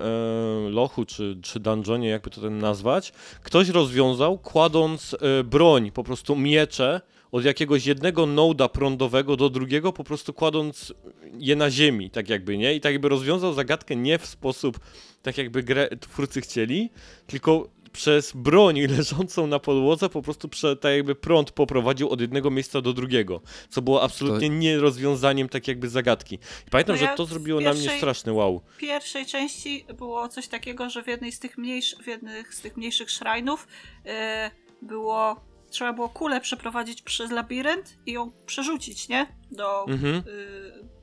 [0.69, 3.13] lochu czy, czy dungeonie, jakby to ten nazwać,
[3.43, 7.01] ktoś rozwiązał kładąc e, broń, po prostu miecze,
[7.35, 10.93] od jakiegoś jednego noda prądowego do drugiego, po prostu kładąc
[11.39, 12.73] je na ziemi, tak jakby, nie?
[12.73, 14.79] I tak jakby rozwiązał zagadkę nie w sposób,
[15.21, 16.89] tak jakby grę twórcy chcieli,
[17.27, 22.51] tylko przez broń leżącą na podłodze po prostu prze, tak jakby prąd poprowadził od jednego
[22.51, 26.35] miejsca do drugiego, co było absolutnie nie rozwiązaniem tak jakby zagadki.
[26.67, 28.61] I pamiętam, No ja że to zrobiło na mnie pierwszej- straszny wow.
[28.67, 32.61] W pierwszej części było coś takiego, że w jednej z tych, mniejsz, w jednych z
[32.61, 33.67] tych mniejszych szrajnów
[34.05, 34.51] e,
[34.81, 35.54] było.
[35.75, 39.27] Trzeba było kulę przeprowadzić przez labirynt i ją przerzucić, nie?
[39.51, 40.15] Do, Mhm.
[40.15, 40.23] y,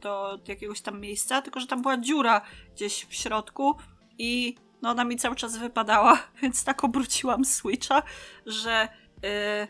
[0.00, 2.40] do jakiegoś tam miejsca, tylko że tam była dziura
[2.74, 3.74] gdzieś w środku
[4.18, 8.02] i no ona mi cały czas wypadała, więc tak obróciłam Switcha,
[8.46, 8.88] że
[9.24, 9.68] y,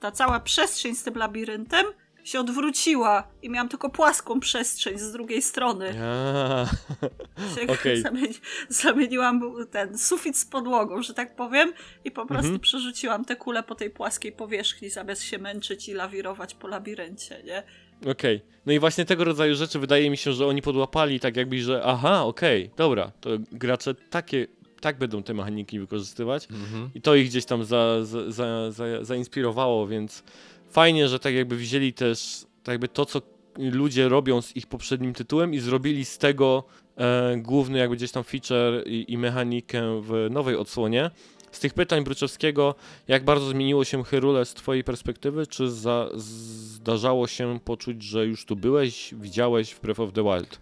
[0.00, 1.86] ta cała przestrzeń z tym labiryntem
[2.28, 5.94] się odwróciła i miałam tylko płaską przestrzeń z drugiej strony.
[7.80, 8.02] Okej.
[8.02, 8.34] zamieni,
[8.68, 11.72] zamieniłam ten sufit z podłogą, że tak powiem,
[12.04, 12.60] i po prostu Mhm.
[12.60, 17.62] przerzuciłam te kule po tej płaskiej powierzchni, zamiast się męczyć i lawirować po labiryncie, nie?
[18.10, 18.40] Okej.
[18.66, 21.82] No i właśnie tego rodzaju rzeczy wydaje mi się, że oni podłapali tak jakby, że
[21.84, 24.46] aha, okej, dobra, to gracze takie,
[24.80, 26.48] tak będą te mechaniki wykorzystywać
[26.94, 30.22] i to ich gdzieś tam za, za, za, za, zainspirowało, więc
[30.70, 33.22] fajnie, że tak jakby wzięli też tak jakby to, co
[33.58, 36.64] ludzie robią z ich poprzednim tytułem i zrobili z tego
[36.96, 41.10] e, główny jakby gdzieś tam feature i, i mechanikę w nowej odsłonie.
[41.52, 42.74] Z tych pytań Bryczewskiego,
[43.08, 48.44] jak bardzo zmieniło się Hyrule z twojej perspektywy, czy za, zdarzało się poczuć, że już
[48.44, 50.60] tu byłeś, widziałeś w Breath of the Wild?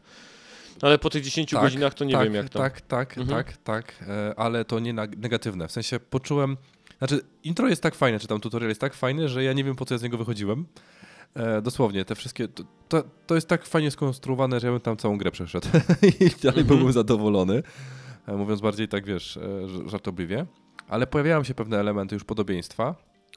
[0.82, 2.58] Ale po tych 10 godzinach to nie tak, wiem jak to.
[2.58, 3.28] Tak, tak, Mhm.
[3.44, 5.68] tak, tak, e, ale to nie neg- negatywne.
[5.68, 6.56] W sensie poczułem,
[6.98, 9.76] znaczy intro jest tak fajne, czy tam tutorial jest tak fajny, że ja nie wiem
[9.76, 10.66] po co ja z niego wychodziłem.
[11.34, 14.96] E, dosłownie, te wszystkie, to, to, to jest tak fajnie skonstruowane, że ja bym tam
[14.96, 15.68] całą grę przeszedł
[16.20, 16.66] i dalej Mhm.
[16.66, 17.62] byłbym zadowolony.
[18.26, 20.46] E, mówiąc bardziej tak, wiesz, e, żartobliwie.
[20.88, 22.94] Ale pojawiają się pewne elementy już podobieństwa,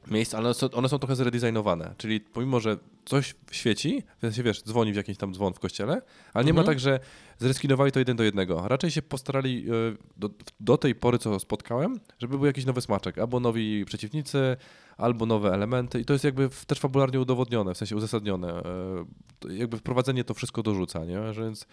[0.08, 1.94] miejsc, ale one są, one są trochę zredesignowane.
[1.98, 6.02] Czyli pomimo, że coś świeci, w sensie wiesz, dzwoni w jakiś tam dzwon w kościele,
[6.34, 6.66] ale nie ma Mhm.
[6.76, 7.00] tak, że
[7.38, 8.68] zreskinowali to jeden do jednego.
[8.68, 9.74] Raczej się postarali e,
[10.18, 13.18] do, do tej pory, co spotkałem, żeby był jakiś nowy smaczek.
[13.18, 14.58] Albo nowi przeciwnicy,
[14.98, 16.00] albo nowe elementy.
[16.00, 18.54] I to jest jakby też fabularnie udowodnione, w sensie uzasadnione.
[18.54, 21.34] E, Jakby wprowadzenie to wszystko dorzuca, nie?
[21.34, 21.66] Że Więc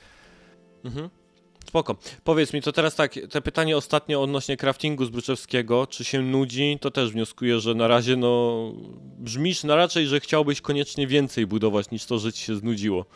[0.84, 1.10] Mhm.
[1.66, 1.96] Spoko.
[2.24, 6.78] Powiedz mi, to teraz tak, te pytanie ostatnie odnośnie craftingu z Bruczewskiego, czy się nudzi,
[6.80, 8.72] to też wnioskuję, że na razie no
[9.18, 13.06] brzmisz na raczej, że chciałbyś koniecznie więcej budować niż to, że ci się znudziło.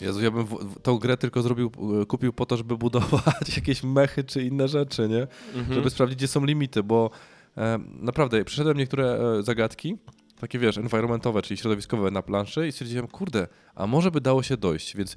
[0.00, 1.72] Jezu, ja bym w, tą grę tylko zrobił,
[2.02, 5.26] e, kupił po to, żeby budować jakieś mechy czy inne rzeczy, nie?
[5.54, 5.74] Mhm.
[5.74, 7.10] żeby sprawdzić, gdzie są limity, bo
[7.56, 9.96] e, naprawdę przeszedłem niektóre e, zagadki,
[10.40, 14.56] takie wiesz, environmentowe, czyli środowiskowe na planszy i stwierdziłem, kurde, a może by dało się
[14.56, 15.16] dojść, więc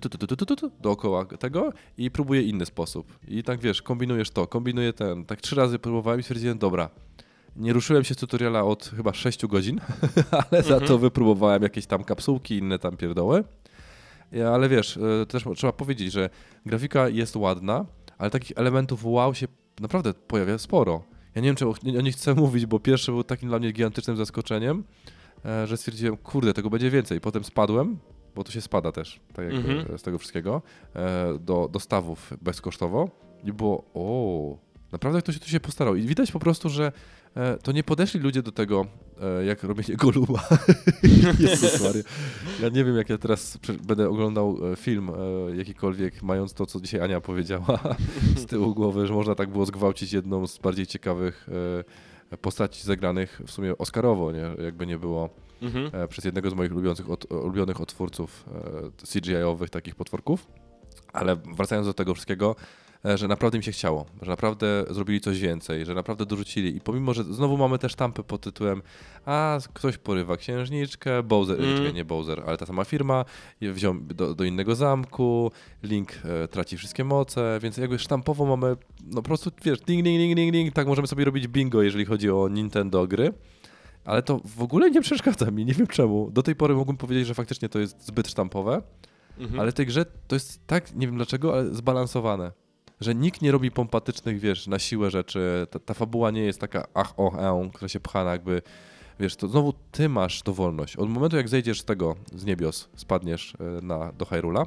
[0.00, 3.18] tu, tu, tu, tu, tu, tu, dookoła tego i próbuję inny sposób.
[3.28, 5.24] I tak wiesz, kombinujesz to, kombinuję ten.
[5.24, 6.90] Tak trzy razy próbowałem i stwierdziłem, dobra,
[7.56, 9.80] nie ruszyłem się z tutoriala od chyba 6 godzin,
[10.50, 11.00] ale za to mhm.
[11.00, 13.44] wypróbowałem jakieś tam kapsułki, inne tam pierdoły.
[14.32, 16.30] E, ale wiesz, e, też trzeba powiedzieć, że
[16.66, 17.84] grafika jest ładna,
[18.18, 19.46] ale takich elementów wow się
[19.80, 21.02] naprawdę pojawia sporo.
[21.34, 24.16] Ja nie wiem, czy o nich chcę mówić, bo pierwszy był takim dla mnie gigantycznym
[24.16, 24.84] zaskoczeniem,
[25.44, 27.20] e, że stwierdziłem, kurde, tego będzie więcej.
[27.20, 27.98] Potem spadłem,
[28.36, 29.98] bo to się spada też, tak jakby Mhm.
[29.98, 30.62] z tego wszystkiego,
[30.96, 33.08] e, do, do stawów bezkosztowo
[33.44, 34.58] i było, o,
[34.92, 35.96] naprawdę ktoś tu się postarał.
[35.96, 36.92] I widać po prostu, że
[37.36, 38.86] e, to nie podeszli ludzie do tego,
[39.40, 40.42] e, jak robienie Goluma.
[41.40, 42.02] Jezus Maria.
[42.62, 45.10] Ja nie wiem, jak ja teraz będę oglądał film
[45.56, 47.78] jakikolwiek, mając to, co dzisiaj Ania powiedziała
[48.42, 51.48] z tyłu głowy, że można tak było zgwałcić jedną z bardziej ciekawych
[52.40, 54.64] postaci zagranych w sumie Oscarowo, nie?
[54.64, 55.30] jakby nie było
[55.62, 55.90] Mhm.
[56.02, 58.44] e, przez jednego z moich ulubionych, od, ulubionych odtwórców
[59.02, 60.46] e, CGI-owych takich potworków.
[61.12, 62.56] Ale wracając do tego wszystkiego,
[63.04, 66.76] e, że naprawdę im się chciało, że naprawdę zrobili coś więcej, że naprawdę dorzucili.
[66.76, 68.82] I pomimo, że znowu mamy te sztampy pod tytułem
[69.24, 71.94] a ktoś porywa księżniczkę, Bowser, Mm.
[71.94, 73.24] nie Bowser, ale ta sama firma,
[73.60, 75.50] wziął do, do innego zamku,
[75.82, 80.18] Link e, traci wszystkie moce, więc jakby sztampowo mamy, no po prostu wiesz, ding, ding,
[80.18, 83.32] ding, ding, ding, tak możemy sobie robić bingo, jeżeli chodzi o Nintendo gry.
[84.06, 86.30] Ale to w ogóle nie przeszkadza mi, nie wiem czemu.
[86.30, 88.82] Do tej pory mógłbym powiedzieć, że faktycznie to jest zbyt sztampowe,
[89.38, 89.60] Mhm.
[89.60, 92.52] ale w tej grze to jest tak, nie wiem dlaczego, ale zbalansowane.
[93.00, 95.66] Że nikt nie robi pompatycznych, wiesz, na siłę rzeczy.
[95.70, 98.62] Ta, ta fabuła nie jest taka ach, o, e, która się pcha jakby,
[99.20, 100.96] wiesz, to znowu ty masz dowolność.
[100.96, 104.66] Od momentu, jak zejdziesz z tego, z niebios, spadniesz e, na, do Hyrula,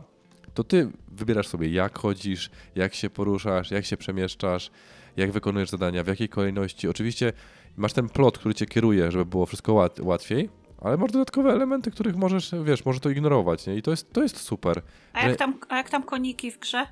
[0.54, 4.72] to ty wybierasz sobie, jak chodzisz, jak się poruszasz, jak się przemieszczasz,
[5.18, 6.88] jak wykonujesz zadania, w jakiej kolejności.
[6.88, 7.34] Oczywiście
[7.80, 10.50] masz ten plot, który cię kieruje, żeby było wszystko łat, łatwiej,
[10.82, 13.76] ale masz dodatkowe elementy, których możesz, wiesz, może to ignorować, nie?
[13.76, 14.82] I to jest, to jest super.
[15.14, 16.86] A Że- jak tam, a jak tam koniki w grze?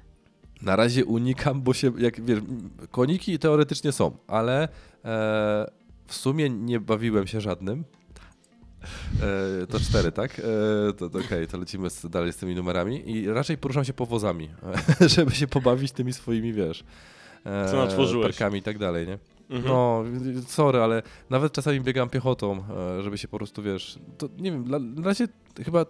[0.61, 2.39] Na razie unikam, bo się, jak wiesz,
[2.91, 4.67] koniki teoretycznie są, ale e,
[6.07, 7.83] w sumie nie bawiłem się żadnym.
[9.63, 10.39] E, to cztery, tak?
[10.39, 13.93] E, to to okej, to lecimy z, dalej z tymi numerami i raczej poruszam się
[13.93, 14.49] powozami,
[15.15, 16.83] żeby się pobawić tymi swoimi, wiesz,
[17.45, 18.27] e, Co natworzyłeś.
[18.27, 19.17] perkami i tak dalej, nie?
[19.49, 19.73] Mhm.
[19.73, 20.03] No,
[20.47, 22.63] sorry, ale nawet czasami biegam piechotą,
[22.97, 25.27] e, żeby się po prostu, wiesz, to nie wiem, na razie
[25.65, 25.85] chyba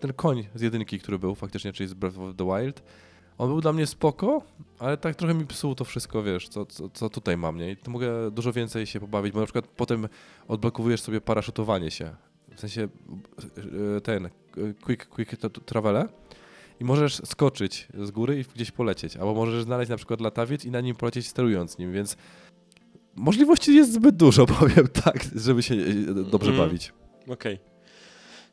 [0.00, 2.82] ten koń z jedynki, który był faktycznie, czyli z Breath of the Wild,
[3.38, 4.42] on był dla mnie spoko,
[4.78, 7.70] ale tak trochę mi psuł to wszystko, wiesz, co, co, co tutaj mam, nie?
[7.70, 10.08] I tu mogę dużo więcej się pobawić, bo na przykład potem
[10.48, 12.14] odblokowujesz sobie paraszutowanie się,
[12.56, 12.88] w sensie
[13.96, 14.30] e, ten, e,
[14.84, 16.08] quick, quick tra- travele
[16.80, 20.70] i możesz skoczyć z góry i gdzieś polecieć, albo możesz znaleźć na przykład latawiec i
[20.70, 22.16] na nim polecieć sterując nim, więc
[23.16, 26.68] możliwości jest zbyt dużo, powiem tak, żeby się e, dobrze Mhm.
[26.68, 26.92] bawić.
[27.28, 27.58] Okej.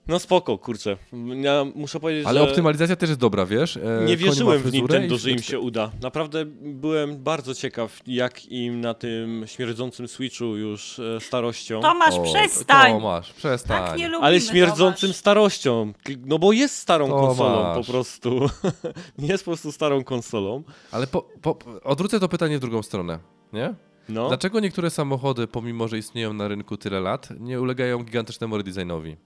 [0.07, 0.97] No spoko, kurczę.
[1.41, 2.49] Ja muszę powiedzieć, Ale że...
[2.49, 3.77] optymalizacja też jest dobra, wiesz?
[3.77, 5.91] E, Nie wierzyłem w Nintendo, że im się uda.
[6.01, 11.81] Naprawdę byłem bardzo ciekaw, jak im na tym śmierdzącym Switchu już e, starością.
[11.81, 12.91] Tomasz, O, przestań!
[12.93, 13.85] Tomasz, przestań.
[13.88, 15.15] Tak nie lubimy, Ale śmierdzącym Tomasz.
[15.15, 15.93] starością.
[16.25, 17.27] No bo jest starą Tomasz.
[17.27, 18.39] konsolą po prostu.
[19.19, 20.63] jest po prostu starą konsolą.
[20.91, 23.19] Ale po, po, odwrócę to pytanie w drugą stronę,
[23.53, 23.73] nie?
[24.09, 24.27] No.
[24.27, 29.17] Dlaczego niektóre samochody, pomimo że istnieją na rynku tyle lat, nie ulegają gigantycznemu redesignowi?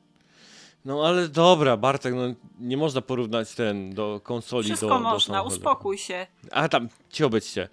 [0.85, 2.21] no ale dobra, Bartek, no
[2.59, 5.55] nie można porównać ten do konsoli Wszystko do, do można, samochodu.
[5.55, 6.27] uspokój się.
[6.51, 7.69] A tam, cicho bądźcie.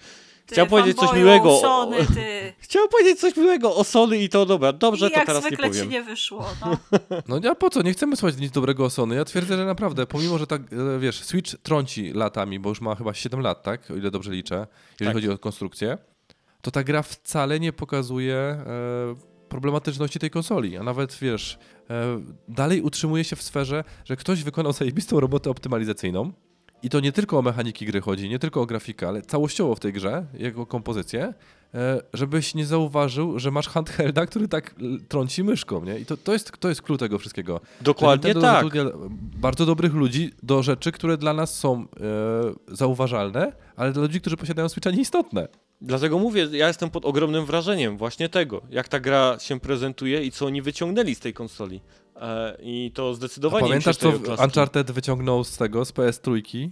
[0.46, 1.58] Ty, Chciałem powiedzieć coś miłego.
[1.58, 2.52] o- Sony, ty.
[2.58, 5.48] Chciałem powiedzieć coś miłego o Sony i to dobra, dobrze, I to jak teraz nie
[5.48, 5.84] zwykle powiem.
[5.84, 6.44] ci nie wyszło.
[6.60, 6.76] No.
[7.28, 7.82] No ja po co?
[7.82, 9.14] Nie chcemy słuchać nic dobrego o Sony.
[9.16, 12.94] Ja twierdzę, że naprawdę, pomimo, że tak, e, wiesz, Switch trąci latami, bo już ma
[12.94, 13.90] chyba 7 lat, tak?
[13.90, 14.66] O ile dobrze liczę,
[15.00, 15.14] jeżeli Tak.
[15.16, 15.98] chodzi o konstrukcję,
[16.62, 18.64] to ta gra wcale nie pokazuje e,
[19.48, 21.58] problematyczności tej konsoli, a nawet, wiesz,
[21.90, 26.32] e, dalej utrzymuje się w sferze, że ktoś wykonał zajebistą robotę optymalizacyjną
[26.82, 29.80] i to nie tylko o mechaniki gry chodzi, nie tylko o grafikę, ale całościowo w
[29.80, 31.34] tej grze, jego kompozycję,
[31.74, 34.74] e, żebyś nie zauważył, że masz handhelda, który tak
[35.08, 35.98] trąci myszką, nie?
[35.98, 37.60] I to, to, jest, to jest clue tego wszystkiego.
[37.80, 38.66] Dokładnie tak.
[39.36, 41.86] Bardzo dobrych ludzi do rzeczy, które dla nas są e,
[42.74, 45.48] zauważalne, ale dla ludzi, którzy posiadają Switcha nieistotne.
[45.84, 50.30] Dlatego mówię, ja jestem pod ogromnym wrażeniem właśnie tego, jak ta gra się prezentuje i
[50.30, 51.80] co oni wyciągnęli z tej konsoli.
[52.16, 54.44] E, I to A zdecydowanie pamiętasz, mi co.
[54.44, 56.70] Uncharted wyciągnął z tego, z PS3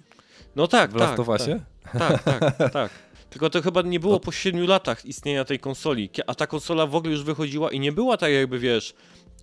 [0.56, 1.60] No tak, w tak, Usie?
[1.98, 2.90] tak, tak, tak, tak.
[3.30, 6.94] Tylko to chyba nie było po 7 latach istnienia tej konsoli, a ta konsola w
[6.94, 8.94] ogóle już wychodziła i nie była tak jakby, wiesz,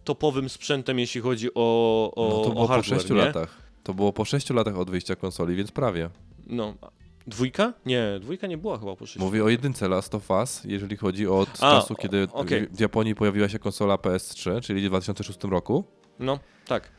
[0.04, 3.16] topowym sprzętem, jeśli chodzi o, o, No to o było po hardware, 6 nie?
[3.16, 3.58] latach.
[3.84, 6.10] To było po 6 latach od wyjścia konsoli, więc prawie.
[6.48, 6.74] No.
[7.28, 7.74] Dwójka?
[7.86, 11.28] Nie, dwójka nie była chyba po 6 Mówię o jedynce Last of Us, jeżeli chodzi
[11.28, 12.68] o od A, czasu, kiedy okej.
[12.72, 15.84] w Japonii pojawiła się konsola PS3, czyli w 2006 roku.
[16.20, 16.92] No, tak.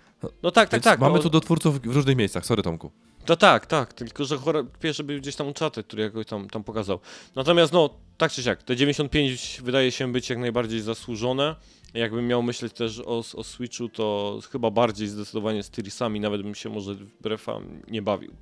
[0.42, 1.00] No tak, tak, Więc tak.
[1.00, 2.46] mamy no, tu do twórców w różnych miejscach.
[2.46, 2.90] Sorry Tomku.
[3.24, 6.64] To tak, tak, tylko że chora, pierwszy był gdzieś tam Uncharted, który jakoś tam, tam
[6.64, 7.00] pokazał.
[7.36, 11.56] Natomiast no, tak czy siak, te 95 wydaje się być jak najbardziej zasłużone.
[11.94, 16.54] Jakbym miał myśleć też o, o Switchu, to chyba bardziej zdecydowanie z Tyrisami, nawet bym
[16.54, 18.32] się może wbrew wam nie bawił,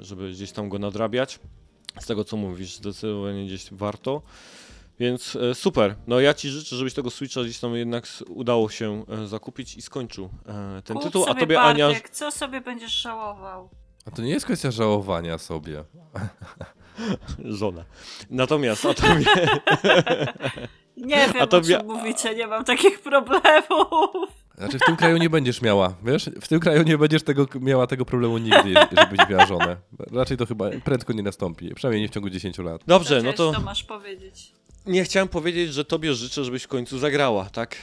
[0.00, 1.38] żeby gdzieś tam go nadrabiać.
[2.00, 4.22] Z tego co mówisz, zdecydowanie gdzieś warto.
[4.98, 5.94] Więc e, super.
[6.06, 9.82] No ja ci życzę, żebyś tego Switcha gdzieś tam jednak udało się e, zakupić i
[9.82, 12.00] skończył e, ten Kup tytuł, a tobie Bartek, Ania...
[12.12, 13.68] co sobie będziesz żałował?
[14.06, 15.84] A to nie jest kwestia żałowania sobie.
[17.44, 17.84] Żona.
[18.30, 19.24] Natomiast, a tobie,
[20.96, 24.39] Nie wiem, A o tobie- czym mówicie, nie mam takich problemów.
[24.60, 26.30] Znaczy w tym kraju nie będziesz miała, wiesz?
[26.40, 29.76] W tym kraju nie będziesz tego, miała tego problemu nigdy, żebyś miała żonę.
[30.12, 32.82] Raczej to chyba prędko nie nastąpi, przynajmniej nie w ciągu 10 lat.
[32.86, 34.52] Dobrze, no Chociaż to to masz powiedzieć.
[34.86, 37.76] nie chciałem powiedzieć, że tobie życzę, żebyś w końcu zagrała, tak?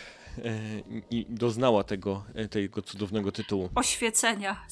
[0.46, 0.60] E,
[1.12, 3.70] I doznała tego, e, tego cudownego tytułu.
[3.76, 4.66] Oświecenia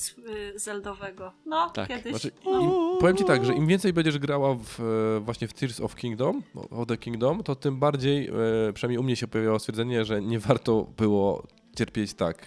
[0.55, 1.31] y, zeldowego.
[1.45, 2.11] No, Tak, kiedyś.
[2.11, 5.79] Znaczy, im, powiem ci tak, że im więcej będziesz grała w, e, właśnie w Tears
[5.79, 8.29] of Kingdom, o The Kingdom, to tym bardziej,
[8.73, 12.37] przynajmniej u mnie się pojawiało stwierdzenie, że nie warto było cierpieć tak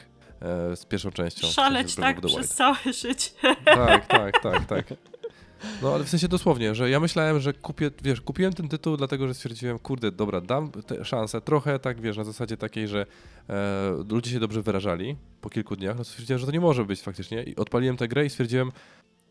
[0.41, 1.47] e, z pierwszą częścią.
[1.47, 3.31] Szaleć tak przez całe życie.
[3.65, 4.85] Tak, tak, tak, tak.
[5.83, 9.29] No ale w sensie dosłownie, że ja myślałem, że kupię, wiesz, kupiłem ten tytuł dlatego,
[9.29, 10.71] że stwierdziłem, kurde, dobra, dam
[11.05, 13.07] szansę, trochę tak, wiesz, na zasadzie takiej, że
[13.49, 17.03] e, ludzie się dobrze wyrażali po kilku dniach, no stwierdziłem, że to nie może być
[17.03, 18.73] faktycznie i odpaliłem tę grę i stwierdziłem,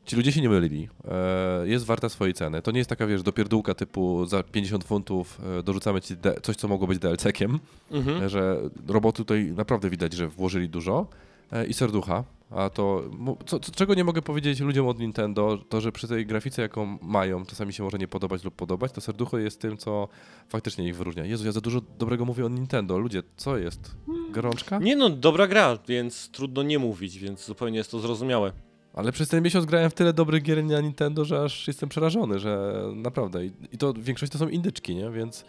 [0.08, 2.62] ci ludzie się nie mylili, e, jest warta swojej ceny.
[2.62, 6.68] To nie jest taka, wiesz, dopierdółka typu za 50 funtów e, dorzucamy ci coś, co
[6.68, 7.60] mogło być DLC-kiem,
[7.92, 8.30] Mhm.
[8.30, 8.58] że
[8.88, 11.08] roboty tutaj naprawdę widać, że włożyli dużo
[11.52, 12.24] e, i serducha.
[12.52, 13.04] A to,
[13.46, 17.46] co, czego nie mogę powiedzieć ludziom od Nintendo, to że przy tej grafice, jaką mają,
[17.46, 20.08] czasami się może nie podobać lub podobać, to serducho jest tym, co
[20.50, 21.26] faktycznie ich wyróżnia.
[21.26, 22.98] Jezu, ja za dużo dobrego mówię o Nintendo.
[22.98, 23.96] Ludzie, co jest?
[24.32, 24.80] Gorączka?
[24.80, 28.52] Nie no, dobra gra, więc trudno nie mówić, więc zupełnie jest to zrozumiałe.
[28.98, 32.40] Ale przez ten miesiąc grałem w tyle dobrych gier na Nintendo, że aż jestem przerażony,
[32.40, 33.46] że naprawdę.
[33.46, 35.10] I, i to większość to są indyczki, nie?
[35.12, 35.46] Więc...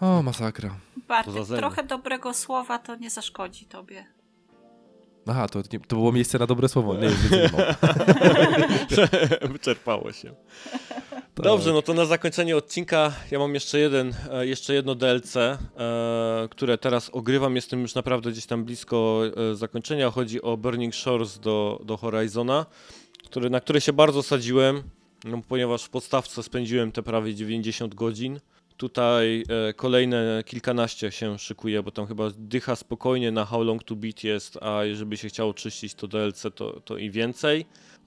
[0.00, 0.76] O, masakra.
[1.08, 4.06] Bartek, trochę dobrego słowa to nie zaszkodzi tobie.
[5.26, 6.94] Aha, to, nie, to było miejsce na dobre słowo.
[6.94, 7.50] Nie, nie, nie,
[9.42, 10.34] nie, Wyczerpało się.
[11.36, 11.44] Tak.
[11.44, 15.58] Dobrze, no to na zakończenie odcinka ja mam jeszcze jeden, e, jeszcze jedno DLC, e,
[16.50, 17.56] które teraz ogrywam.
[17.56, 19.22] Jestem już naprawdę gdzieś tam blisko
[19.52, 20.10] e, zakończenia.
[20.10, 22.66] Chodzi o Burning Shores do, do Horizona,
[23.24, 24.82] który, na który się bardzo sadziłem,
[25.24, 28.40] no, ponieważ w podstawce spędziłem te prawie 90 godzin.
[28.76, 29.44] Tutaj
[29.76, 34.58] kolejne kilkanaście się szykuje, bo tam chyba dycha spokojnie na How Long to Beat jest,
[34.62, 37.66] a jeżeli się chciało czyścić to DLC, to, to i więcej.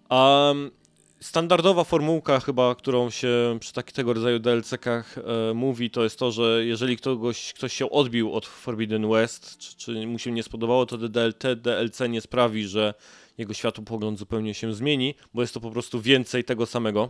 [0.10, 0.54] A
[1.22, 6.32] standardowa formułka chyba, którą się przy takich tego rodzaju DLC-kach e, mówi, to jest to,
[6.32, 10.86] że jeżeli kogoś, ktoś się odbił od Forbidden West, czy, czy mu się nie spodobało,
[10.86, 12.94] to DL, te DLC nie sprawi, że
[13.38, 17.10] jego światopogląd zupełnie się zmieni, bo jest to po prostu więcej tego samego.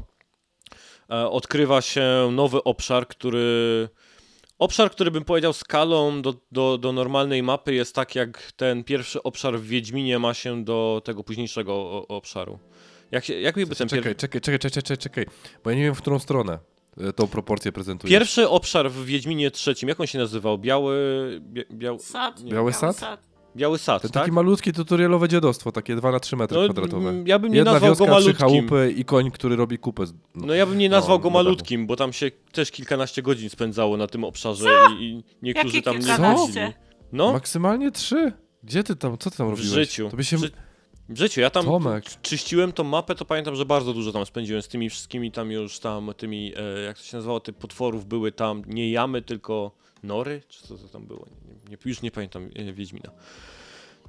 [1.09, 3.89] E, odkrywa się nowy obszar, który...
[4.59, 9.23] Obszar, który bym powiedział skalą do, do, do normalnej mapy jest tak, jak ten pierwszy
[9.23, 12.59] obszar w Wiedźminie ma się do tego późniejszego obszaru.
[13.11, 14.15] Jak, się, jak by ten Czekaj, pier...
[14.17, 15.25] czekaj, czekaj, czekaj, czekaj, czekaj,
[15.63, 16.59] bo ja nie wiem, w którą stronę
[16.97, 18.11] e, tą proporcję prezentujesz.
[18.19, 20.57] Pierwszy obszar w Wiedźminie trzecim, jak on się nazywał?
[20.57, 20.95] Biały...
[21.41, 21.99] Bia, biał...
[21.99, 22.43] Sad.
[22.43, 23.29] nie, Biały sad?
[23.55, 24.23] Biały sad, Ten tak?
[24.23, 27.09] taki malutkie tutorialowe dziadostwo, takie 2 na 3 metry No, kwadratowe.
[27.09, 28.47] mm, ja bym nie Jedna nazwał go wioska, trzy malutkim.
[28.69, 30.07] chałupy i koń, który robi kupę.
[30.07, 30.13] Z...
[30.35, 33.97] No ja bym nie nazwał No, go malutkim, bo tam się też kilkanaście godzin spędzało
[33.97, 34.69] na tym obszarze
[34.99, 36.01] i, i niektórzy Jakie tam nie
[36.45, 36.73] zwiedzili.
[37.11, 38.31] No, Maksymalnie trzy.
[38.63, 39.69] Gdzie ty tam, co ty tam w robiłeś?
[39.73, 40.09] życiu.
[40.09, 40.37] To by się...
[40.37, 40.51] W, ży-
[41.09, 41.41] w życiu.
[41.41, 42.05] Ja tam Tomek.
[42.21, 45.79] czyściłem tą mapę, to pamiętam, że bardzo dużo tam spędziłem z tymi wszystkimi tam już
[45.79, 49.71] tam tymi, e, jak to się nazywało, tych potworów były tam nie jamy, tylko
[50.03, 51.25] nory, czy co to tam było?
[51.47, 53.11] Nie, nie, już nie pamiętam e, Wiedźmina.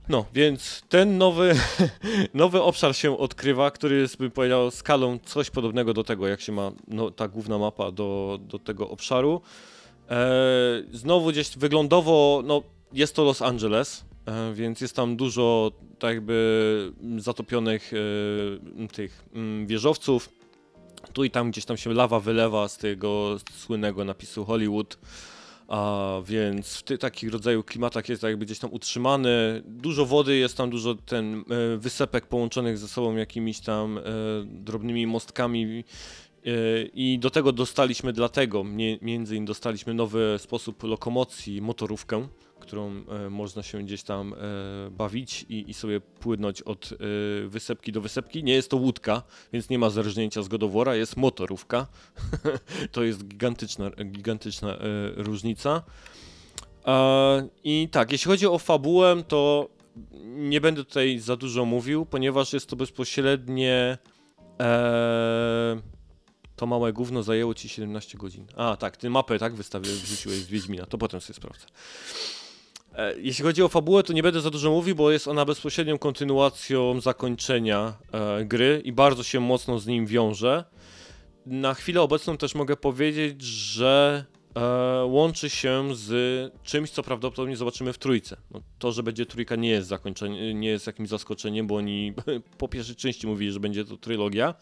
[0.08, 1.54] No, więc ten nowy,
[2.34, 6.52] nowy obszar się odkrywa, który jest, bym powiedział, skalą coś podobnego do tego, jak się
[6.52, 9.40] ma no, ta główna mapa do, do tego obszaru.
[10.10, 10.28] E,
[10.92, 12.62] znowu gdzieś wyglądowo, no,
[12.92, 14.04] jest to Los Angeles,
[14.54, 17.92] więc jest tam dużo tak jakby zatopionych
[18.84, 19.24] e, tych
[19.66, 20.28] wieżowców.
[21.12, 24.98] Tu i tam gdzieś tam się lawa wylewa z tego słynnego napisu Hollywood.
[25.68, 29.62] A więc w ty, takich rodzaju klimatach jest jakby gdzieś tam utrzymany.
[29.66, 34.02] Dużo wody, jest tam dużo ten e, wysepek połączonych ze sobą jakimiś tam e,
[34.44, 35.84] drobnymi mostkami.
[36.46, 36.52] E,
[36.94, 38.64] I do tego dostaliśmy dlatego,
[39.02, 42.28] między innymi dostaliśmy nowy sposób lokomocji, motorówkę,
[42.70, 44.36] którą e, można się gdzieś tam e,
[44.90, 46.96] bawić i, i sobie płynąć od e,
[47.48, 48.44] wysepki do wysepki.
[48.44, 49.22] Nie jest to łódka,
[49.52, 51.86] więc nie ma zerżnięcia z godowora, jest motorówka.
[52.92, 54.78] to jest gigantyczna, gigantyczna
[55.16, 55.82] różnica.
[57.64, 59.68] I tak, jeśli chodzi o fabułę, to
[60.24, 63.98] nie będę tutaj za dużo mówił, ponieważ jest to bezpośrednie.
[66.56, 68.46] To małe gówno zajęło ci 17 godzin.
[68.56, 71.66] A, tak, ty mapę tak wystawię, wrzuciłeś z Wiedźmina, to potem sobie sprawdzę.
[72.94, 75.98] E, Jeśli chodzi o fabułę, to nie będę za dużo mówił, bo jest ona bezpośrednią
[75.98, 80.64] kontynuacją zakończenia e, gry i bardzo się mocno z nim wiąże.
[81.46, 87.92] Na chwilę obecną też mogę powiedzieć, że e, łączy się z czymś, co prawdopodobnie zobaczymy
[87.92, 88.36] w trójce.
[88.50, 92.12] No, to, że będzie trójka nie jest zakończeniem, nie jest jakimś zaskoczeniem, bo oni
[92.58, 94.54] po pierwszej części mówili, że będzie to trylogia.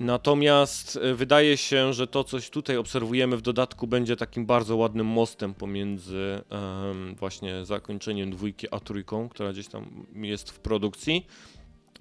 [0.00, 5.06] Natomiast e, wydaje się, że to, coś tutaj obserwujemy w dodatku, będzie takim bardzo ładnym
[5.06, 11.26] mostem pomiędzy em, właśnie zakończeniem dwójki a trójką, która gdzieś tam jest w produkcji.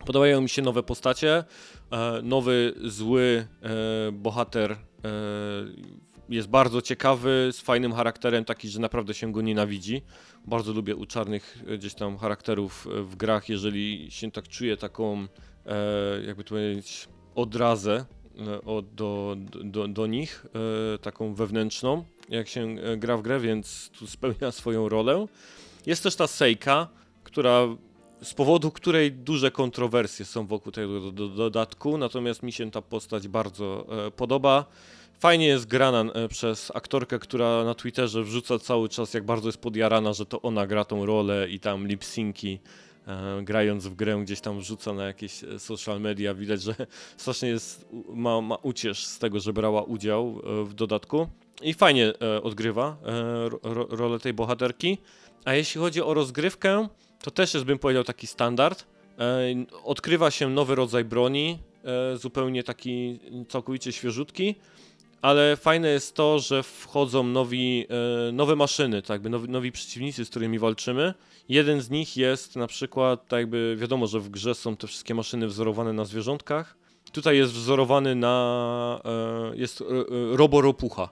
[0.05, 1.43] Podobają mi się nowe postacie.
[1.91, 4.77] E, nowy zły e, bohater e,
[6.29, 10.01] jest bardzo ciekawy, z fajnym charakterem, taki, że naprawdę się go nienawidzi.
[10.45, 14.77] Bardzo lubię u czarnych e, gdzieś tam charakterów e, w grach, jeżeli się tak czuje
[14.77, 15.27] taką,
[16.25, 18.05] jakby to powiedzieć, odrazę
[18.47, 20.45] e, od, do, do, do nich,
[20.95, 25.25] e, taką wewnętrzną, jak się e, gra w grę, więc tu spełnia swoją rolę.
[25.85, 26.87] Jest też ta Sejka,
[27.23, 27.67] która
[28.23, 32.81] z powodu której duże kontrowersje są wokół tego do, do, dodatku, natomiast mi się ta
[32.81, 34.65] postać bardzo e, podoba.
[35.19, 39.57] Fajnie jest grana e, przez aktorkę, która na Twitterze wrzuca cały czas, jak bardzo jest
[39.57, 42.59] podjarana, że to ona gra tą rolę i tam lip-synki e,
[43.43, 46.33] grając w grę gdzieś tam wrzuca na jakieś e, social media.
[46.33, 46.75] Widać, że
[47.17, 51.27] strasznie jest, ma, ma uciesz z tego, że brała udział e, w dodatku.
[51.61, 54.97] I fajnie e, odgrywa e, ro, ro, rolę tej bohaterki.
[55.45, 56.87] A jeśli chodzi o rozgrywkę,
[57.23, 58.85] to też jest, bym powiedział, taki standard.
[59.19, 63.19] E, odkrywa się nowy rodzaj broni, e, zupełnie taki
[63.49, 64.55] całkowicie świeżutki.
[65.21, 67.85] Ale fajne jest to, że wchodzą nowi,
[68.29, 71.13] e, nowe maszyny, tak nowi, nowi przeciwnicy, z którymi walczymy.
[71.49, 75.15] Jeden z nich jest na przykład, tak jakby wiadomo, że w grze są te wszystkie
[75.15, 76.77] maszyny wzorowane na zwierzątkach.
[77.11, 81.09] Tutaj jest wzorowany na, e, jest e, e, roboropucha,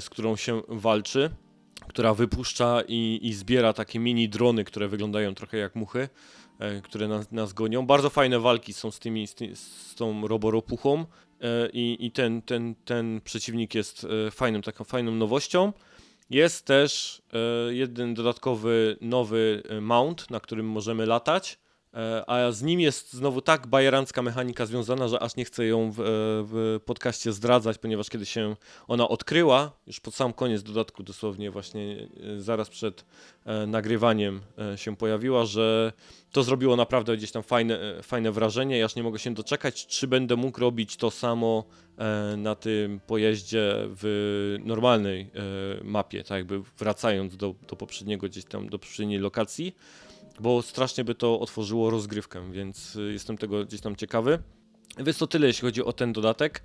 [0.00, 1.30] z którą się walczy,
[1.88, 6.08] która wypuszcza i, i zbiera takie mini drony, które wyglądają trochę jak muchy,
[6.82, 7.86] które nas, nas gonią.
[7.86, 11.04] Bardzo fajne walki są z, tymi, z, ty, z tą roboropuchą
[11.72, 15.72] i, i ten, ten, ten przeciwnik jest fajnym, taką fajną nowością.
[16.30, 21.58] Jest też e, jeden dodatkowy nowy e, mount, na którym możemy latać,
[22.26, 26.00] a z nim jest znowu tak bajerancka mechanika związana, że aż nie chcę ją w,
[26.00, 26.04] e,
[26.46, 28.56] w podcaście zdradzać, ponieważ kiedy się
[28.88, 33.04] ona odkryła, już pod sam koniec dodatku dosłownie właśnie e, zaraz przed
[33.44, 34.40] e, nagrywaniem
[34.72, 35.92] e, się pojawiła, że
[36.32, 38.78] to zrobiło naprawdę gdzieś tam fajne, e, fajne wrażenie.
[38.78, 41.64] Ja aż nie mogę się doczekać, czy będę mógł robić to samo
[41.98, 48.44] e, na tym pojeździe w normalnej e, mapie, tak jakby wracając do, do poprzedniego gdzieś
[48.44, 49.76] tam, do poprzedniej lokacji,
[50.40, 54.38] bo strasznie by to otworzyło rozgrywkę, więc e, jestem tego gdzieś tam ciekawy.
[54.98, 56.62] Więc to tyle, jeśli chodzi o ten dodatek.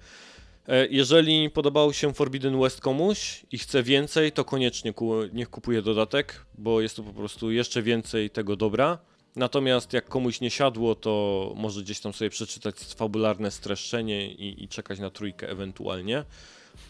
[0.67, 4.93] E, Jeżeli podobał się Forbidden West komuś i chce więcej, to koniecznie
[5.33, 8.97] niech kupuje dodatek, bo jest to po prostu jeszcze więcej tego dobra.
[9.35, 14.67] Natomiast jak komuś nie siadło, to może gdzieś tam sobie przeczytać fabularne streszczenie i, i
[14.67, 16.25] czekać na trójkę ewentualnie.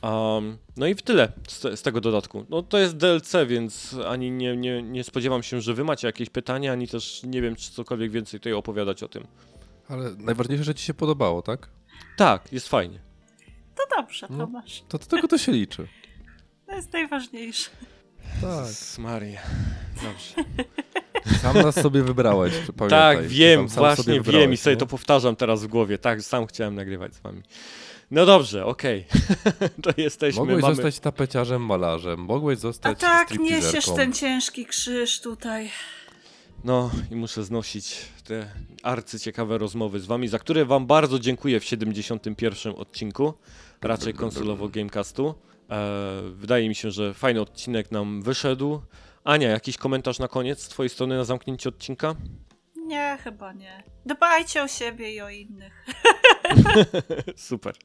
[0.01, 2.45] Um, no i w tyle z, z tego dodatku.
[2.49, 6.29] No to jest DLC, więc ani nie, nie, nie spodziewam się, że wy macie jakieś
[6.29, 9.27] pytania, ani też nie wiem, czy cokolwiek więcej tutaj opowiadać o tym.
[9.89, 11.69] Ale najważniejsze, że ci się podobało, tak?
[12.17, 12.99] Tak, jest fajnie.
[13.75, 14.37] To dobrze, No.
[14.37, 14.83] Tomasz.
[14.87, 15.87] To do tego to się liczy.
[16.67, 17.69] To jest najważniejsze.
[18.41, 18.67] Tak.
[18.99, 19.41] Maria.
[19.95, 20.51] Dobrze.
[21.41, 22.89] Sam nas sobie wybrałeś, pamiętaj.
[22.89, 24.79] Tak, wiem, Sam- właśnie wiem i sobie nie?
[24.79, 25.97] to powtarzam teraz w głowie.
[25.97, 27.41] Tak, sam chciałem nagrywać z wami.
[28.11, 29.05] No dobrze, okej.
[29.83, 30.39] to jesteśmy.
[30.39, 30.75] Mogłeś mamy...
[30.75, 33.65] zostać tapeciarzem, malarzem, mogłeś A zostać tak stripteaserką.
[33.65, 35.69] niesiesz ten ciężki krzyż tutaj.
[36.63, 38.51] No i muszę znosić te
[38.83, 43.33] arcyciekawe rozmowy z wami, za które wam bardzo dziękuję w 71 odcinku,
[43.81, 45.35] raczej konsolowo Gamecastu.
[45.69, 48.81] E, wydaje mi się, że fajny odcinek nam wyszedł.
[49.23, 52.15] Ania, jakiś komentarz na koniec z twojej strony na zamknięcie odcinka?
[52.75, 53.83] Nie, chyba nie.
[54.05, 55.85] Dbajcie o siebie i o innych.
[57.35, 57.75] Super.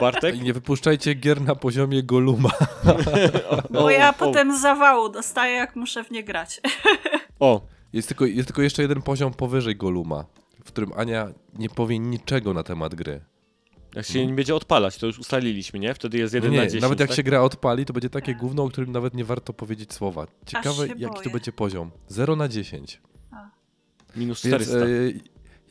[0.00, 0.36] Bartek?
[0.36, 2.50] I nie wypuszczajcie gier na poziomie Goluma.
[3.70, 6.60] Bo O, ja o, potem zawału dostaję, jak muszę w nie grać.
[7.40, 7.60] O,
[7.92, 10.24] Jest tylko, jest tylko jeszcze jeden poziom powyżej Goluma,
[10.64, 11.28] w którym Ania
[11.58, 13.20] nie powie niczego na temat gry.
[13.94, 15.94] jak się nie będzie odpalać, to już ustaliliśmy, nie?
[15.94, 16.82] Wtedy jest 1 nie, na 10.
[16.82, 17.16] nawet jak tak?
[17.16, 20.26] się gra odpali, to będzie takie gówno, o którym nawet nie warto powiedzieć słowa.
[20.46, 21.30] Ciekawe, jaki to boję.
[21.30, 21.90] będzie poziom.
[22.08, 23.00] 0 na 10.
[24.16, 24.76] Minus Więc 400.
[24.78, 24.88] e,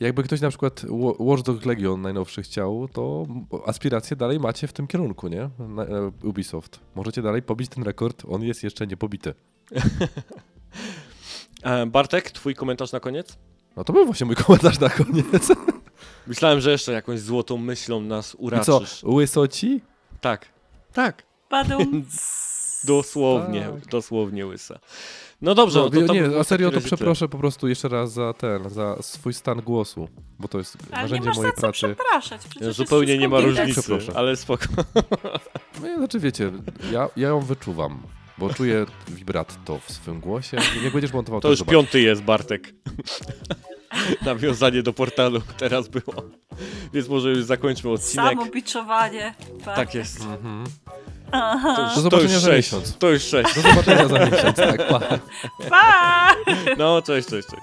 [0.00, 3.26] jakby ktoś na przykład Wa- Watch Dogs Legion najnowszy chciał, to
[3.66, 5.50] aspiracje dalej macie w tym kierunku, nie?
[5.58, 6.80] Na, e, Ubisoft.
[6.94, 9.34] Możecie dalej pobić ten rekord, on jest jeszcze niepobity.
[11.62, 13.38] E, Bartek, twój komentarz na koniec?
[13.76, 15.48] No to był właśnie mój komentarz na koniec.
[16.26, 19.02] Myślałem, że jeszcze jakąś złotą myślą nas I co, uraczysz.
[19.04, 19.80] łysoci?
[20.20, 20.46] Tak.
[20.92, 21.22] Tak.
[21.50, 22.04] Badum.
[22.84, 23.86] Dosłownie, Tak.
[23.90, 24.78] dosłownie łysa.
[25.42, 28.12] No dobrze, No, no, to, to nie, a serio to przeproszę po prostu jeszcze raz
[28.12, 30.08] za ten, za swój stan głosu,
[30.38, 31.74] bo to jest Ale nie narzędzie masz za mojej co pracy.
[31.78, 32.46] przepraszać.
[32.48, 34.64] Przecież Zupełnie nie ma różnicy, ale spoko.
[35.82, 36.52] No, nie, znaczy wiecie,
[36.92, 38.02] ja, ja ją wyczuwam,
[38.38, 40.56] bo czuję vibrato w swym głosie.
[40.84, 41.72] Jak będziesz montował, To już zobacz.
[41.72, 42.74] piąty jest, Bartek.
[44.24, 46.14] Nawiązanie do portalu teraz było.
[46.94, 48.26] Więc może już zakończmy odcinek.
[48.38, 49.34] Samobiczowanie.
[49.64, 50.20] Tak jest.
[50.20, 50.64] Mhm.
[51.32, 51.76] Aha.
[51.76, 52.72] To już, Do zobaczenia to już za sześć.
[52.72, 52.96] miesiąc.
[52.98, 53.54] To już sześć.
[53.54, 55.00] Do zobaczenia za miesiąc, tak, pa.
[55.70, 56.34] Pa!
[56.78, 57.62] No, cześć, cześć, cześć.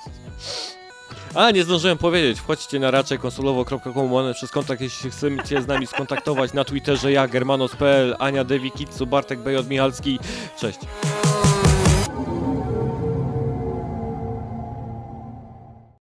[1.36, 2.40] A, nie zdążyłem powiedzieć.
[2.40, 7.28] Wchodźcie na raczej konsolowo.com łamane przez kontakt, jeśli chcecie z nami skontaktować na Twitterze ja,
[7.28, 10.20] Germanos.pl, Ania Dewi Kitsu, Bartek BJ Michalski.
[10.60, 10.80] Cześć.